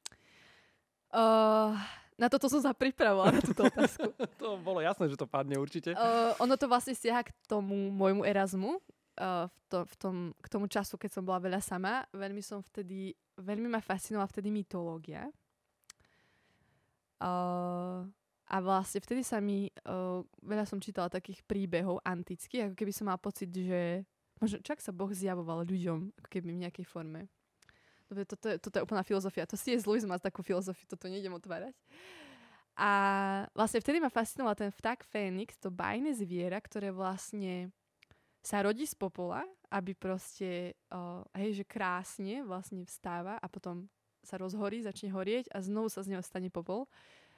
Uh, 1.11 1.75
na 2.15 2.31
toto 2.31 2.47
som 2.47 2.63
sa 2.63 2.71
pripravovala, 2.71 3.37
na 3.37 3.43
túto 3.43 3.67
otázku. 3.67 4.15
To 4.41 4.55
bolo 4.63 4.79
jasné, 4.79 5.11
že 5.11 5.19
to 5.19 5.27
padne 5.27 5.59
určite. 5.59 5.99
Uh, 5.99 6.31
ono 6.39 6.55
to 6.55 6.71
vlastne 6.71 6.95
siaha 6.95 7.27
k 7.27 7.35
tomu 7.51 7.91
môjmu 7.91 8.23
Erasmu, 8.23 8.79
uh, 8.79 9.51
v 9.51 9.57
to, 9.67 9.79
v 9.83 9.95
tom, 9.99 10.17
k 10.39 10.47
tomu 10.47 10.71
času, 10.71 10.95
keď 10.95 11.11
som 11.11 11.23
bola 11.27 11.43
veľa 11.43 11.59
sama. 11.59 12.07
Veľmi 12.15 12.41
som 12.41 12.63
vtedy, 12.63 13.19
veľmi 13.35 13.67
ma 13.67 13.83
fascinovala 13.83 14.31
vtedy 14.31 14.55
mytológia. 14.55 15.27
A 18.47 18.57
vlastne 18.63 19.03
vtedy 19.03 19.27
sa 19.27 19.43
mi, 19.43 19.67
uh, 19.91 20.23
veľa 20.39 20.65
som 20.71 20.79
čítala 20.79 21.11
takých 21.11 21.43
príbehov 21.43 21.99
antických, 22.07 22.71
ako 22.71 22.77
keby 22.79 22.93
som 22.95 23.11
mala 23.11 23.19
pocit, 23.19 23.51
že 23.51 24.07
možno 24.39 24.63
čak 24.63 24.79
sa 24.79 24.95
Boh 24.95 25.11
zjavoval 25.11 25.67
ľuďom, 25.67 26.15
ako 26.23 26.29
keby 26.31 26.55
v 26.55 26.63
nejakej 26.63 26.87
forme. 26.87 27.27
Dobre, 28.07 28.23
toto, 28.23 28.47
je, 28.47 28.57
toto 28.63 28.79
je 28.79 28.87
úplná 28.87 29.03
filozofia. 29.03 29.51
To 29.51 29.59
si 29.59 29.75
je 29.75 29.83
Lewis 29.83 30.07
má 30.07 30.15
takú 30.23 30.47
filozofiu, 30.47 30.87
toto 30.87 31.11
nejdem 31.11 31.35
otvárať. 31.35 31.75
A 32.79 32.91
vlastne 33.57 33.83
vtedy 33.83 33.99
ma 33.99 34.13
fascinoval 34.13 34.55
ten 34.55 34.71
vták 34.71 35.03
Fénix, 35.03 35.59
to 35.59 35.73
bajné 35.73 36.15
zviera, 36.15 36.61
ktoré 36.61 36.95
vlastne 36.95 37.73
sa 38.47 38.63
rodí 38.63 38.87
z 38.87 38.95
popola, 38.95 39.43
aby 39.75 39.91
proste, 39.99 40.79
uh, 40.95 41.25
hej, 41.35 41.59
že 41.59 41.65
krásne 41.67 42.47
vlastne 42.47 42.87
vstáva 42.87 43.43
a 43.43 43.47
potom 43.51 43.91
sa 44.27 44.37
rozhorí, 44.37 44.83
začne 44.83 45.15
horieť 45.15 45.49
a 45.55 45.63
znovu 45.63 45.87
sa 45.87 46.03
z 46.03 46.13
neho 46.13 46.23
stane 46.23 46.51
popol, 46.51 46.91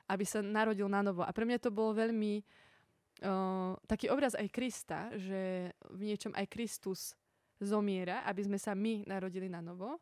aby 0.08 0.24
sa 0.24 0.40
narodil 0.40 0.88
na 0.88 1.04
novo. 1.04 1.20
A 1.22 1.30
pre 1.36 1.44
mňa 1.44 1.60
to 1.60 1.68
bolo 1.68 1.92
veľmi 1.92 2.40
uh, 2.40 3.76
taký 3.84 4.08
obraz 4.08 4.32
aj 4.32 4.48
Krista, 4.48 5.12
že 5.14 5.70
v 5.92 6.00
niečom 6.08 6.32
aj 6.32 6.48
Kristus 6.48 7.12
zomiera, 7.60 8.24
aby 8.24 8.48
sme 8.48 8.56
sa 8.56 8.72
my 8.72 9.04
narodili 9.04 9.52
na 9.52 9.60
novo. 9.60 10.00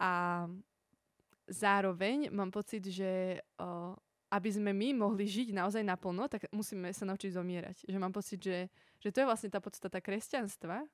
A 0.00 0.46
zároveň 1.44 2.32
mám 2.32 2.48
pocit, 2.48 2.88
že 2.88 3.44
uh, 3.60 3.92
aby 4.28 4.50
sme 4.52 4.76
my 4.76 4.92
mohli 4.92 5.24
žiť 5.24 5.56
naozaj 5.56 5.80
naplno, 5.80 6.28
tak 6.28 6.52
musíme 6.52 6.92
sa 6.92 7.08
naučiť 7.08 7.32
zomierať. 7.32 7.76
Že 7.88 7.98
mám 8.00 8.12
pocit, 8.12 8.40
že, 8.40 8.68
že 9.00 9.08
to 9.08 9.24
je 9.24 9.28
vlastne 9.28 9.48
tá 9.48 9.60
podstata 9.60 10.04
kresťanstva, 10.04 10.84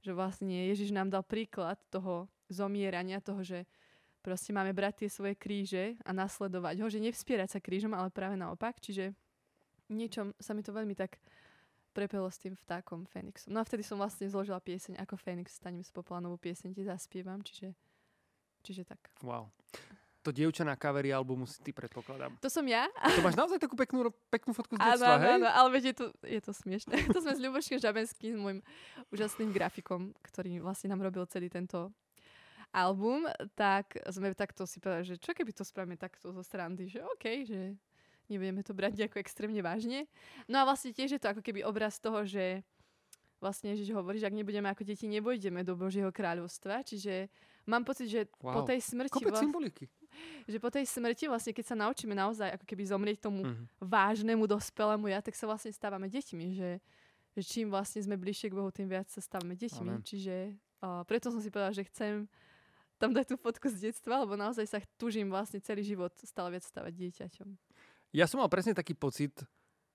že 0.00 0.16
vlastne 0.16 0.72
Ježiš 0.72 0.96
nám 0.96 1.12
dal 1.12 1.20
príklad 1.20 1.76
toho 1.92 2.24
zomierania, 2.48 3.20
toho, 3.20 3.44
že 3.44 3.68
proste 4.20 4.52
máme 4.52 4.70
brať 4.76 5.04
tie 5.04 5.08
svoje 5.10 5.34
kríže 5.34 5.96
a 6.04 6.12
nasledovať 6.12 6.76
ho, 6.80 6.86
že 6.88 7.02
nevspierať 7.02 7.56
sa 7.56 7.60
krížom, 7.60 7.92
ale 7.96 8.12
práve 8.12 8.36
naopak. 8.36 8.78
Čiže 8.78 9.16
niečom 9.90 10.36
sa 10.38 10.54
mi 10.54 10.62
to 10.62 10.70
veľmi 10.70 10.94
tak 10.94 11.18
prepelo 11.90 12.30
s 12.30 12.38
tým 12.38 12.54
vtákom 12.54 13.04
Fénixom. 13.10 13.50
No 13.50 13.60
a 13.60 13.66
vtedy 13.66 13.82
som 13.82 13.98
vlastne 13.98 14.30
zložila 14.30 14.62
pieseň 14.62 15.02
ako 15.02 15.18
Fénix, 15.18 15.58
stanem 15.58 15.82
z 15.82 15.90
popola 15.90 16.22
novú 16.22 16.38
pieseň, 16.38 16.70
ti 16.70 16.86
zaspievam, 16.86 17.42
čiže, 17.42 17.74
čiže 18.62 18.86
tak. 18.86 19.10
Wow. 19.26 19.50
To 20.20 20.30
dievča 20.36 20.68
na 20.68 20.76
kaveri 20.76 21.16
albumu 21.16 21.48
si 21.48 21.64
ty 21.64 21.72
predpokladám. 21.72 22.36
To 22.44 22.52
som 22.52 22.62
ja. 22.68 22.84
To 22.92 23.24
máš 23.24 23.40
naozaj 23.40 23.56
takú 23.56 23.72
peknú, 23.72 24.12
peknú 24.28 24.52
fotku 24.52 24.76
z 24.76 24.80
detstva, 24.84 25.16
áno, 25.16 25.24
hej? 25.24 25.34
áno, 25.40 25.48
ale 25.48 25.68
viete, 25.72 25.96
to, 25.96 26.12
je 26.20 26.40
to 26.44 26.52
smiešné. 26.52 26.92
to 27.16 27.24
sme 27.24 27.32
s 27.32 27.40
Ľuboškom 27.40 27.80
Žabenským, 27.80 28.32
s 28.36 28.40
môjim 28.40 28.60
úžasným 29.08 29.48
grafikom, 29.48 30.12
ktorý 30.20 30.60
vlastne 30.60 30.92
nám 30.92 31.00
robil 31.00 31.24
celý 31.24 31.48
tento 31.48 31.88
album, 32.70 33.26
tak 33.52 33.98
sme 34.08 34.30
takto 34.32 34.64
si 34.64 34.78
povedali, 34.78 35.04
že 35.04 35.16
čo 35.16 35.30
keby 35.30 35.50
to 35.50 35.62
spravíme 35.62 35.94
takto 35.94 36.30
zo 36.30 36.40
strandy, 36.40 36.86
že 36.86 37.02
OK, 37.02 37.24
že 37.44 37.74
nebudeme 38.26 38.62
to 38.62 38.70
brať 38.70 39.06
ako 39.06 39.18
extrémne 39.18 39.58
vážne. 39.58 40.06
No 40.46 40.62
a 40.62 40.66
vlastne 40.66 40.90
tiež 40.90 41.10
je 41.12 41.20
to 41.20 41.28
ako 41.28 41.42
keby 41.42 41.62
obraz 41.62 41.98
toho, 41.98 42.22
že 42.22 42.62
vlastne 43.40 43.72
Ježiš 43.72 43.90
hovorí, 43.90 44.20
že 44.20 44.28
ak 44.28 44.36
nebudeme 44.36 44.68
ako 44.68 44.84
deti, 44.84 45.08
nevojdeme 45.08 45.64
do 45.64 45.72
Božieho 45.72 46.12
kráľovstva. 46.12 46.84
Čiže 46.84 47.26
mám 47.64 47.82
pocit, 47.82 48.06
že 48.06 48.20
Wow. 48.38 48.52
po 48.52 48.62
tej 48.62 48.78
smrti... 48.78 49.16
Kopec 49.16 49.32
vlast- 49.32 49.42
symboliky. 49.42 49.84
že 50.52 50.58
po 50.60 50.68
tej 50.68 50.84
smrti 50.84 51.24
vlastne, 51.26 51.50
keď 51.50 51.64
sa 51.64 51.76
naučíme 51.78 52.12
naozaj 52.12 52.54
ako 52.54 52.64
keby 52.68 52.82
zomrieť 52.86 53.18
tomu 53.18 53.42
Mhm. 53.48 53.64
vážnemu, 53.80 54.44
dospelému 54.44 55.08
ja, 55.08 55.18
tak 55.18 55.34
sa 55.34 55.48
vlastne 55.48 55.72
stávame 55.72 56.06
deťmi, 56.06 56.46
že, 56.52 56.78
že 57.32 57.40
čím 57.42 57.72
vlastne 57.72 58.04
sme 58.04 58.14
bližšie 58.14 58.52
k 58.52 58.54
Bohu, 58.54 58.68
tým 58.68 58.86
viac 58.86 59.08
sa 59.08 59.18
stávame 59.18 59.56
deťmi. 59.56 59.90
Amen. 59.96 60.04
Čiže 60.04 60.54
uh, 60.84 61.02
preto 61.02 61.32
som 61.32 61.40
si 61.40 61.48
povedala, 61.48 61.72
že 61.72 61.88
chcem 61.88 62.28
tam 63.00 63.16
dať 63.16 63.32
tú 63.32 63.36
fotku 63.40 63.72
z 63.72 63.88
detstva, 63.88 64.20
lebo 64.20 64.36
naozaj 64.36 64.68
sa 64.68 64.78
tužím 65.00 65.32
vlastne 65.32 65.64
celý 65.64 65.80
život 65.80 66.12
stále 66.20 66.52
viac 66.52 66.68
stávať 66.68 66.92
dieťaťom. 67.00 67.48
Ja 68.12 68.28
som 68.28 68.44
mal 68.44 68.52
presne 68.52 68.76
taký 68.76 68.92
pocit, 68.92 69.32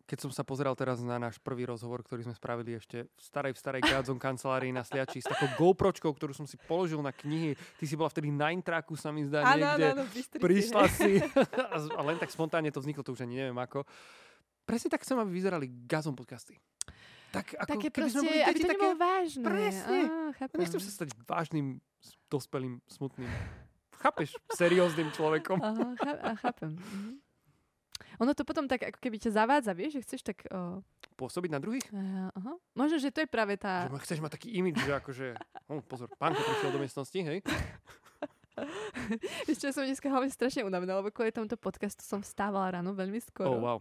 keď 0.05 0.25
som 0.25 0.31
sa 0.33 0.41
pozeral 0.45 0.77
teraz 0.77 1.01
na 1.01 1.17
náš 1.17 1.41
prvý 1.41 1.65
rozhovor, 1.65 2.05
ktorý 2.05 2.25
sme 2.25 2.37
spravili 2.37 2.77
ešte 2.77 3.05
v 3.05 3.21
starej, 3.21 3.53
v 3.53 3.59
starej 3.61 3.81
Gádzom 3.85 4.21
kancelárii 4.21 4.69
na 4.69 4.85
Sliači 4.85 5.21
s 5.21 5.29
takou 5.29 5.49
GoPročkou, 5.57 6.13
ktorú 6.13 6.33
som 6.33 6.45
si 6.45 6.57
položil 6.69 7.01
na 7.01 7.09
knihy. 7.09 7.57
Ty 7.77 7.85
si 7.85 7.97
bola 7.97 8.09
vtedy 8.13 8.29
Nine 8.29 8.61
Tracku, 8.61 8.93
sa 8.93 9.09
mi 9.09 9.25
zdá, 9.25 9.41
niekde. 9.53 10.05
v 10.05 10.11
Bystrici, 10.13 10.41
Prišla 10.45 10.83
si 10.89 11.21
a, 11.97 12.01
len 12.05 12.17
tak 12.21 12.29
spontánne 12.29 12.69
to 12.69 12.81
vzniklo, 12.81 13.01
to 13.01 13.17
už 13.17 13.25
ani 13.25 13.45
neviem 13.45 13.57
ako. 13.57 13.85
Presne 14.65 14.89
tak 14.93 15.01
chcem, 15.01 15.17
aby 15.17 15.29
vyzerali 15.29 15.69
Gazom 15.89 16.13
podcasty. 16.13 16.57
Tak 17.35 17.47
ako 17.53 17.69
Také 17.69 17.85
keby 17.85 17.95
sme 17.95 17.99
proste, 17.99 18.19
boli 18.23 18.39
aby 18.39 18.53
deti, 18.53 18.61
to 18.61 18.71
také... 18.71 18.87
vážne. 18.95 19.43
Presne. 19.43 19.99
Á. 20.07 20.45
Nechcem 20.55 20.79
sa 20.79 20.91
stať 20.93 21.09
vážnym, 21.21 21.67
dospelým, 22.27 22.73
smutným. 22.87 23.29
Chápeš? 23.99 24.29
Serióznym 24.51 25.09
človekom. 25.11 25.57
Aha, 25.59 25.87
chá- 25.95 26.21
a 26.21 26.29
chápem. 26.35 26.71
Mhm. 26.75 27.11
Ono 28.15 28.31
to 28.31 28.47
potom 28.47 28.63
tak 28.63 28.79
ako 28.79 28.99
keby 28.99 29.19
ťa 29.19 29.31
zavádza, 29.33 29.75
vieš, 29.75 29.99
že 29.99 30.03
chceš 30.07 30.21
tak... 30.23 30.47
Uh, 30.47 30.79
Pôsobiť 31.15 31.51
na 31.51 31.59
druhých? 31.59 31.83
aha. 32.31 32.55
Možno, 32.71 32.95
že 32.95 33.11
to 33.11 33.23
je 33.23 33.27
práve 33.27 33.59
tá... 33.59 33.87
Že 33.87 33.91
ma- 33.91 34.03
chceš 34.03 34.19
mať 34.19 34.31
taký 34.39 34.49
imidž, 34.55 34.79
že 34.79 34.93
akože... 34.95 35.25
Oh, 35.67 35.83
pozor, 35.83 36.07
pánko 36.15 36.39
prišiel 36.39 36.71
do 36.71 36.79
miestnosti, 36.79 37.19
hej? 37.19 37.39
Ja 39.65 39.71
som 39.73 39.83
dneska 39.83 40.07
hlavne 40.07 40.29
strašne 40.29 40.63
unavená, 40.63 40.99
lebo 40.99 41.09
kvôli 41.09 41.33
tomuto 41.33 41.57
podcastu 41.57 42.05
som 42.05 42.21
vstávala 42.21 42.79
ráno 42.79 42.93
veľmi 42.95 43.19
skoro. 43.19 43.57
Oh, 43.57 43.61
wow. 43.61 43.79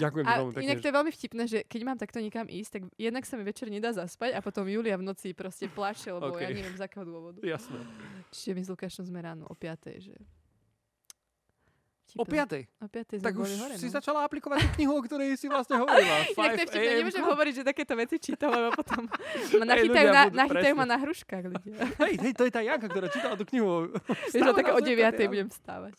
Ďakujem 0.00 0.24
A 0.26 0.32
veľmi 0.40 0.52
pekne. 0.56 0.64
inak 0.66 0.76
to 0.82 0.88
je 0.88 0.94
veľmi 0.94 1.12
vtipné, 1.12 1.42
že 1.46 1.58
keď 1.66 1.80
mám 1.84 1.98
takto 2.00 2.18
nikam 2.18 2.46
ísť, 2.48 2.70
tak 2.72 2.82
jednak 2.96 3.24
sa 3.28 3.34
mi 3.38 3.44
večer 3.46 3.68
nedá 3.70 3.92
zaspať 3.92 4.34
a 4.34 4.40
potom 4.40 4.66
Julia 4.66 4.96
v 4.98 5.06
noci 5.06 5.36
proste 5.36 5.70
plače, 5.70 6.10
lebo 6.14 6.34
OK. 6.34 6.42
ja 6.42 6.50
neviem 6.50 6.74
z 6.74 6.82
akého 6.82 7.04
dôvodu. 7.06 7.38
Jasné. 7.44 7.78
Čiže 8.32 8.52
my 8.56 8.62
s 8.64 8.68
Lukášom 8.72 9.04
sme 9.06 9.20
ráno 9.22 9.46
o 9.46 9.54
5. 9.54 10.02
že 10.02 10.14
vtipné. 12.16 12.24
O 12.24 12.32
piatej. 12.32 12.62
O 12.80 12.88
piatej 12.88 13.18
Tak 13.20 13.34
už 13.36 13.50
hore, 13.60 13.74
si 13.76 13.86
no. 13.86 13.92
začala 13.92 14.24
aplikovať 14.24 14.58
tú 14.64 14.68
knihu, 14.80 14.92
o 14.96 15.02
ktorej 15.04 15.36
si 15.36 15.46
vlastne 15.52 15.76
hovorila. 15.84 16.16
Inak 16.24 16.32
to 16.32 16.40
je 16.40 16.50
5 16.64 16.70
vtipné, 16.72 16.92
nemôžem 17.04 17.24
hovoriť, 17.28 17.52
že 17.52 17.62
takéto 17.62 17.94
veci 17.94 18.16
čítam, 18.16 18.50
lebo 18.50 18.72
potom 18.72 19.04
ma 19.60 19.64
nachytajú, 19.68 20.08
na, 20.08 20.22
nachytajú 20.32 20.74
ma 20.74 20.86
na 20.88 20.96
hruškách 20.96 21.44
ľudia. 21.44 21.76
Hej, 22.02 22.14
hej, 22.24 22.32
to 22.32 22.42
je 22.48 22.52
tá 22.52 22.64
Janka, 22.64 22.88
ktorá 22.88 23.06
čítala 23.12 23.36
tú 23.36 23.44
knihu. 23.52 23.92
Že 24.32 24.56
také 24.56 24.72
o 24.72 24.80
Stále 24.80 24.96
9. 24.96 25.04
nás 25.04 25.28
budem 25.28 25.48
vstávať. 25.52 25.94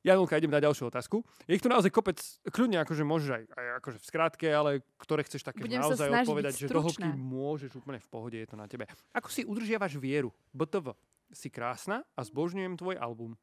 Janulka, 0.00 0.40
idem 0.40 0.48
na 0.48 0.64
ďalšiu 0.64 0.88
otázku. 0.88 1.20
Je 1.44 1.60
ich 1.60 1.60
tu 1.60 1.68
naozaj 1.68 1.92
kopec, 1.92 2.16
kľudne 2.48 2.80
akože 2.80 3.04
môžeš 3.04 3.30
aj, 3.36 3.44
aj 3.52 3.66
akože 3.84 3.98
v 4.00 4.06
skratke, 4.08 4.46
ale 4.48 4.70
ktoré 4.96 5.20
chceš 5.28 5.44
také 5.44 5.60
Budem 5.60 5.84
naozaj 5.84 6.08
odpovedať, 6.08 6.54
že 6.56 6.72
do 6.72 6.80
hĺbky 6.80 7.08
môžeš 7.12 7.76
úplne 7.76 8.00
v 8.00 8.08
pohode, 8.08 8.36
je 8.40 8.48
to 8.48 8.56
na 8.56 8.64
tebe. 8.64 8.88
Ako 9.12 9.28
si 9.28 9.44
udržiavaš 9.44 10.00
vieru? 10.00 10.32
BTV. 10.56 10.96
Si 11.30 11.52
krásna 11.52 12.02
a 12.16 12.24
zbožňujem 12.24 12.80
tvoj 12.80 12.96
album. 12.96 13.36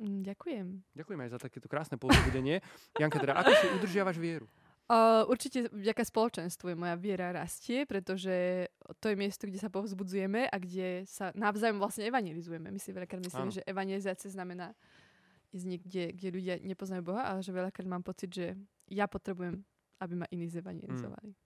Mm, 0.00 0.24
Ďakujem. 0.24 0.66
Ďakujem 0.96 1.20
aj 1.20 1.30
za 1.34 1.38
takéto 1.42 1.68
krásne 1.68 1.96
povzbudenie. 2.00 2.64
Janka, 3.00 3.20
teda, 3.20 3.36
ako 3.36 3.50
si 3.52 3.66
udržiavaš 3.76 4.16
vieru? 4.16 4.46
Uh, 4.92 5.24
určite 5.30 5.70
vďaka 5.72 6.02
spoločenstvu 6.04 6.74
moja 6.76 6.98
viera 6.98 7.32
rastie, 7.32 7.86
pretože 7.88 8.68
to 9.00 9.08
je 9.08 9.16
miesto, 9.16 9.48
kde 9.48 9.62
sa 9.62 9.72
povzbudzujeme 9.72 10.50
a 10.50 10.56
kde 10.58 11.06
sa 11.08 11.32
navzájom 11.32 11.80
vlastne 11.80 12.04
evangelizujeme. 12.10 12.68
My 12.68 12.76
si 12.82 12.92
veľakrát 12.92 13.22
myslíme, 13.22 13.52
že 13.54 13.64
evangelizácia 13.64 14.28
znamená 14.28 14.76
ísť 15.54 15.66
niekde, 15.68 16.02
kde 16.12 16.28
ľudia 16.34 16.54
nepoznajú 16.60 17.08
Boha, 17.08 17.24
ale 17.24 17.40
že 17.40 17.54
veľakrát 17.54 17.88
mám 17.88 18.04
pocit, 18.04 18.32
že 18.32 18.46
ja 18.90 19.06
potrebujem, 19.08 19.64
aby 20.02 20.14
ma 20.18 20.26
iní 20.34 20.50
zevangelizovali. 20.50 21.30
Mm. 21.30 21.40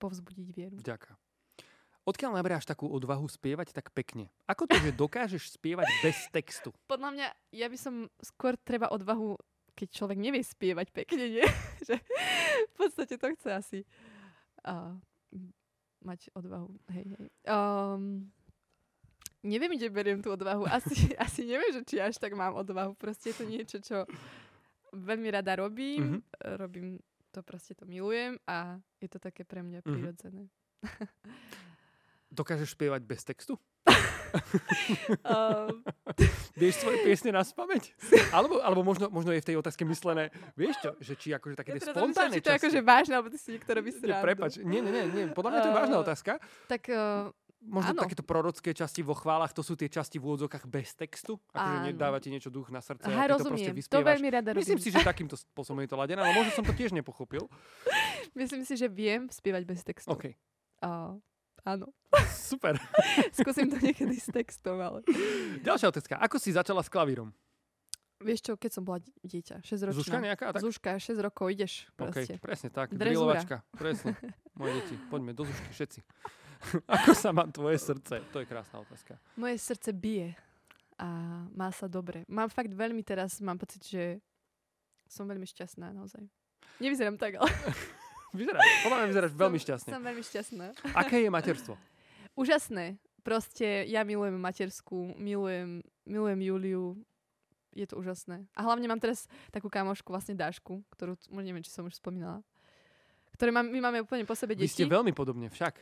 Povzbudiť 0.00 0.48
vieru. 0.52 0.76
Vďaka. 0.80 1.16
Odkiaľ 2.02 2.32
naberáš 2.32 2.64
takú 2.64 2.88
odvahu 2.88 3.28
spievať 3.28 3.70
tak 3.70 3.92
pekne? 3.92 4.32
Ako 4.44 4.64
to, 4.64 4.74
že 4.76 4.90
dokážeš 4.90 5.54
spievať 5.54 5.86
bez 6.00 6.16
textu? 6.32 6.72
Podľa 6.92 7.10
mňa, 7.12 7.26
ja 7.52 7.66
by 7.68 7.76
som 7.76 7.94
skôr 8.18 8.56
treba 8.56 8.88
odvahu, 8.88 9.36
keď 9.76 9.88
človek 9.92 10.18
nevie 10.18 10.40
spievať 10.40 10.90
pekne, 10.90 11.24
nie? 11.28 11.46
že 11.88 12.00
v 12.66 12.74
podstate 12.74 13.14
to 13.14 13.26
chce 13.36 13.48
asi 13.48 13.78
uh, 14.64 14.96
mať 16.00 16.32
odvahu. 16.32 16.72
Hej, 16.88 17.06
hej. 17.14 17.28
Um, 17.44 18.32
neviem, 19.44 19.76
kde 19.76 19.92
beriem 19.92 20.20
tú 20.20 20.32
odvahu. 20.32 20.64
Asi, 20.66 21.12
asi 21.20 21.44
neviem, 21.44 21.70
že 21.70 21.84
či 21.84 22.00
až 22.00 22.16
tak 22.16 22.32
mám 22.32 22.56
odvahu. 22.56 22.96
Proste 22.96 23.30
je 23.30 23.36
to 23.36 23.44
niečo, 23.44 23.76
čo 23.78 24.08
veľmi 24.90 25.28
rada 25.30 25.52
robím. 25.54 26.16
Mhm. 26.16 26.20
Robím 26.56 26.86
to, 27.30 27.44
proste 27.44 27.76
to 27.76 27.84
milujem 27.86 28.40
a 28.42 28.74
je 28.98 29.06
to 29.06 29.20
také 29.20 29.44
pre 29.44 29.60
mňa 29.60 29.84
Mhm. 29.84 29.86
prirodzené. 29.86 30.44
Dokážeš 32.30 32.78
spievať 32.78 33.02
bez 33.02 33.26
textu? 33.26 33.58
Um, 35.26 35.82
Vieš 36.60 36.86
svoje 36.86 37.02
piesne 37.02 37.34
na 37.34 37.42
spameť? 37.42 37.90
Alebo, 38.30 38.62
alebo 38.62 38.86
možno, 38.86 39.10
možno 39.10 39.34
je 39.34 39.42
v 39.42 39.48
tej 39.50 39.56
otázke 39.58 39.82
myslené, 39.82 40.30
vieš 40.54 40.78
čo, 40.78 40.90
že 41.02 41.18
či 41.18 41.34
akože 41.34 41.58
také 41.58 41.74
ja 41.74 41.82
rozmýšľam, 41.82 41.98
spontánne 41.98 42.36
či 42.38 42.42
to 42.44 42.50
je 42.54 42.58
akože 42.62 42.80
vážne, 42.86 43.14
alebo 43.18 43.28
ty 43.34 43.38
si 43.42 43.58
niekto 43.58 43.70
robí 43.74 43.90
Nie, 43.90 43.98
srandu. 43.98 44.22
prepač, 44.22 44.52
nie, 44.62 44.78
nie, 44.78 44.92
nie, 44.94 45.04
nie, 45.10 45.24
podľa 45.34 45.50
mňa 45.50 45.60
to 45.60 45.68
je 45.68 45.74
vážna 45.74 45.96
Uh, 45.98 46.04
otázka. 46.06 46.32
Tak 46.70 46.82
uh, 46.86 47.34
Možno 47.60 47.92
áno. 47.92 48.00
takéto 48.00 48.24
prorocké 48.24 48.72
časti 48.72 49.04
vo 49.04 49.12
chválach, 49.12 49.52
to 49.52 49.60
sú 49.60 49.76
tie 49.76 49.90
časti 49.92 50.16
v 50.16 50.32
úvodzokách 50.32 50.64
bez 50.64 50.96
textu? 50.96 51.36
Akože 51.52 51.92
nedáva 51.92 52.16
ti 52.16 52.32
niečo 52.32 52.48
duch 52.48 52.72
na 52.72 52.80
srdce 52.80 53.04
Aha, 53.04 53.26
a 53.26 53.28
ty 53.28 53.36
to 53.36 53.44
proste 53.44 53.52
rozumiem. 53.52 53.68
To 53.68 53.80
vyspievaš. 53.84 54.08
veľmi 54.16 54.28
rada 54.32 54.48
robím. 54.56 54.60
Myslím 54.64 54.80
si, 54.80 54.88
že 54.88 55.04
takýmto 55.04 55.36
spôsobom 55.36 55.76
je 55.84 55.90
to 55.92 55.96
ladené, 56.00 56.24
ale 56.24 56.32
možno 56.32 56.56
som 56.56 56.64
to 56.64 56.72
tiež 56.72 56.96
nepochopil. 56.96 57.44
Myslím 58.40 58.64
si, 58.64 58.80
že 58.80 58.88
viem 58.88 59.28
spievať 59.28 59.62
bez 59.66 59.80
textu. 59.82 60.08
OK, 60.08 60.38
Uh, 60.80 61.20
áno. 61.64 61.92
super. 62.30 62.78
Skúsim 63.38 63.70
to 63.70 63.78
niekedy 63.78 64.16
s 64.18 64.28
textom, 64.30 64.80
ale... 64.80 65.04
Ďalšia 65.62 65.88
otázka. 65.92 66.14
Ako 66.18 66.36
si 66.40 66.50
začala 66.50 66.82
s 66.82 66.90
klavírom? 66.90 67.30
Vieš 68.20 68.40
čo, 68.44 68.52
keď 68.60 68.70
som 68.76 68.84
bola 68.84 69.00
dieťa, 69.24 69.64
6 69.64 69.80
ročná. 69.80 69.96
Zúška 69.96 70.18
nejaká? 70.20 70.52
Tak? 70.52 70.60
Zúška, 70.60 70.90
6 71.00 71.24
rokov, 71.24 71.46
ideš 71.56 71.88
proste. 71.96 72.36
presne 72.36 72.68
tak. 72.68 72.92
Drezúra. 72.92 73.40
Presne. 73.72 74.12
Moje 74.60 74.76
deti, 74.76 74.94
poďme 75.08 75.32
do 75.32 75.48
zušky 75.48 75.70
všetci. 75.72 76.00
Ako 77.00 77.16
sa 77.16 77.32
má 77.32 77.48
tvoje 77.48 77.80
srdce? 77.80 78.20
To 78.36 78.44
je 78.44 78.46
krásna 78.46 78.84
otázka. 78.84 79.16
Moje 79.40 79.56
srdce 79.56 79.96
bije 79.96 80.36
a 81.00 81.08
má 81.56 81.72
sa 81.72 81.88
dobre. 81.88 82.28
Mám 82.28 82.52
fakt 82.52 82.76
veľmi 82.76 83.00
teraz, 83.00 83.40
mám 83.40 83.56
pocit, 83.56 83.80
že 83.88 84.20
som 85.08 85.24
veľmi 85.24 85.48
šťastná 85.48 85.96
naozaj. 85.96 86.20
Nevyzerám 86.76 87.16
tak, 87.16 87.40
ale 87.40 87.48
Vyzeráš, 88.32 88.66
podľa 88.80 88.96
mňa 88.96 89.06
vyzeráš 89.08 89.32
veľmi 89.32 89.56
som, 89.56 89.64
šťastne. 89.64 89.90
som 89.90 90.02
veľmi 90.02 90.22
šťastná. 90.22 90.66
Aké 90.94 91.16
je 91.18 91.28
materstvo? 91.28 91.74
Úžasné. 92.36 92.96
Proste 93.20 93.84
ja 93.84 94.00
milujem 94.00 94.32
matersku, 94.34 95.12
milujem, 95.14 95.80
milujem 96.02 96.40
Juliu. 96.40 96.86
Je 97.70 97.84
to 97.84 97.96
úžasné. 97.96 98.48
A 98.50 98.60
hlavne 98.60 98.84
mám 98.84 98.96
teraz 98.96 99.24
takú 99.48 99.66
kamošku, 99.66 100.08
vlastne 100.08 100.32
Dášku, 100.32 100.82
ktorú, 100.90 101.14
t- 101.14 101.28
neviem, 101.30 101.60
či 101.60 101.70
som 101.70 101.84
už 101.84 101.94
spomínala. 101.94 102.42
Ktoré 103.32 103.50
mám, 103.50 103.64
my 103.64 103.78
máme 103.78 104.00
úplne 104.00 104.22
po 104.22 104.34
sebe 104.34 104.52
Vy 104.52 104.64
deti. 104.64 104.74
ste 104.74 104.86
veľmi 104.86 105.10
podobne 105.10 105.46
však. 105.46 105.78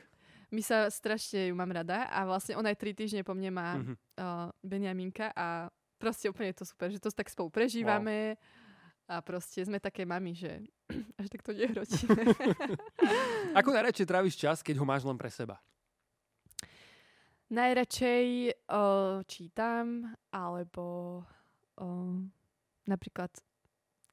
My 0.49 0.61
sa 0.61 0.89
strašne 0.89 1.49
ju 1.49 1.55
mám 1.55 1.69
rada 1.69 2.05
a 2.07 2.25
vlastne 2.25 2.55
ona 2.55 2.69
aj 2.69 2.79
tri 2.79 2.93
týždne 2.93 3.21
po 3.21 3.33
mne 3.33 3.51
má 3.51 3.69
Mhm. 3.77 3.95
uh, 4.15 4.49
Benjaminka 4.61 5.31
a 5.31 5.69
proste 5.97 6.27
úplne 6.27 6.51
je 6.51 6.59
to 6.59 6.67
super, 6.67 6.89
že 6.89 6.99
to 6.99 7.09
tak 7.09 7.29
spolu 7.29 7.49
prežívame 7.49 8.37
a 9.09 9.25
proste 9.25 9.65
sme 9.65 9.81
také 9.81 10.05
mami, 10.05 10.37
že 10.37 10.69
až 11.21 11.27
tak 11.33 11.41
to 11.41 11.57
nehrotíme. 11.57 12.37
Ako 13.59 13.73
najradšej 13.77 14.07
tráviš 14.07 14.37
čas, 14.37 14.61
keď 14.61 14.79
ho 14.79 14.85
máš 14.85 15.09
len 15.09 15.17
pre 15.17 15.33
seba? 15.33 15.57
Najradšej 17.49 18.53
uh, 18.69 19.25
čítam 19.25 20.13
alebo 20.29 21.25
uh, 21.81 22.21
napríklad 22.85 23.33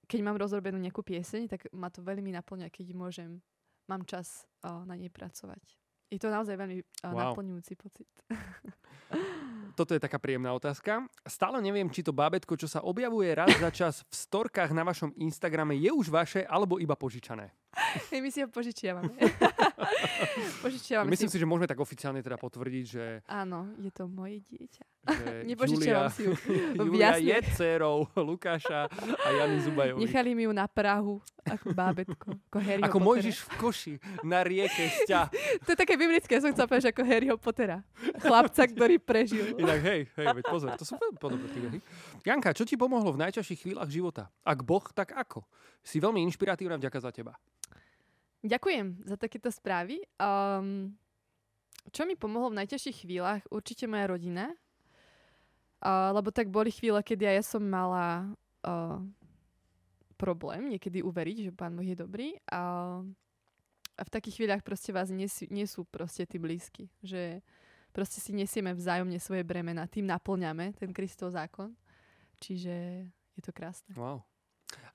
keď 0.05 0.19
mám 0.21 0.37
rozrobenú 0.37 0.77
nejakú 0.77 1.01
pieseň, 1.01 1.49
tak 1.49 1.65
ma 1.73 1.89
to 1.89 2.05
veľmi 2.05 2.29
naplňa, 2.29 2.69
keď 2.69 2.93
môžem, 2.93 3.41
mám 3.89 4.05
čas 4.05 4.45
uh, 4.61 4.85
na 4.85 4.93
nej 4.93 5.09
pracovať. 5.09 5.61
Je 6.13 6.21
to 6.21 6.29
naozaj 6.29 6.53
veľmi 6.55 6.79
uh, 6.79 7.11
Wow. 7.11 7.33
naplňujúci 7.33 7.73
pocit. 7.75 8.07
Toto 9.73 9.97
je 9.97 10.01
taká 10.01 10.21
príjemná 10.21 10.53
otázka. 10.53 11.09
Stále 11.25 11.57
neviem, 11.59 11.89
či 11.89 12.05
to 12.05 12.13
bábetko, 12.13 12.53
čo 12.53 12.69
sa 12.69 12.85
objavuje 12.85 13.33
raz 13.33 13.49
za 13.57 13.69
čas 13.73 13.93
v 14.05 14.13
storkách 14.13 14.69
na 14.69 14.85
vašom 14.85 15.17
Instagrame, 15.17 15.73
je 15.75 15.89
už 15.89 16.13
vaše 16.13 16.45
alebo 16.45 16.77
iba 16.77 16.93
požičané. 16.93 17.49
Hej, 18.13 18.19
my 18.23 18.29
si 18.31 18.39
ho 18.39 18.47
požičiavame. 18.47 19.11
požičiavame 20.63 21.11
Myslím 21.11 21.27
si. 21.27 21.35
si, 21.35 21.41
že 21.43 21.47
môžeme 21.49 21.67
tak 21.67 21.79
oficiálne 21.83 22.23
teda 22.23 22.39
potvrdiť, 22.39 22.85
že, 22.87 23.05
Áno, 23.27 23.75
je 23.81 23.91
to 23.91 24.07
moje 24.07 24.39
dieťa. 24.47 24.94
Že 25.05 25.45
Julia, 25.69 26.09
si 26.09 26.25
ju. 26.25 26.33
Julia 26.81 27.21
je 27.21 27.37
dcerou 27.53 28.09
Lukáša 28.17 28.89
a 29.21 29.27
Jany 29.29 29.61
Zubajovej. 29.61 30.01
Nechali 30.01 30.31
mi 30.33 30.49
ju 30.49 30.51
na 30.51 30.65
Prahu 30.65 31.21
ako 31.45 31.67
bábetko. 31.77 32.27
Ako, 32.49 32.57
Harryho 32.57 32.85
Ako. 32.89 32.97
Mojžiš 32.97 33.37
v 33.45 33.49
koši 33.61 33.93
na 34.25 34.41
rieke 34.41 34.89
sťa. 35.05 35.29
To 35.65 35.73
je 35.73 35.77
také 35.77 35.97
biblické, 35.97 36.41
som 36.41 36.49
chcela 36.53 36.69
povedať, 36.69 36.89
ako 36.93 37.01
Harryho 37.05 37.37
Pottera. 37.37 37.85
Chlapca, 38.21 38.65
ktorý 38.65 38.97
prežil. 38.97 39.53
Inak 39.61 39.81
hej, 39.85 40.01
hej, 40.09 40.27
veď 40.41 40.45
pozor, 40.49 40.73
to 40.77 40.85
sú 40.85 40.97
veľmi 40.97 41.17
podobné 41.21 41.47
príbehy. 41.49 41.79
Janka, 42.25 42.53
čo 42.57 42.65
ti 42.65 42.73
pomohlo 42.77 43.13
v 43.13 43.21
najťažších 43.25 43.61
chvíľach 43.61 43.89
života? 43.89 44.33
Ak 44.41 44.65
Boh, 44.65 44.83
tak 44.93 45.13
ako? 45.13 45.45
Si 45.85 46.01
veľmi 46.01 46.21
inšpiratívna 46.25 46.81
vďaka 46.81 46.97
za 46.97 47.11
teba. 47.13 47.37
Ďakujem 48.45 49.05
za 49.09 49.17
takéto 49.17 49.49
správy. 49.49 50.01
Um, 50.21 50.93
čo 51.93 52.05
mi 52.05 52.17
pomohlo 52.17 52.53
v 52.53 52.65
najťažších 52.65 53.05
chvíľach? 53.05 53.41
Určite 53.53 53.85
moja 53.85 54.09
rodina. 54.09 54.53
Uh, 55.85 56.09
lebo 56.17 56.33
tak 56.33 56.49
boli 56.49 56.73
chvíle, 56.73 56.97
kedy 57.05 57.29
ja 57.29 57.45
som 57.45 57.61
mala 57.61 58.33
uh, 58.65 58.97
problém 60.17 60.73
niekedy 60.73 61.05
uveriť, 61.05 61.37
že 61.45 61.51
Pán 61.53 61.77
Boh 61.77 61.85
je 61.85 61.93
dobrý. 61.93 62.33
A, 62.49 62.97
a 63.93 64.01
v 64.01 64.09
takých 64.09 64.41
chvíľach 64.41 64.65
proste 64.65 64.89
vás 64.89 65.13
nie, 65.13 65.29
nie 65.53 65.69
sú 65.69 65.85
proste 65.85 66.25
tí 66.25 66.41
blízky. 66.41 66.89
Že 67.05 67.45
proste 67.93 68.17
si 68.17 68.33
nesieme 68.33 68.73
vzájomne 68.73 69.21
svoje 69.21 69.45
bremena. 69.45 69.85
Tým 69.85 70.09
naplňame 70.09 70.73
ten 70.73 70.89
Kristov 70.89 71.37
zákon. 71.37 71.77
Čiže 72.41 73.05
je 73.37 73.41
to 73.45 73.53
krásne. 73.53 73.93
Wow. 73.93 74.25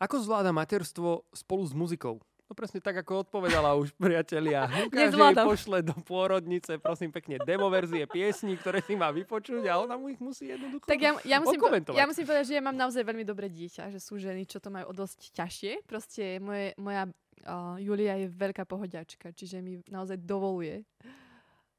Ako 0.02 0.18
zvláda 0.20 0.50
materstvo 0.50 1.22
spolu 1.30 1.62
s 1.64 1.72
muzikou? 1.72 2.18
No 2.50 2.58
presne 2.58 2.82
tak, 2.82 2.98
ako 2.98 3.22
odpovedala 3.30 3.78
už 3.78 3.94
priatelia. 3.94 4.66
Lukáš 4.90 5.14
jej 5.14 5.38
pošle 5.38 5.86
do 5.86 5.94
pôrodnice, 6.02 6.82
prosím 6.82 7.14
pekne, 7.14 7.38
demo 7.46 7.70
verzie 7.70 8.02
piesní, 8.10 8.58
ktoré 8.58 8.82
si 8.82 8.98
má 8.98 9.14
vypočuť 9.14 9.70
a 9.70 9.78
ona 9.78 9.94
mu 9.94 10.10
ich 10.10 10.18
musí 10.18 10.50
jednoducho 10.50 10.82
Tak 10.82 10.98
ja, 10.98 11.14
ja, 11.22 11.38
musím, 11.38 11.62
po, 11.62 11.70
ja 11.94 12.10
musím 12.10 12.26
povedať, 12.26 12.50
že 12.50 12.58
ja 12.58 12.62
mám 12.66 12.74
naozaj 12.74 13.06
veľmi 13.06 13.22
dobré 13.22 13.46
dieťa, 13.46 13.94
že 13.94 14.02
sú 14.02 14.18
ženy, 14.18 14.50
čo 14.50 14.58
to 14.58 14.66
majú 14.66 14.90
o 14.90 14.94
dosť 14.98 15.30
ťažšie. 15.30 15.86
Proste 15.86 16.42
moje, 16.42 16.74
moja 16.74 17.06
uh, 17.06 17.78
Julia 17.78 18.18
je 18.18 18.26
veľká 18.26 18.66
pohodiačka, 18.66 19.30
čiže 19.30 19.62
mi 19.62 19.78
naozaj 19.86 20.18
dovoluje 20.18 20.82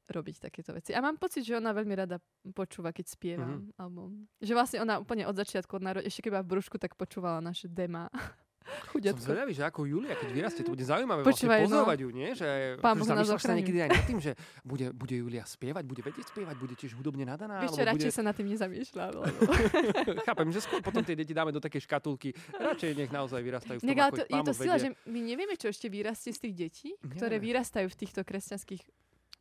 robiť 0.08 0.48
takéto 0.48 0.72
veci. 0.72 0.96
A 0.96 1.04
mám 1.04 1.20
pocit, 1.20 1.44
že 1.44 1.56
ona 1.56 1.76
veľmi 1.76 1.92
rada 1.96 2.16
počúva, 2.56 2.96
keď 2.96 3.06
spievam. 3.12 3.68
Mhm. 3.68 3.76
Alebo, 3.76 4.08
že 4.40 4.52
vlastne 4.56 4.80
ona 4.80 4.96
úplne 4.96 5.28
od 5.28 5.36
začiatku, 5.36 5.76
od 5.76 5.84
narod- 5.84 6.06
ešte 6.08 6.28
keď 6.28 6.40
v 6.40 6.48
brúšku, 6.48 6.80
tak 6.80 6.96
počúvala 6.96 7.44
naše 7.44 7.68
dema. 7.68 8.08
Som 8.62 8.98
Chudetko. 8.98 9.22
zvedavý, 9.22 9.52
že 9.52 9.62
ako 9.66 9.80
Julia, 9.84 10.14
keď 10.14 10.28
vyrastie, 10.32 10.62
to 10.62 10.72
bude 10.72 10.84
zaujímavé 10.86 11.22
Počúvaj, 11.26 11.34
vlastne 11.42 11.48
no. 11.48 11.64
pozorovať 11.66 11.98
ju, 11.98 12.08
nie? 12.14 12.28
Že, 12.32 12.48
Pán 12.78 12.94
že 12.96 13.00
Boh 13.02 13.08
nás 13.12 13.28
sa 13.42 13.54
niekedy 13.54 13.78
aj 13.82 13.90
nad 13.90 14.04
tým, 14.06 14.18
že 14.22 14.32
bude, 14.62 14.86
bude 14.94 15.14
Julia 15.18 15.44
spievať, 15.44 15.82
bude 15.82 16.02
vedieť 16.02 16.26
spievať, 16.30 16.54
bude 16.56 16.74
tiež 16.78 16.92
hudobne 16.96 17.24
nadaná, 17.26 17.62
Vieš 17.62 17.76
čo, 17.76 17.82
radšej 17.82 18.10
bude... 18.12 18.18
sa 18.18 18.22
nad 18.22 18.34
tým 18.36 18.48
nezamýšľam. 18.52 19.10
lebo- 19.18 19.52
Chápem, 20.28 20.48
že 20.54 20.60
skôr 20.62 20.80
potom 20.80 21.02
tie 21.02 21.14
deti 21.18 21.32
dáme 21.34 21.50
do 21.50 21.60
také 21.60 21.82
škatulky. 21.82 22.30
Radšej 22.54 22.90
nech 22.94 23.10
naozaj 23.10 23.40
vyrastajú 23.42 23.76
v 23.78 23.82
tom, 23.82 23.88
Inak, 23.90 23.98
ale 23.98 24.10
to, 24.12 24.24
je 24.28 24.40
to 24.42 24.54
sila, 24.54 24.76
vedie. 24.78 24.84
že 24.84 24.88
my 25.10 25.20
nevieme, 25.22 25.54
čo 25.58 25.66
ešte 25.72 25.86
vyrastie 25.90 26.30
z 26.30 26.38
tých 26.48 26.54
detí, 26.54 26.88
ktoré 27.16 27.36
Nevieme. 27.38 27.48
vyrastajú 27.52 27.86
v 27.88 27.96
týchto 27.96 28.20
kresťanských... 28.22 28.82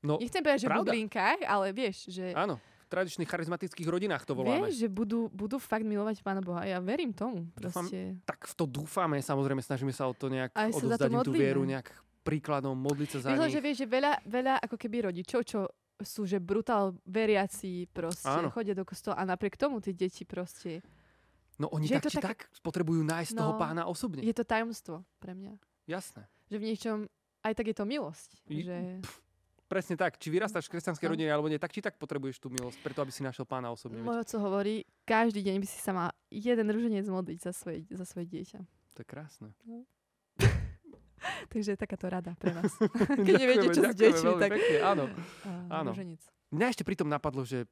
No, 0.02 0.18
Nechcem 0.18 0.42
povedať, 0.42 0.66
že 0.66 0.70
pravda. 0.70 0.82
bublinkách, 0.82 1.40
ale 1.46 1.68
vieš, 1.78 2.10
že... 2.10 2.34
áno, 2.34 2.58
v 2.58 2.71
tradičných 2.92 3.26
charizmatických 3.26 3.88
rodinách 3.88 4.28
to 4.28 4.36
voláme. 4.36 4.68
Vieš, 4.68 4.84
že 4.84 4.90
budú, 4.92 5.32
budú 5.32 5.56
fakt 5.56 5.88
milovať 5.88 6.20
Pána 6.20 6.44
Boha. 6.44 6.68
Ja 6.68 6.84
verím 6.84 7.16
tomu. 7.16 7.48
Dúfam, 7.56 7.88
Proste. 7.88 8.20
Tak 8.28 8.44
v 8.44 8.54
to 8.54 8.66
dúfame, 8.68 9.24
samozrejme, 9.24 9.64
snažíme 9.64 9.96
sa 9.96 10.06
o 10.06 10.14
to 10.14 10.28
nejak 10.28 10.52
Aj 10.52 10.68
odovzdať 10.68 11.08
im 11.08 11.24
tú 11.24 11.32
vieru, 11.32 11.64
nejak 11.64 11.88
príkladom, 12.22 12.76
modliť 12.76 13.10
sa 13.10 13.18
za 13.18 13.28
Myslím, 13.32 13.48
nich. 13.48 13.56
že 13.56 13.62
vieš, 13.64 13.78
že 13.82 13.88
veľa, 13.88 14.12
veľa 14.28 14.54
ako 14.62 14.76
keby 14.76 15.10
rodičov, 15.10 15.42
čo 15.42 15.60
sú, 15.98 16.28
že 16.28 16.38
brutál 16.38 16.94
veriaci 17.06 17.88
proste, 17.88 18.28
Áno. 18.28 18.50
chodia 18.50 18.74
do 18.74 18.84
kostola 18.84 19.18
a 19.18 19.24
napriek 19.24 19.56
tomu 19.56 19.80
tie 19.80 19.94
deti 19.94 20.28
proste... 20.28 20.82
No 21.62 21.70
oni 21.70 21.86
že 21.86 22.02
tak 22.02 22.10
či 22.10 22.18
také- 22.18 22.28
tak 22.34 22.40
potrebujú 22.60 23.06
nájsť 23.06 23.38
toho 23.38 23.54
No, 23.54 23.62
pána 23.62 23.86
osobne. 23.86 24.26
Je 24.26 24.34
to 24.34 24.42
tajomstvo 24.42 25.06
pre 25.22 25.38
mňa. 25.38 25.62
Jasné. 25.86 26.26
Že 26.50 26.58
v 26.58 26.64
niečom 26.66 26.98
aj 27.42 27.54
tak 27.54 27.66
je 27.70 27.76
to 27.78 27.86
milosť. 27.86 28.30
I- 28.50 28.66
Že... 28.66 28.78
Presne 29.72 29.96
tak. 29.96 30.20
Či 30.20 30.28
vyrastáš 30.28 30.68
v 30.68 30.76
kresťanskej 30.76 31.08
No. 31.08 31.12
rodine 31.16 31.32
alebo 31.32 31.48
nie, 31.48 31.56
tak 31.56 31.72
či 31.72 31.80
tak 31.80 31.96
potrebuješ 31.96 32.38
tú 32.38 32.52
milosť, 32.52 32.76
preto 32.78 33.00
aby 33.00 33.08
si 33.08 33.24
našiel 33.24 33.48
pána 33.48 33.72
osobne. 33.72 34.04
Môj 34.04 34.20
oco 34.20 34.36
hovorí, 34.42 34.84
každý 35.02 35.40
deň 35.42 35.56
by 35.56 35.66
si 35.66 35.80
sa 35.80 35.92
mal 35.92 36.10
jeden 36.28 36.68
ruženec 36.68 37.08
modliť 37.08 37.40
za 37.40 37.52
svoje, 37.52 37.88
za 37.88 38.04
svoje 38.04 38.28
dieťa. 38.28 38.60
To 38.92 39.00
je 39.00 39.08
krásne. 39.08 39.56
Takže 41.48 41.72
je 41.72 41.80
takáto 41.80 42.06
rada 42.06 42.36
pre 42.36 42.52
vás. 42.52 42.74
Keď 43.22 43.34
neviete, 43.34 43.68
čo 43.70 43.82
s 43.86 43.94
Ďakujeme 43.94 44.02
deťmi, 44.04 44.32
tak 44.38 44.50
Pekne, 44.52 44.78
áno. 44.84 45.04
Áno. 45.70 45.90
ruženec. 45.94 46.22
Mňa 46.50 46.66
ešte 46.68 46.84
pritom 46.84 47.08
napadlo, 47.08 47.42
že 47.42 47.64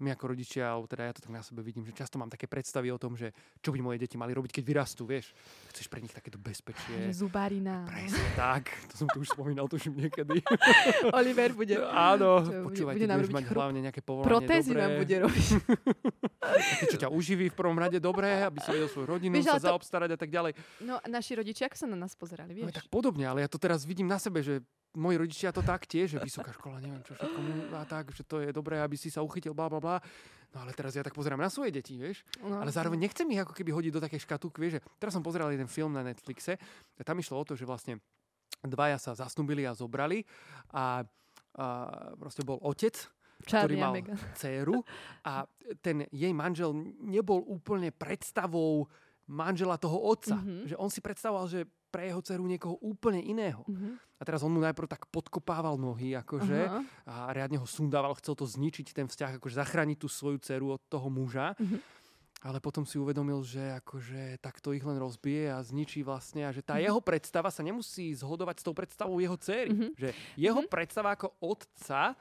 my 0.00 0.10
ako 0.10 0.24
rodičia, 0.28 0.66
alebo 0.66 0.84
teda 0.84 1.02
ja 1.02 1.12
to 1.12 1.20
tak 1.20 1.30
na 1.30 1.40
sebe 1.40 1.60
vidím, 1.60 1.82
že 1.82 1.92
často 1.92 2.16
mám 2.16 2.26
také 2.26 2.44
predstavy 2.44 2.88
o 2.88 2.96
tom, 2.96 3.14
že 3.14 3.30
čo 3.58 3.68
by 3.68 3.80
moje 3.80 3.98
deti 3.98 4.14
mali 4.14 4.30
robiť, 4.30 4.50
keď 4.50 4.64
vyrastú, 4.64 5.04
vieš. 5.04 5.30
Chceš 5.68 5.86
pre 5.86 6.00
nich 6.00 6.10
takéto 6.10 6.36
bezpečie. 6.36 7.06
Že 7.06 7.20
zubárina. 7.20 7.84
Presne 7.84 8.24
tak. 8.32 8.66
To 8.88 8.94
som 8.96 9.06
tu 9.06 9.20
už 9.20 9.28
spomínal, 9.28 9.64
tuším 9.66 9.94
niekedy. 9.98 10.40
Oliver 11.12 11.52
bude... 11.52 11.76
Áno, 11.80 12.40
Čo, 12.40 12.48
bude- 12.48 12.64
počúvaj, 12.66 12.94
bude 12.94 13.06
budeš 13.06 13.16
robiť 13.20 13.32
mať 13.32 13.44
chrup. 13.44 13.56
hlavne 13.56 13.80
nejaké 13.82 14.00
povolanie 14.00 14.28
Protézy 14.30 14.70
dobré. 14.70 14.80
nám 14.80 14.92
bude 14.96 15.16
robiť. 15.20 15.46
Také, 16.40 16.84
čo 16.92 16.98
ťa 16.98 17.08
uživí 17.10 17.46
v 17.46 17.54
prvom 17.54 17.76
rade 17.76 17.98
dobré, 17.98 18.42
aby 18.42 18.58
si 18.58 18.68
vedel 18.70 18.88
svoju 18.88 19.06
rodinu 19.06 19.34
Vieš, 19.34 19.46
sa 19.46 19.58
to- 19.58 19.68
zaobstarať 19.68 20.10
a 20.10 20.18
tak 20.18 20.28
ďalej. 20.28 20.52
No, 20.80 20.96
naši 21.04 21.34
rodičia, 21.34 21.66
ako 21.66 21.76
sa 21.76 21.86
na 21.86 21.98
nás 21.98 22.12
pozerali, 22.14 22.52
No 22.54 22.66
vieš? 22.66 22.74
tak 22.74 22.88
podobne, 22.88 23.24
ale 23.24 23.40
ja 23.40 23.48
to 23.48 23.56
teraz 23.56 23.84
vidím 23.84 24.06
na 24.06 24.16
sebe, 24.16 24.40
že 24.40 24.64
moji 24.96 25.16
rodičia 25.16 25.54
to 25.54 25.62
tak 25.62 25.86
tiež, 25.86 26.16
že 26.16 26.18
vysoká 26.18 26.50
škola, 26.50 26.82
neviem 26.82 27.02
čo 27.06 27.14
všetko 27.14 27.38
a 27.78 27.84
tak, 27.86 28.10
že 28.10 28.26
to 28.26 28.42
je 28.42 28.50
dobré, 28.50 28.82
aby 28.82 28.98
si 28.98 29.06
sa 29.10 29.22
uchytil, 29.22 29.54
bla 29.54 29.70
bla 29.70 29.78
bla. 29.78 29.96
No 30.50 30.66
ale 30.66 30.74
teraz 30.74 30.98
ja 30.98 31.06
tak 31.06 31.14
pozerám 31.14 31.38
na 31.38 31.46
svoje 31.46 31.70
deti, 31.70 31.94
vieš. 31.94 32.26
No. 32.42 32.58
Ale 32.58 32.74
zároveň 32.74 33.06
nechcem 33.06 33.22
ich 33.30 33.38
ako 33.38 33.54
keby 33.54 33.70
hodiť 33.70 33.92
do 33.94 34.02
takej 34.02 34.20
škatulky, 34.26 34.58
vieš, 34.58 34.72
že 34.78 34.82
teraz 34.98 35.14
som 35.14 35.22
pozeral 35.22 35.54
jeden 35.54 35.70
film 35.70 35.94
na 35.94 36.02
Netflixe 36.02 36.58
a 36.98 37.02
tam 37.06 37.22
išlo 37.22 37.38
o 37.38 37.46
to, 37.46 37.54
že 37.54 37.62
vlastne 37.62 38.02
dvaja 38.66 38.98
sa 38.98 39.14
zasnubili 39.14 39.62
a 39.62 39.78
zobrali 39.78 40.26
a, 40.74 41.06
a 41.54 41.66
proste 42.18 42.42
bol 42.42 42.58
otec, 42.66 42.98
ktorý 43.46 43.46
Charlie 43.46 43.78
a 43.78 43.84
mal 43.86 43.94
Meghan. 43.94 44.18
dceru 44.34 44.82
a 45.22 45.46
ten 45.78 46.04
jej 46.10 46.34
manžel 46.34 46.74
nebol 46.98 47.46
úplne 47.46 47.94
predstavou 47.94 48.90
manžela 49.30 49.78
toho 49.78 50.02
otca. 50.02 50.34
Mhm. 50.34 50.74
Že 50.74 50.76
on 50.76 50.90
si 50.90 51.00
predstavoval, 51.00 51.46
že 51.46 51.60
pre 51.90 52.06
jeho 52.06 52.22
dceru 52.22 52.46
niekoho 52.46 52.78
úplne 52.78 53.18
iného. 53.18 53.66
Mhm. 53.66 53.98
A 54.16 54.22
teraz 54.22 54.44
on 54.44 54.52
mu 54.52 54.60
najprv 54.60 54.86
tak 54.86 55.08
podkopával 55.08 55.74
nohy, 55.74 56.12
akože, 56.14 56.60
Aha. 56.60 56.80
a 57.08 57.14
riadne 57.32 57.56
ho 57.56 57.64
sundával, 57.64 58.12
chcel 58.16 58.36
to 58.36 58.44
zničiť, 58.44 58.92
ten 58.92 59.08
vzťah, 59.08 59.40
akože 59.40 59.58
zachrániť 59.58 59.98
tú 59.98 60.06
svoju 60.06 60.38
dceru 60.38 60.76
od 60.76 60.82
toho 60.86 61.08
muža. 61.08 61.56
Mhm. 61.58 61.78
Ale 62.40 62.56
potom 62.56 62.88
si 62.88 62.96
uvedomil, 62.96 63.36
že 63.44 63.60
akože 63.76 64.40
takto 64.40 64.72
ich 64.72 64.80
len 64.80 64.96
rozbije 64.96 65.52
a 65.52 65.60
zničí 65.60 66.00
vlastne 66.00 66.48
a 66.48 66.52
že 66.52 66.64
Mhm. 66.64 66.68
tá 66.68 66.80
jeho 66.80 67.00
predstava 67.00 67.52
sa 67.52 67.60
nemusí 67.60 68.16
zhodovať 68.16 68.56
s 68.60 68.64
tou 68.64 68.72
predstavou 68.72 69.20
jeho 69.20 69.36
dcery. 69.36 69.72
Mhm. 69.76 69.88
Že 69.96 70.08
jeho 70.36 70.60
predstava 70.64 71.12
ako 71.12 71.36
otca, 71.36 72.16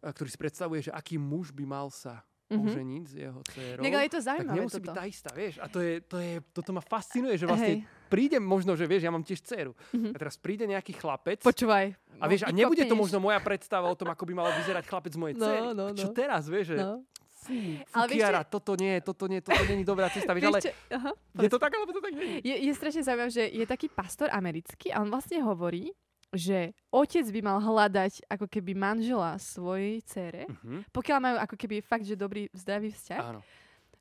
ktorý 0.00 0.28
si 0.28 0.36
predstavuje, 0.36 0.80
že 0.84 0.92
aký 0.92 1.16
muž 1.16 1.52
by 1.52 1.64
mal 1.64 1.88
sa 1.88 2.20
Mhm. 2.48 2.64
oženiť 2.64 3.04
s 3.04 3.14
jeho 3.14 3.40
dcerou, 3.44 3.82
tak 3.84 4.46
nemusí 4.50 4.80
byť 4.80 4.88
toto. 4.88 4.96
tá 4.96 5.04
istá, 5.04 5.30
vieš. 5.32 5.60
A 5.60 5.68
to, 5.68 5.80
je, 5.80 6.00
to, 6.00 6.16
je, 6.16 6.40
toto 6.48 6.70
ma 6.72 6.80
fascinuje, 6.80 7.36
že 7.36 7.44
vlastne 7.44 7.84
Hej. 7.84 7.97
Príde 8.08 8.38
možno, 8.38 8.72
že 8.72 8.84
vieš, 8.84 9.04
ja 9.04 9.12
mám 9.12 9.22
tiež 9.22 9.40
dceru. 9.40 9.72
Mhm. 9.92 10.12
A 10.12 10.18
teraz 10.18 10.34
príde 10.34 10.64
nejaký 10.64 10.92
chlapec 10.92 11.40
Počúvaj. 11.40 11.92
a 12.16 12.24
vieš, 12.24 12.42
a 12.42 12.50
nebude 12.50 12.82
to 12.82 12.92
možno 12.94 13.20
moja 13.20 13.38
predstava 13.38 13.86
o 13.86 13.94
tom, 13.94 14.08
ako 14.08 14.24
by 14.24 14.32
mal 14.34 14.48
vyzerať 14.56 14.84
chlapec 14.84 15.12
mojej 15.14 15.34
No, 15.34 15.40
dcery. 15.40 15.60
no, 15.70 15.84
A 15.86 15.92
Čo 15.92 16.08
no. 16.08 16.14
teraz, 16.16 16.42
vieš, 16.44 16.66
že 16.72 16.76
No. 16.78 17.04
fú, 17.38 17.54
fú 17.84 17.94
Ale 17.94 18.06
vieš 18.08 18.18
Kiara, 18.18 18.40
toto 18.42 18.72
nie, 18.74 18.98
toto 18.98 19.24
nie, 19.24 19.38
toto 19.38 19.62
nie 19.62 19.78
je 19.78 19.86
dobrá 19.86 20.08
cesta, 20.08 20.32
vieš, 20.32 20.48
ale 20.48 20.60
čo? 20.60 20.72
Aha, 20.90 21.12
je 21.38 21.48
to 21.48 21.56
tak, 21.56 21.70
alebo 21.70 21.92
to 21.92 22.00
tak 22.00 22.12
nie 22.12 22.40
je. 22.40 22.56
Je, 22.58 22.72
strašne 22.72 23.00
zaujímavé, 23.00 23.30
že 23.30 23.44
je 23.46 23.64
taký 23.64 23.86
pastor 23.86 24.28
americký 24.28 24.90
a 24.90 24.98
on 24.98 25.08
vlastne 25.08 25.38
hovorí, 25.40 25.92
že 26.28 26.76
otec 26.90 27.24
by 27.24 27.40
mal 27.40 27.56
hľadať 27.56 28.28
ako 28.28 28.44
keby 28.46 28.76
manžela 28.76 29.38
svojej 29.38 30.02
cére, 30.02 30.44
Mhm. 30.44 30.92
pokiaľ 30.92 31.18
majú 31.18 31.36
ako 31.40 31.56
keby 31.56 31.80
fakt, 31.80 32.04
že 32.04 32.12
dobrý, 32.14 32.52
zdravý 32.52 32.92
vzťah. 32.92 33.22
Áno. 33.22 33.40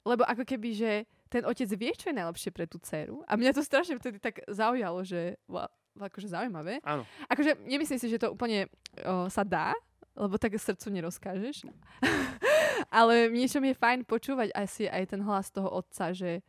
Lebo 0.03 0.23
ako 0.23 0.43
keby, 0.43 0.69
že 0.71 0.91
ten 1.27 1.43
otec 1.43 1.69
vie, 1.75 1.91
čo 1.93 2.09
je 2.11 2.19
najlepšie 2.19 2.51
pre 2.51 2.65
tú 2.65 2.79
dceru. 2.79 3.23
A 3.27 3.35
mňa 3.35 3.55
to 3.55 3.63
strašne 3.63 3.99
vtedy 3.99 4.19
tak 4.19 4.43
zaujalo, 4.47 5.03
že 5.03 5.35
wow, 5.47 5.67
akože 5.99 6.31
zaujímavé. 6.31 6.79
Áno. 6.85 7.03
Akože 7.27 7.57
nemyslím 7.65 7.99
si, 7.99 8.07
že 8.07 8.21
to 8.21 8.33
úplne 8.33 8.69
o, 9.03 9.27
sa 9.27 9.41
dá, 9.41 9.73
lebo 10.17 10.37
tak 10.37 10.57
srdcu 10.57 10.87
nerozkážeš. 10.89 11.65
Ale 12.93 13.29
v 13.29 13.37
niečom 13.41 13.61
je 13.65 13.73
fajn 13.77 14.05
počúvať 14.05 14.49
asi 14.53 14.85
aj 14.89 15.13
ten 15.13 15.21
hlas 15.25 15.49
toho 15.49 15.69
otca, 15.69 16.13
že 16.13 16.45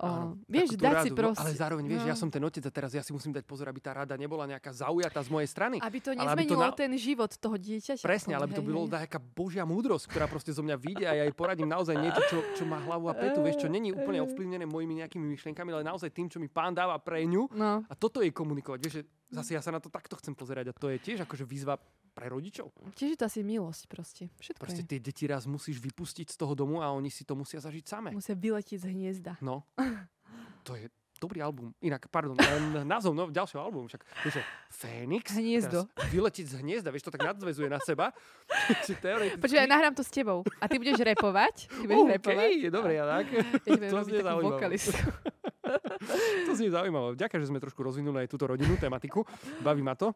o, 0.00 0.06
Áno, 0.06 0.38
vieš, 0.50 0.74
dať 0.74 1.06
si 1.06 1.10
proste... 1.14 1.38
No, 1.38 1.46
ale 1.46 1.54
zároveň, 1.54 1.84
vieš, 1.86 2.02
no. 2.02 2.10
ja 2.10 2.16
som 2.18 2.28
ten 2.32 2.42
otec 2.42 2.64
a 2.66 2.72
teraz 2.74 2.90
ja 2.94 3.02
si 3.02 3.14
musím 3.14 3.30
dať 3.30 3.46
pozor, 3.46 3.70
aby 3.70 3.78
tá 3.78 3.94
rada 3.94 4.18
nebola 4.18 4.48
nejaká 4.50 4.74
zaujatá 4.74 5.22
z 5.22 5.30
mojej 5.30 5.48
strany. 5.48 5.76
Aby 5.78 5.98
to 6.02 6.10
Ale 6.14 6.34
aby 6.34 6.44
to 6.44 6.58
nezmenilo 6.58 6.66
na- 6.66 6.74
ten 6.74 6.92
život 6.98 7.30
toho 7.38 7.56
dieťaťa. 7.58 8.02
Presne, 8.02 8.34
ale 8.34 8.50
by 8.50 8.54
to 8.58 8.64
bolo 8.66 8.90
nejaká 8.90 9.18
božia 9.22 9.62
múdrosť, 9.62 10.10
ktorá 10.10 10.26
proste 10.26 10.50
zo 10.50 10.66
mňa 10.66 10.76
vyjde 10.76 11.04
a 11.06 11.12
ja 11.14 11.24
jej 11.30 11.34
poradím 11.36 11.70
naozaj 11.70 11.94
niečo, 11.94 12.22
čo, 12.26 12.38
čo 12.58 12.64
má 12.66 12.82
hlavu 12.82 13.06
a 13.06 13.14
petu, 13.14 13.38
vieš, 13.40 13.62
čo 13.62 13.68
není 13.70 13.94
úplne 13.94 14.18
ovplyvnené 14.26 14.66
mojimi 14.66 15.04
nejakými 15.06 15.26
myšlienkami, 15.30 15.70
ale 15.70 15.86
naozaj 15.86 16.10
tým, 16.10 16.26
čo 16.26 16.42
mi 16.42 16.50
pán 16.50 16.74
dáva 16.74 16.98
pre 16.98 17.22
ňu 17.24 17.46
No, 17.54 17.86
a 17.86 17.94
toto 17.94 18.18
jej 18.18 18.34
komunikovať. 18.34 18.78
Vieš, 18.82 18.94
že 18.98 19.02
zase 19.30 19.54
ja 19.54 19.62
sa 19.62 19.70
na 19.70 19.78
to 19.78 19.92
takto 19.92 20.18
chcem 20.18 20.34
pozerať 20.34 20.70
a 20.70 20.74
to 20.74 20.90
je 20.90 20.98
tiež 20.98 21.22
akože 21.22 21.46
výzva 21.46 21.78
pre 22.14 22.30
rodičov. 22.30 22.70
tiež 22.94 23.14
je 23.14 23.18
to 23.18 23.26
asi 23.26 23.42
milosť 23.42 23.82
proste. 23.90 24.24
Všetko 24.38 24.62
Proste 24.62 24.82
je. 24.86 24.88
tie 24.94 24.98
deti 25.02 25.26
raz 25.26 25.50
musíš 25.50 25.82
vypustiť 25.82 26.30
z 26.30 26.36
toho 26.38 26.54
domu 26.54 26.78
a 26.78 26.94
oni 26.94 27.10
si 27.10 27.26
to 27.26 27.34
musia 27.34 27.58
zažiť 27.58 27.84
same. 27.84 28.10
Musia 28.14 28.38
vyletiť 28.38 28.78
z 28.78 28.86
hniezda. 28.86 29.32
No, 29.42 29.66
to 30.66 30.78
je 30.78 30.86
dobrý 31.18 31.40
album. 31.40 31.72
Inak, 31.80 32.06
pardon, 32.12 32.36
názov 32.86 33.16
no, 33.16 33.32
ďalšieho 33.32 33.62
albumu. 33.64 33.88
Však, 33.88 34.02
vieš, 34.22 34.44
Fénix. 34.70 35.32
Hniezdo. 35.34 35.88
Vyletiť 36.12 36.46
z 36.46 36.54
hniezda, 36.60 36.92
vieš, 36.92 37.08
to 37.08 37.12
tak 37.14 37.24
nadzvezuje 37.24 37.66
na 37.66 37.80
seba. 37.80 38.12
Teoreticky... 38.86 39.40
Počkaj, 39.40 39.66
nahrám 39.66 39.94
to 39.96 40.04
s 40.04 40.10
tebou. 40.12 40.44
A 40.60 40.64
ty 40.68 40.76
budeš 40.76 41.00
repovať. 41.00 41.66
Ty 41.72 41.84
budeš 41.88 42.04
OK, 42.04 42.12
repovať. 42.20 42.50
je 42.60 42.70
dobre, 42.70 42.92
ja 42.94 43.04
tak. 43.08 43.26
Ja 43.64 43.90
to 43.90 44.04
znie 44.04 44.20
zaujímavé. 44.22 44.76
To 46.44 46.52
znie 46.52 46.70
zaujímavé. 46.70 47.06
Ďakujem, 47.16 47.40
že 47.40 47.48
sme 47.48 47.58
trošku 47.58 47.80
rozvinuli 47.80 48.26
aj 48.26 48.28
túto 48.28 48.44
rodinnú 48.44 48.76
tematiku. 48.76 49.24
Baví 49.64 49.80
ma 49.80 49.96
to. 49.96 50.12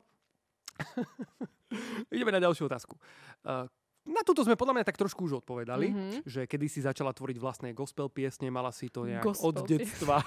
Ideme 2.14 2.32
na 2.32 2.40
ďalšiu 2.40 2.66
otázku. 2.66 2.96
Uh, 3.44 3.68
na 4.08 4.24
túto 4.24 4.40
sme 4.40 4.56
podľa 4.56 4.80
mňa 4.80 4.84
tak 4.88 4.96
trošku 4.96 5.28
už 5.28 5.44
odpovedali, 5.44 5.92
Mhm. 5.92 6.10
že 6.24 6.48
kedy 6.48 6.66
si 6.66 6.80
začala 6.80 7.12
tvoriť 7.12 7.36
vlastné 7.36 7.76
gospel 7.76 8.08
piesne, 8.08 8.48
mala 8.48 8.72
si 8.72 8.88
to 8.88 9.04
nejak 9.04 9.20
Gospel 9.20 9.52
od 9.52 9.56
detstva. 9.68 10.24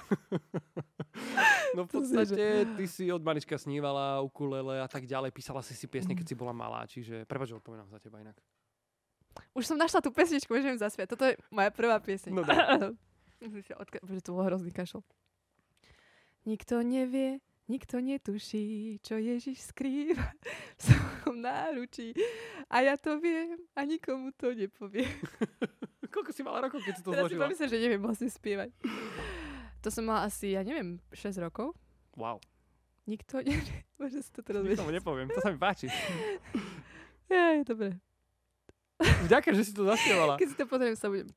no 1.76 1.90
v 1.90 1.90
podstate 1.90 2.70
ty 2.78 2.86
si 2.86 3.10
od 3.10 3.26
malička 3.26 3.58
snívala 3.58 4.22
ukulele 4.22 4.78
a 4.78 4.88
tak 4.88 5.10
ďalej, 5.10 5.34
písala 5.34 5.66
si 5.66 5.74
si 5.74 5.90
piesne, 5.90 6.14
keď 6.14 6.26
si 6.30 6.36
bola 6.38 6.54
malá, 6.54 6.86
čiže 6.86 7.26
prepáč, 7.26 7.52
že 7.52 7.58
odpovedám 7.58 7.90
za 7.90 7.98
teba 7.98 8.22
inak. 8.22 8.38
Už 9.58 9.66
som 9.66 9.80
našla 9.80 10.04
tú 10.04 10.12
pesničku, 10.14 10.52
môžem 10.52 10.78
zaspiať. 10.78 11.16
Toto 11.16 11.24
je 11.26 11.40
moja 11.50 11.72
prvá 11.72 11.98
pieseň. 12.04 12.32
No 12.36 12.44
Musím 13.42 13.74
Bože, 14.06 14.22
to 14.22 14.38
bol 14.38 14.46
hrozný 14.46 14.70
kašel. 14.70 15.02
Nikto 16.46 16.86
nevie, 16.86 17.42
nikto 17.72 18.04
netuší, 18.04 19.00
čo 19.00 19.16
Ježiš 19.16 19.72
skrýva 19.72 20.36
v 20.78 20.82
svojom 20.84 21.40
náručí. 21.40 22.12
A 22.68 22.84
ja 22.84 23.00
to 23.00 23.16
viem 23.24 23.56
a 23.72 23.88
nikomu 23.88 24.36
to 24.36 24.52
nepoviem. 24.52 25.08
Koľko 26.14 26.36
si 26.36 26.44
mala 26.44 26.68
rokov, 26.68 26.84
keď 26.84 26.94
si 27.00 27.04
to 27.08 27.16
Teraz 27.16 27.24
si 27.24 27.40
zložila? 27.40 27.48
pomyslím, 27.48 27.70
že 27.72 27.80
neviem 27.80 28.02
vlastne 28.04 28.28
spievať. 28.28 28.70
To 29.80 29.88
som 29.88 30.04
mala 30.04 30.28
asi, 30.28 30.52
ja 30.52 30.62
neviem, 30.62 31.00
6 31.16 31.40
rokov. 31.40 31.72
Wow, 32.20 32.44
Nikto 33.08 33.40
nevie. 33.48 33.88
Bože, 33.98 34.20
si 34.22 34.30
to 34.30 34.44
teraz 34.44 34.62
nikomu 34.62 34.92
nepoviem, 34.92 35.32
to 35.32 35.40
sa 35.42 35.50
mi 35.50 35.58
páči. 35.58 35.88
Ja, 37.32 37.56
je 37.56 37.64
dobre. 37.64 37.96
Vďaka, 39.28 39.50
že 39.54 39.62
si 39.66 39.72
to 39.74 39.84
zaspievala. 39.86 40.38
Keď 40.38 40.48
si 40.48 40.56
to 40.58 40.66
pozriem, 40.70 40.96
sa 40.98 41.08
budem 41.10 41.28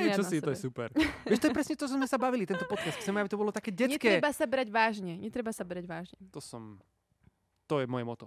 Nie, 0.00 0.16
čo 0.16 0.24
na 0.24 0.30
si, 0.30 0.36
to 0.40 0.48
sebe. 0.48 0.54
je 0.54 0.58
super. 0.58 0.88
Vieš, 1.28 1.38
to 1.40 1.46
je 1.48 1.54
presne 1.54 1.74
to, 1.76 1.84
čo 1.88 1.94
sme 1.96 2.06
sa 2.08 2.16
bavili, 2.16 2.44
tento 2.48 2.64
podcast. 2.64 2.96
Chceme, 3.00 3.20
aby 3.20 3.28
to 3.28 3.38
bolo 3.40 3.50
také 3.52 3.70
detské. 3.70 4.18
Netreba 4.18 4.30
sa 4.32 4.44
brať 4.48 4.68
vážne. 4.72 5.14
Netreba 5.20 5.52
sa 5.52 5.64
brať 5.64 5.84
vážne. 5.86 6.18
To 6.32 6.40
som... 6.40 6.80
To 7.70 7.80
je 7.80 7.86
moje 7.88 8.04
moto. 8.04 8.26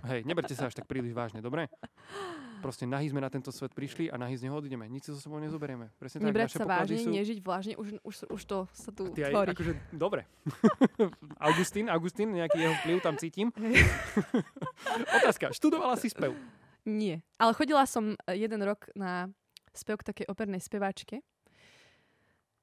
Hej, 0.00 0.24
neberte 0.24 0.56
sa 0.56 0.72
až 0.72 0.74
tak 0.80 0.88
príliš 0.88 1.12
vážne, 1.12 1.44
dobre? 1.44 1.68
Proste 2.64 2.88
nahý 2.88 3.08
sme 3.08 3.20
na 3.20 3.28
tento 3.28 3.52
svet 3.52 3.72
prišli 3.72 4.08
a 4.12 4.16
nahý 4.16 4.36
z 4.36 4.48
neho 4.48 4.56
odídeme. 4.56 4.84
Nič 4.88 5.08
si 5.08 5.10
so 5.12 5.20
sebou 5.20 5.40
nezoberieme. 5.40 5.92
Presne 5.96 6.24
tak, 6.24 6.28
Nebrať 6.28 6.48
naše 6.48 6.58
sa 6.60 6.64
vážne, 6.68 6.98
sú... 7.00 7.10
nežiť 7.12 7.38
vážne. 7.40 7.74
Už, 7.76 7.88
už, 8.04 8.14
už 8.28 8.42
to 8.44 8.58
sa 8.72 8.90
tu 8.92 9.12
Ty 9.12 9.28
aj, 9.28 9.32
tvorí. 9.32 9.48
akože, 9.52 9.72
dobre. 9.96 10.24
Augustín, 11.48 11.88
Augustín, 11.92 12.32
nejaký 12.32 12.64
jeho 12.64 12.74
vplyv 12.84 12.96
tam 13.04 13.16
cítim. 13.16 13.48
Otázka, 15.20 15.52
študovala 15.52 15.96
si 16.00 16.12
spev? 16.12 16.36
Nie. 16.90 17.22
Ale 17.38 17.54
chodila 17.54 17.86
som 17.86 18.18
eh, 18.26 18.34
jeden 18.34 18.60
rok 18.66 18.90
na 18.98 19.30
spev 19.70 20.02
k 20.02 20.10
takej 20.10 20.26
opernej 20.26 20.58
speváčke. 20.58 21.22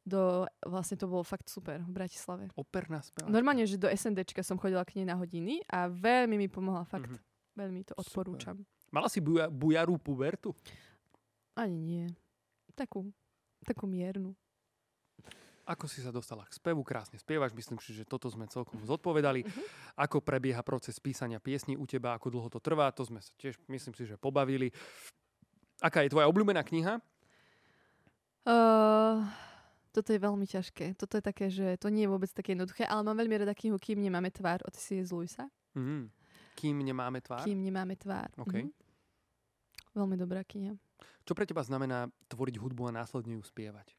Do, 0.08 0.48
vlastne 0.64 0.96
to 0.96 1.04
bolo 1.08 1.24
fakt 1.24 1.52
super 1.52 1.84
v 1.84 1.92
Bratislave. 1.92 2.48
Operná 2.56 3.04
spev. 3.04 3.28
Normálne, 3.28 3.68
že 3.68 3.76
do 3.76 3.92
SNDčka 3.92 4.40
som 4.40 4.56
chodila 4.56 4.88
k 4.88 5.00
nej 5.00 5.08
na 5.08 5.20
hodiny 5.20 5.60
a 5.68 5.92
veľmi 5.92 6.40
mi 6.40 6.48
pomohla, 6.48 6.88
fakt. 6.88 7.12
Mhm. 7.12 7.20
Veľmi 7.58 7.82
to 7.84 7.94
Super. 7.98 8.04
odporúčam. 8.06 8.56
Mala 8.88 9.12
si 9.12 9.20
buja, 9.20 9.52
bujarú 9.52 10.00
pubertu? 10.00 10.56
Ani 11.58 11.76
nie. 11.82 12.06
Takú, 12.78 13.10
takú 13.66 13.84
miernu. 13.90 14.32
Ako 15.68 15.84
si 15.92 16.00
sa 16.00 16.16
dostala 16.16 16.48
k 16.48 16.56
spevu? 16.56 16.80
Krásne 16.80 17.20
spievaš, 17.20 17.52
myslím 17.52 17.76
si, 17.84 17.92
že 17.92 18.08
toto 18.08 18.32
sme 18.32 18.48
celkom 18.48 18.80
zodpovedali. 18.88 19.44
Mhm. 19.44 19.62
Ako 20.00 20.24
prebieha 20.24 20.64
proces 20.64 20.96
písania 21.04 21.44
piesní 21.44 21.76
u 21.76 21.84
teba, 21.84 22.16
ako 22.16 22.32
dlho 22.32 22.48
to 22.48 22.64
trvá, 22.64 22.88
to 22.96 23.04
sme 23.04 23.20
sa 23.20 23.36
tiež, 23.36 23.60
myslím 23.68 23.92
si, 23.92 24.08
že 24.08 24.16
pobavili. 24.16 24.72
Aká 25.84 26.08
je 26.08 26.10
tvoja 26.16 26.32
obľúbená 26.32 26.64
kniha? 26.64 27.04
Uh, 28.48 29.28
toto 29.92 30.16
je 30.16 30.24
veľmi 30.24 30.48
ťažké. 30.48 30.96
Toto 30.96 31.20
je 31.20 31.24
také, 31.26 31.52
že 31.52 31.76
to 31.84 31.92
nie 31.92 32.08
je 32.08 32.14
vôbec 32.16 32.32
také 32.32 32.56
jednoduché, 32.56 32.88
ale 32.88 33.04
mám 33.04 33.20
veľmi 33.20 33.44
rada 33.44 33.52
knihu 33.52 33.76
Kým 33.76 34.00
nemáme 34.00 34.32
tvár 34.32 34.64
od 34.64 34.72
C.S. 34.72 35.12
Lewisa. 35.12 35.52
Mhm. 35.76 36.08
Kým 36.58 36.80
nemáme 36.80 37.20
tvár? 37.20 37.44
Kým 37.44 37.60
nemáme 37.60 38.00
tvár. 38.00 38.32
OK. 38.40 38.56
Mhm. 38.56 38.72
Veľmi 39.98 40.16
dobrá 40.16 40.46
kniha. 40.48 40.78
Čo 41.26 41.34
pre 41.36 41.50
teba 41.50 41.66
znamená 41.66 42.08
tvoriť 42.32 42.56
hudbu 42.62 42.88
a 42.88 42.96
následne 43.04 43.36
ju 43.36 43.44
spievať? 43.44 43.97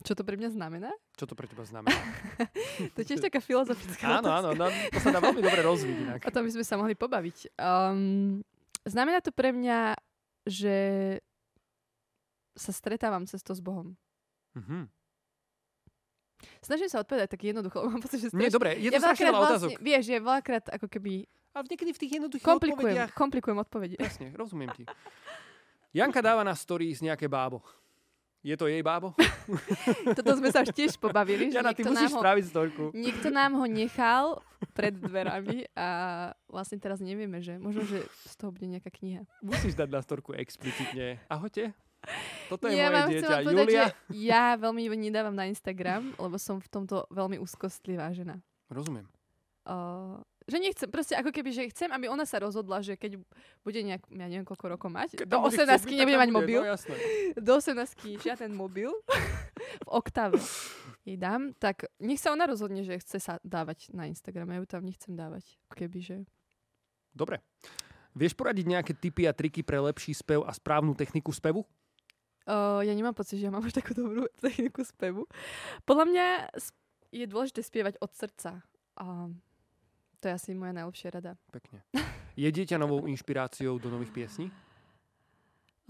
Čo 0.00 0.16
to 0.16 0.24
pre 0.24 0.40
mňa 0.40 0.56
znamená? 0.56 0.90
Čo 1.12 1.28
to 1.28 1.34
pre 1.36 1.44
teba 1.44 1.64
znamená? 1.68 1.92
To 2.96 3.04
je 3.04 3.06
tiež 3.12 3.20
taká 3.20 3.44
filozofická 3.44 4.24
áno, 4.24 4.32
áno, 4.32 4.50
no, 4.56 4.66
to 4.66 4.98
sa 5.04 5.12
dá 5.12 5.20
veľmi 5.20 5.44
dobre 5.44 5.60
rozviť 5.60 5.96
inak. 6.00 6.20
O 6.24 6.32
tom 6.32 6.48
by 6.48 6.52
sme 6.56 6.64
sa 6.64 6.80
mohli 6.80 6.96
pobaviť. 6.96 7.52
Um, 7.60 8.40
znamená 8.88 9.20
to 9.20 9.28
pre 9.28 9.52
mňa, 9.52 9.92
že 10.48 10.76
sa 12.56 12.72
stretávam 12.72 13.28
cesto 13.28 13.52
s 13.52 13.60
Bohom. 13.60 13.92
Mhm. 14.56 14.88
Snažím 16.64 16.88
sa 16.88 17.04
odpovedať 17.04 17.36
tak 17.36 17.42
jednoducho, 17.44 17.84
mám 17.92 18.00
pocit, 18.00 18.24
že 18.24 18.32
Nie, 18.32 18.48
strašne- 18.48 18.56
dobre, 18.56 18.70
je 18.80 18.88
to 18.88 18.96
ja 18.96 19.00
strašne 19.04 19.28
veľa 19.28 19.40
otázok. 19.44 19.70
vlastne, 19.76 19.84
vieš, 19.84 20.04
je 20.08 20.18
veľakrát 20.20 20.64
ako 20.72 20.86
keby 20.88 21.12
A 21.52 21.66
niekedy 21.66 21.90
v 21.92 22.00
tých 22.00 22.12
jednoduchých 22.16 22.46
komplikujem, 22.46 22.94
odpovediach... 22.96 23.10
komplikujem 23.12 23.58
odpovede. 23.58 23.96
Jasne, 24.00 24.32
rozumiem 24.32 24.70
ti. 24.72 24.84
Janka 25.90 26.22
dáva 26.22 26.46
na 26.46 26.54
stories 26.54 27.02
nejaké 27.02 27.26
bábo. 27.26 27.60
Je 28.40 28.56
to 28.56 28.72
jej 28.72 28.80
bábo? 28.80 29.12
Toto 30.16 30.32
sme 30.40 30.48
sa 30.48 30.64
už 30.64 30.72
tiež 30.72 30.96
pobavili, 30.96 31.52
že 31.52 31.60
Jana, 31.60 31.76
ty 31.76 31.84
musíš 31.84 32.08
nám 32.08 32.16
ho, 32.16 32.20
spraviť 32.24 32.44
storku. 32.48 32.84
niekto 32.96 33.28
nám 33.28 33.52
ho 33.60 33.66
nechal 33.68 34.40
pred 34.72 34.96
dverami 34.96 35.68
a 35.76 35.88
vlastne 36.48 36.80
teraz 36.80 37.04
nevieme, 37.04 37.44
že 37.44 37.60
možno, 37.60 37.84
že 37.84 38.00
z 38.24 38.34
toho 38.40 38.48
bude 38.48 38.64
nejaká 38.64 38.88
kniha. 38.88 39.28
Musíš 39.44 39.76
dať 39.76 39.88
na 39.92 40.00
storku 40.00 40.32
explicitne. 40.32 41.20
Ahojte. 41.28 41.76
Toto 42.48 42.64
je 42.64 42.80
ja 42.80 42.88
moje 42.88 42.96
vám 42.96 43.08
dieťa 43.12 43.36
povedať, 43.44 43.66
Julia. 43.68 43.86
ja 44.08 44.44
veľmi 44.56 44.88
nedávam 44.96 45.36
na 45.36 45.44
Instagram, 45.44 46.16
lebo 46.16 46.40
som 46.40 46.56
v 46.56 46.68
tomto 46.72 47.04
veľmi 47.12 47.36
úzkostlivá 47.36 48.08
žena. 48.16 48.40
Rozumiem. 48.72 49.04
Uh, 49.68 50.24
že 50.48 50.56
nechcem, 50.56 50.88
proste 50.88 51.14
ako 51.16 51.30
keby, 51.34 51.50
že 51.52 51.68
chcem, 51.72 51.92
aby 51.92 52.08
ona 52.08 52.24
sa 52.24 52.40
rozhodla, 52.40 52.80
že 52.80 52.96
keď 52.96 53.20
bude 53.60 53.80
nejak, 53.80 54.08
ja 54.08 54.26
neviem 54.26 54.46
koľko 54.48 54.76
rokov 54.76 54.88
mať, 54.88 55.20
Keď 55.20 55.28
do 55.28 55.36
tam 55.36 55.42
bude 55.44 55.52
chcieť 55.52 55.68
18 55.68 55.76
byť, 55.76 55.84
tak 55.84 56.00
nebude 56.00 56.18
mať 56.18 56.30
bude, 56.30 56.38
mobil, 56.40 56.60
No 56.60 56.68
jasné. 56.72 56.94
do 57.48 57.52
18 57.56 58.24
žiaden 58.24 58.52
mobil 58.56 58.90
v 59.84 59.88
oktave 59.88 60.40
jej 61.04 61.16
dám, 61.16 61.56
tak 61.56 61.88
nech 62.00 62.20
sa 62.20 62.32
ona 62.32 62.44
rozhodne, 62.44 62.84
že 62.84 63.00
chce 63.00 63.18
sa 63.20 63.34
dávať 63.40 63.92
na 63.96 64.08
Instagram. 64.08 64.52
Ja 64.52 64.60
ju 64.60 64.66
tam 64.68 64.82
nechcem 64.84 65.12
dávať. 65.16 65.56
Keby, 65.72 65.98
že... 66.00 66.16
Dobre. 67.10 67.40
Vieš 68.12 68.34
poradiť 68.34 68.66
nejaké 68.66 68.92
tipy 68.98 69.24
a 69.24 69.32
triky 69.32 69.62
pre 69.62 69.78
lepší 69.78 70.12
spev 70.12 70.42
a 70.44 70.52
správnu 70.52 70.92
techniku 70.98 71.30
spevu? 71.30 71.62
Uh, 72.48 72.82
ja 72.82 72.90
nemám 72.90 73.14
pocit, 73.14 73.38
že 73.38 73.46
ja 73.46 73.54
mám 73.54 73.62
až 73.62 73.76
takú 73.76 73.94
dobrú 73.94 74.26
techniku 74.44 74.82
spevu. 74.82 75.30
Podľa 75.86 76.04
mňa 76.10 76.26
je 77.14 77.24
dôležité 77.26 77.62
spievať 77.62 78.02
od 78.02 78.10
srdca. 78.10 78.66
A 78.98 79.30
to 80.20 80.28
je 80.28 80.34
asi 80.36 80.48
moja 80.52 80.76
najlepšia 80.76 81.08
rada. 81.16 81.32
Pekne. 81.48 81.80
Je 82.36 82.48
dieťa 82.48 82.76
novou 82.76 83.08
inšpiráciou 83.08 83.80
do 83.80 83.88
nových 83.90 84.12
piesní? 84.12 84.52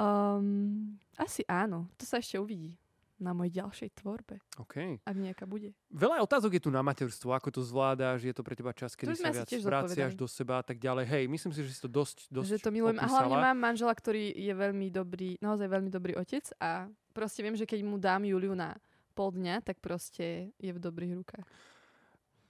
Um, 0.01 0.97
asi 1.21 1.45
áno. 1.45 1.91
To 2.01 2.09
sa 2.09 2.17
ešte 2.23 2.41
uvidí 2.41 2.81
na 3.21 3.37
mojej 3.37 3.61
ďalšej 3.61 4.01
tvorbe, 4.01 4.41
OK. 4.57 4.97
ak 5.05 5.17
nejaká 5.21 5.45
bude. 5.45 5.77
Veľa 5.93 6.25
otázok 6.25 6.57
je 6.57 6.63
tu 6.65 6.71
na 6.73 6.81
materstvo. 6.81 7.37
Ako 7.37 7.53
to 7.53 7.61
zvládáš? 7.61 8.25
Je 8.25 8.33
to 8.33 8.41
pre 8.41 8.57
teba 8.57 8.73
čas, 8.73 8.97
kedy 8.97 9.13
sa 9.13 9.29
viac 9.29 9.53
vraciaš 9.61 10.17
do 10.17 10.25
seba 10.25 10.65
a 10.65 10.65
tak 10.65 10.81
ďalej. 10.81 11.05
Hej, 11.05 11.25
myslím 11.29 11.53
si, 11.53 11.61
že 11.61 11.77
si 11.77 11.81
to 11.85 11.91
dosť, 11.93 12.33
dosť 12.33 12.49
že 12.49 12.59
to 12.65 12.73
milujem. 12.73 12.97
A 12.97 13.05
opísala. 13.05 13.29
hlavne 13.29 13.37
mám 13.45 13.59
manžela, 13.61 13.93
ktorý 13.93 14.33
je 14.33 14.55
veľmi 14.57 14.89
dobrý, 14.89 15.37
naozaj 15.45 15.69
veľmi 15.69 15.93
dobrý 15.93 16.17
otec 16.17 16.49
a 16.57 16.89
proste 17.13 17.45
viem, 17.45 17.53
že 17.53 17.69
keď 17.69 17.85
mu 17.85 18.01
dám 18.01 18.25
Juliu 18.25 18.57
na 18.57 18.73
pol 19.13 19.37
dňa, 19.37 19.61
tak 19.69 19.85
proste 19.85 20.49
je 20.57 20.73
v 20.73 20.81
dobrých 20.81 21.13
rukách. 21.21 21.45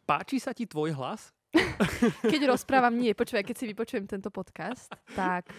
Páči 0.07 0.39
sa 0.39 0.55
ti 0.55 0.71
tvoj 0.71 0.95
hlas? 0.95 1.35
Keď 2.23 2.41
rozprávam, 2.47 2.95
nie, 2.95 3.17
počúvaj, 3.17 3.43
keď 3.43 3.57
si 3.57 3.65
vypočujem 3.71 4.05
tento 4.07 4.31
podcast, 4.31 4.91
tak 5.19 5.51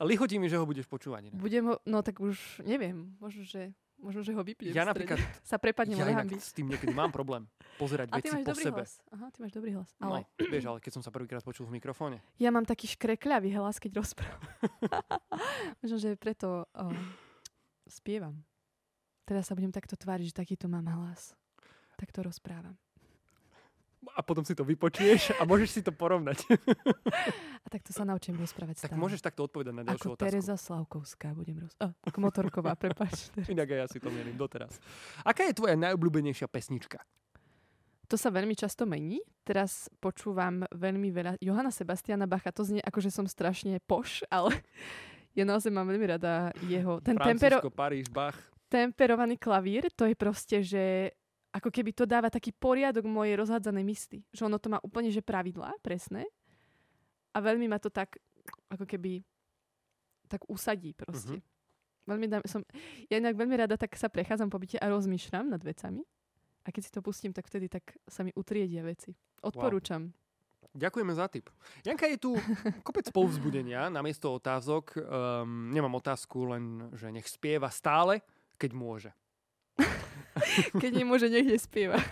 Lichotí 0.00 0.40
mi, 0.40 0.48
že 0.48 0.56
ho 0.56 0.64
budeš 0.64 0.88
počúvať. 0.88 1.28
inak. 1.28 1.36
budem 1.36 1.64
ho, 1.68 1.76
no 1.84 2.00
tak 2.00 2.16
už 2.24 2.64
neviem, 2.64 3.12
možno, 3.20 3.44
že, 3.44 3.76
možno, 4.00 4.24
že 4.24 4.32
ho 4.32 4.40
vypnem. 4.40 4.72
Ja 4.72 4.88
napríklad, 4.88 5.20
Sa 5.44 5.60
prepadnem 5.60 6.00
ja 6.00 6.08
inak 6.08 6.40
s 6.40 6.56
tým 6.56 6.72
niekedy 6.72 6.96
mám 6.96 7.12
problém. 7.12 7.44
Pozerať 7.76 8.08
A 8.08 8.16
veci 8.16 8.32
po 8.40 8.56
sebe. 8.56 8.80
hlas. 8.80 8.96
Aha, 9.12 9.28
ty 9.28 9.44
máš 9.44 9.52
dobrý 9.52 9.76
hlas. 9.76 9.92
No, 10.00 10.16
Ale 10.16 10.24
vieš, 10.40 10.72
ale 10.72 10.80
keď 10.80 10.92
som 10.96 11.02
sa 11.04 11.12
prvýkrát 11.12 11.44
počul 11.44 11.68
v 11.68 11.76
mikrofóne. 11.76 12.24
ja 12.40 12.48
mám 12.48 12.64
taký 12.64 12.88
škrekľavý 12.96 13.52
hlas, 13.60 13.76
keď 13.76 14.00
rozprávam. 14.00 14.40
možno, 15.84 15.96
že 16.00 16.16
preto 16.16 16.64
oh, 16.64 16.96
spievam. 17.84 18.40
Teraz 19.28 19.52
sa 19.52 19.54
budem 19.54 19.70
takto 19.70 20.00
tváriť, 20.00 20.32
že 20.32 20.34
takýto 20.34 20.64
mám 20.64 20.88
hlas. 20.88 21.36
Takto 22.00 22.24
rozprávam. 22.24 22.80
A 24.16 24.24
potom 24.24 24.40
si 24.42 24.56
to 24.56 24.64
vypočuješ 24.64 25.36
a 25.36 25.44
môžeš 25.44 25.68
si 25.70 25.80
to 25.84 25.92
porovnať. 25.92 26.40
A 27.60 27.68
takto 27.68 27.92
sa 27.92 28.08
naučím 28.08 28.40
rozprávať 28.40 28.80
tak 28.80 28.96
stále. 28.96 29.00
môžeš 29.00 29.20
takto 29.20 29.44
odpovedať 29.44 29.76
na 29.76 29.82
ďalšiu 29.84 30.08
Ako 30.08 30.16
otázku. 30.16 30.24
Tereza 30.24 30.56
Slavkovská 30.56 31.28
budem 31.36 31.60
roz... 31.60 31.76
Ako 31.78 32.18
motorková, 32.24 32.72
prepáč. 32.80 33.28
Inak 33.52 33.68
aj 33.68 33.78
ja 33.84 33.86
si 33.92 33.98
to 34.00 34.08
mierim 34.08 34.40
doteraz. 34.40 34.80
Aká 35.20 35.44
je 35.44 35.52
tvoja 35.52 35.76
najobľúbenejšia 35.76 36.48
pesnička? 36.48 37.04
To 38.10 38.18
sa 38.18 38.32
veľmi 38.32 38.58
často 38.58 38.88
mení. 38.88 39.22
Teraz 39.46 39.86
počúvam 40.02 40.66
veľmi 40.74 41.14
veľa 41.14 41.38
Johana 41.38 41.70
Sebastiana 41.70 42.26
Bacha. 42.26 42.50
To 42.50 42.66
znie 42.66 42.82
ako, 42.82 42.98
že 42.98 43.14
som 43.14 43.28
strašne 43.28 43.78
poš, 43.84 44.26
ale 44.32 44.50
ja 45.38 45.44
naozaj 45.46 45.70
mám 45.70 45.86
veľmi 45.86 46.18
rada 46.18 46.50
jeho... 46.66 46.98
Ten 47.04 47.14
tempero, 47.20 47.62
Francúzsko, 47.62 47.70
Paríž, 47.70 48.08
Bach. 48.10 48.34
temperovaný 48.66 49.38
klavír, 49.38 49.86
to 49.94 50.08
je 50.10 50.16
proste, 50.18 50.56
že 50.64 51.14
ako 51.50 51.68
keby 51.70 51.90
to 51.90 52.06
dáva 52.06 52.30
taký 52.30 52.54
poriadok 52.54 53.02
mojej 53.06 53.34
rozhádzanej 53.34 53.84
mysli. 53.86 54.18
Že 54.30 54.46
ono 54.46 54.58
to 54.62 54.70
má 54.70 54.78
úplne, 54.86 55.10
že 55.10 55.22
pravidlá, 55.22 55.74
presné. 55.82 56.26
A 57.34 57.42
veľmi 57.42 57.66
ma 57.66 57.78
to 57.82 57.90
tak, 57.90 58.18
ako 58.70 58.86
keby, 58.86 59.22
tak 60.30 60.46
usadí 60.46 60.94
proste. 60.94 61.42
Veľmi 62.06 62.26
dám, 62.26 62.42
som, 62.46 62.62
ja 63.06 63.18
inak 63.18 63.38
veľmi 63.38 63.54
rada 63.54 63.78
tak 63.78 63.94
sa 63.94 64.10
prechádzam 64.10 64.50
po 64.50 64.58
byte 64.58 64.78
a 64.78 64.86
rozmýšľam 64.90 65.50
nad 65.50 65.62
vecami. 65.62 66.02
A 66.66 66.68
keď 66.70 66.82
si 66.86 66.90
to 66.94 67.02
pustím, 67.02 67.34
tak 67.34 67.46
vtedy 67.46 67.70
tak 67.70 67.98
sa 68.06 68.22
mi 68.22 68.30
utriedia 68.34 68.82
veci. 68.82 69.14
Odporúčam. 69.42 70.10
Ďakujeme 70.70 71.12
za 71.18 71.26
tip. 71.26 71.50
Janka, 71.82 72.06
je 72.06 72.18
tu 72.20 72.38
kopec 72.86 73.10
povzbudenia 73.10 73.90
namiesto 73.90 74.30
otázok. 74.30 74.94
Um, 75.02 75.74
nemám 75.74 75.98
otázku, 75.98 76.46
len 76.46 76.94
že 76.94 77.10
nech 77.10 77.26
spieva 77.26 77.66
stále, 77.74 78.22
keď 78.54 78.70
môže. 78.70 79.10
Keď 80.76 80.92
nemôže, 80.92 81.28
nech 81.28 81.46
nespieva. 81.46 82.00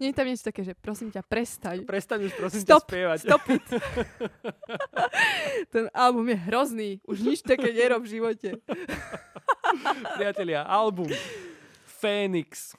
Nie 0.00 0.12
je 0.12 0.16
tam 0.16 0.26
niečo 0.26 0.50
také, 0.50 0.64
že 0.66 0.74
prosím 0.76 1.10
ťa, 1.14 1.22
prestaň. 1.24 1.86
Prestaň 1.86 2.28
už 2.28 2.34
prosím 2.34 2.60
Stop, 2.66 2.84
ťa 2.84 2.88
spievať. 2.88 3.18
Stop 3.24 3.44
it. 3.52 3.66
Ten 5.74 5.84
album 5.94 6.28
je 6.28 6.36
hrozný. 6.50 6.90
Už 7.06 7.22
nič 7.22 7.42
také 7.46 7.72
nerob 7.72 8.02
v 8.04 8.10
živote. 8.18 8.48
Priatelia, 10.18 10.66
album 10.66 11.08
Fénix, 11.86 12.74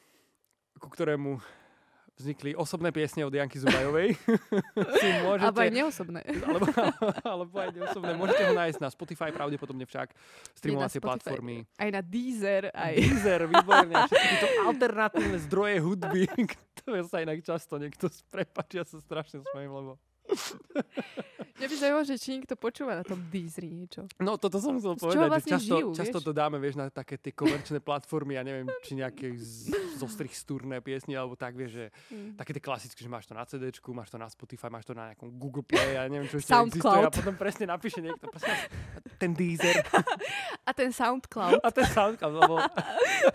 ku 0.77 0.91
ktorému 0.91 1.39
vznikli 2.17 2.57
osobné 2.57 2.89
piesne 2.89 3.21
od 3.21 3.33
Janky 3.33 3.61
Zubajovej. 3.61 4.17
si 5.01 5.07
môžete, 5.21 5.45
Alebo 5.45 5.59
aj 5.61 5.71
neosobné. 5.71 6.21
alebo, 6.25 6.65
alebo 7.21 7.55
aj 7.61 7.69
neosobné. 7.77 8.11
Môžete 8.17 8.43
ho 8.49 8.53
nájsť 8.57 8.79
na 8.81 8.89
Spotify, 8.89 9.29
pravdepodobne 9.29 9.85
však. 9.85 10.17
Streamovacie 10.57 10.97
platformy. 10.97 11.69
Aj 11.77 11.89
na 11.93 12.01
Deezer, 12.01 12.73
aj... 12.73 12.93
Deezer, 12.97 13.45
výborne. 13.45 13.93
Všetky 14.09 14.25
tieto 14.33 14.47
alternatívne 14.69 15.37
zdroje 15.45 15.77
hudby, 15.77 16.25
ktoré 16.81 17.05
sa 17.05 17.21
inak 17.21 17.45
často 17.45 17.77
niekto 17.77 18.09
prepačia 18.33 18.81
sa 18.81 18.97
strašne 18.97 19.45
smejem, 19.53 19.69
lebo... 19.69 20.01
Mňa 21.57 21.67
by 21.73 21.75
zaujímalo, 21.81 22.05
že 22.05 22.15
či 22.21 22.37
niekto 22.37 22.53
počúva 22.53 22.93
na 22.93 23.01
tom 23.01 23.17
Deezeri 23.33 23.73
niečo. 23.73 24.05
No 24.21 24.37
toto 24.37 24.61
som 24.61 24.77
chcel 24.77 24.93
Z 24.93 25.01
povedať, 25.01 25.29
vlastne 25.33 25.49
že 25.49 25.55
často, 25.57 25.73
žijú, 25.73 25.87
často 25.97 26.17
vieš? 26.21 26.27
to 26.29 26.31
dáme, 26.37 26.57
vieš, 26.61 26.75
na 26.77 26.85
také 26.93 27.17
tie 27.17 27.33
komerčné 27.33 27.81
platformy, 27.81 28.37
ja 28.37 28.45
neviem, 28.45 28.69
či 28.85 28.93
nejaké 28.93 29.33
z, 29.41 29.73
strich 30.05 30.37
stúrne 30.37 30.77
piesne, 30.85 31.17
alebo 31.17 31.33
tak, 31.33 31.57
vieš, 31.57 31.81
že 31.81 31.85
Mm. 32.07 32.39
také 32.39 32.55
tie 32.55 32.63
klasické, 32.63 32.99
že 33.03 33.09
máš 33.09 33.25
to 33.27 33.33
na 33.35 33.43
CD, 33.43 33.73
máš 33.91 34.09
to 34.13 34.17
na 34.21 34.29
Spotify, 34.29 34.69
máš 34.69 34.85
to 34.85 34.93
na 34.93 35.11
nejakom 35.11 35.33
Google 35.35 35.65
Play, 35.65 35.97
ja 35.97 36.05
neviem, 36.07 36.29
čo 36.29 36.39
ešte 36.39 36.53
existuje 36.53 37.03
a 37.03 37.11
potom 37.11 37.35
presne 37.35 37.65
napíše 37.67 37.99
niekto, 37.99 38.29
presne, 38.31 38.53
ten 39.17 39.33
Deezer 39.33 39.81
A 40.69 40.71
ten 40.75 40.91
Soundcloud. 40.91 41.63
a 41.63 41.69
ten 41.71 41.87
Soundcloud, 41.87 42.33
lebo 42.43 42.55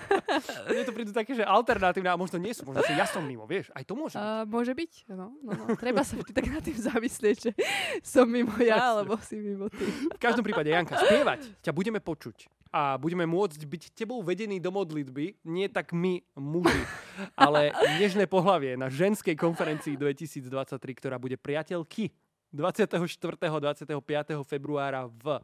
mne 0.69 0.83
to 0.85 0.93
prídu 0.93 1.13
také, 1.17 1.33
že 1.33 1.43
alternatívne, 1.43 2.13
a 2.13 2.17
možno 2.21 2.37
nie 2.37 2.53
sú, 2.53 2.69
možno 2.69 2.85
že 2.85 2.93
ja 2.93 3.09
som 3.09 3.25
mimo, 3.25 3.49
vieš, 3.49 3.73
aj 3.73 3.85
to 3.89 3.97
môže 3.97 4.21
byť. 4.21 4.29
Uh, 4.29 4.45
môže 4.45 4.73
byť, 4.77 4.93
no, 5.17 5.33
no, 5.41 5.51
no. 5.57 5.65
Treba 5.81 6.05
sa 6.05 6.21
vždy 6.21 6.33
tak 6.37 6.47
nad 6.53 6.61
tým 6.61 6.77
zamyslieť, 6.77 7.37
že 7.41 7.51
som 8.05 8.29
mimo 8.29 8.53
ja, 8.61 8.93
alebo 8.93 9.17
si 9.25 9.41
mimo 9.41 9.73
ty. 9.73 9.85
V 10.13 10.21
každom 10.21 10.45
prípade, 10.45 10.69
Janka, 10.69 11.01
spievať 11.01 11.57
ťa 11.65 11.73
budeme 11.73 12.05
počuť 12.05 12.53
a 12.73 12.97
budeme 12.97 13.29
môcť 13.29 13.61
byť 13.69 13.83
tebou 13.93 14.25
vedení 14.25 14.57
do 14.57 14.73
modlitby, 14.73 15.45
nie 15.45 15.69
tak 15.69 15.93
my, 15.93 16.25
muži, 16.41 16.85
ale 17.37 17.73
nežné 18.01 18.25
pohlavie 18.25 18.81
na 18.81 18.89
ženskej 18.89 19.37
konferencii 19.37 20.01
2023, 20.01 20.81
ktorá 20.97 21.21
bude 21.21 21.37
priateľky 21.37 22.13
24. 22.53 23.09
25. 23.41 23.89
februára 24.45 25.05
v 25.05 25.41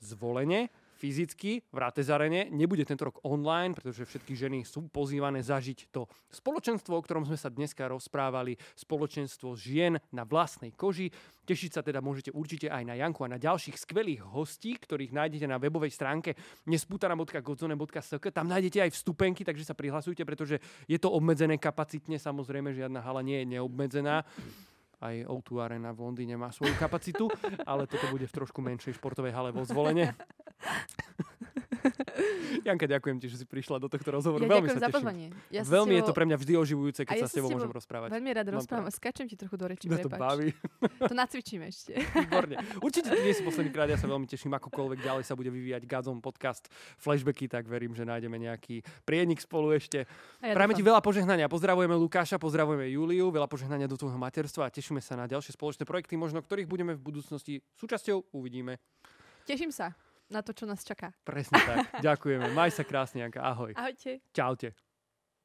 Zvolenie, 0.00 0.68
fyzicky 0.96 1.60
v 1.68 1.76
Ratezarene. 1.76 2.48
Nebude 2.48 2.82
tento 2.88 3.12
rok 3.12 3.20
online, 3.28 3.76
pretože 3.76 4.08
všetky 4.08 4.32
ženy 4.32 4.58
sú 4.64 4.88
pozývané 4.88 5.44
zažiť 5.44 5.92
to 5.92 6.08
spoločenstvo, 6.32 6.96
o 6.96 7.04
ktorom 7.04 7.28
sme 7.28 7.36
sa 7.36 7.52
dneska 7.52 7.84
rozprávali, 7.86 8.56
spoločenstvo 8.74 9.52
žien 9.54 10.00
na 10.10 10.24
vlastnej 10.24 10.72
koži. 10.72 11.12
Tešiť 11.46 11.70
sa 11.78 11.80
teda 11.84 12.00
môžete 12.02 12.32
určite 12.32 12.66
aj 12.72 12.82
na 12.82 12.96
Janku 12.98 13.22
a 13.22 13.30
na 13.30 13.38
ďalších 13.38 13.76
skvelých 13.76 14.24
hostí, 14.24 14.74
ktorých 14.74 15.14
nájdete 15.14 15.46
na 15.46 15.60
webovej 15.60 15.92
stránke 15.92 16.34
nesputana.godzone.sk. 16.66 18.24
Tam 18.32 18.48
nájdete 18.48 18.88
aj 18.88 18.90
vstupenky, 18.96 19.44
takže 19.46 19.68
sa 19.68 19.76
prihlasujte, 19.76 20.24
pretože 20.26 20.58
je 20.90 20.98
to 20.98 21.12
obmedzené 21.12 21.60
kapacitne. 21.60 22.18
Samozrejme, 22.18 22.72
žiadna 22.74 23.04
hala 23.04 23.22
nie 23.22 23.44
je 23.44 23.60
neobmedzená. 23.60 24.26
Aj 24.96 25.12
O2 25.28 25.60
Arena 25.60 25.92
v 25.92 26.08
Londýne 26.08 26.40
má 26.40 26.48
svoju 26.48 26.72
kapacitu, 26.80 27.28
ale 27.68 27.84
toto 27.84 28.08
bude 28.08 28.24
v 28.24 28.32
trošku 28.32 28.64
menšej 28.64 28.96
športovej 28.96 29.36
hale 29.36 29.52
vo 29.52 29.60
zvolenie. 29.68 30.16
Janka, 32.68 32.86
ďakujem 32.86 33.16
ti, 33.22 33.26
že 33.30 33.42
si 33.42 33.46
prišla 33.46 33.82
do 33.82 33.88
tohto 33.90 34.10
rozhovoru. 34.10 34.42
Ja 34.44 34.50
Veľmi 34.58 34.68
sa 34.72 34.80
za 34.80 34.90
pozvanie. 34.90 35.26
Ja 35.52 35.62
Veľmi 35.62 35.94
je 35.98 36.02
to 36.06 36.12
pre 36.16 36.24
mňa 36.26 36.36
vždy 36.38 36.52
oživujúce, 36.58 37.00
keď 37.06 37.16
ja 37.16 37.22
sa 37.24 37.28
s 37.30 37.34
tebou 37.36 37.50
môžem 37.52 37.70
rozprávať. 37.70 38.08
Veľmi 38.12 38.30
rád 38.34 38.48
rozprávam. 38.54 38.90
Skačem 38.90 39.26
ti 39.28 39.36
trochu 39.38 39.56
do 39.58 39.66
Mňa 39.66 40.02
to 40.02 40.10
baví. 40.12 40.50
To 41.10 41.14
nacvičím 41.14 41.66
ešte. 41.66 41.98
Výborne. 41.98 42.56
Určite 42.86 43.12
nie 43.12 43.34
si 43.34 43.42
posledný 43.44 43.70
krát, 43.70 43.90
ja 43.90 43.98
sa 44.00 44.08
veľmi 44.08 44.26
teším, 44.26 44.54
akokoľvek 44.56 44.98
ďalej 45.02 45.24
sa 45.28 45.34
bude 45.36 45.52
vyvíjať 45.52 45.82
Gazom 45.86 46.18
podcast 46.18 46.66
Flashbacky, 46.98 47.46
tak 47.46 47.68
verím, 47.68 47.92
že 47.92 48.02
nájdeme 48.02 48.38
nejaký 48.40 48.82
prienik 49.04 49.42
spolu 49.42 49.76
ešte. 49.76 50.08
A 50.42 50.50
ja 50.50 50.54
Prajeme 50.56 50.74
ti 50.74 50.82
veľa 50.82 51.02
požehnania. 51.04 51.46
Pozdravujeme 51.50 51.94
Lukáša, 51.94 52.40
pozdravujeme 52.40 52.90
Juliu, 52.90 53.28
veľa 53.30 53.46
požehnania 53.46 53.86
do 53.86 53.98
tvojho 53.98 54.18
materstva 54.18 54.66
a 54.66 54.72
tešíme 54.72 54.98
sa 55.02 55.14
na 55.14 55.28
ďalšie 55.28 55.54
spoločné 55.54 55.84
projekty, 55.86 56.18
možno 56.18 56.40
ktorých 56.40 56.66
budeme 56.66 56.96
v 56.96 57.02
budúcnosti 57.02 57.60
súčasťou. 57.76 58.32
Uvidíme. 58.34 58.80
Teším 59.46 59.70
sa 59.70 60.05
na 60.30 60.40
to, 60.42 60.50
čo 60.54 60.64
nás 60.66 60.82
čaká. 60.82 61.14
Presne 61.22 61.58
tak. 61.62 62.02
Ďakujeme. 62.06 62.50
Maj 62.54 62.74
sa 62.74 62.82
krásne, 62.82 63.22
Janka. 63.22 63.42
Ahoj. 63.42 63.74
Ahojte. 63.74 64.22
Čaute. 64.34 64.74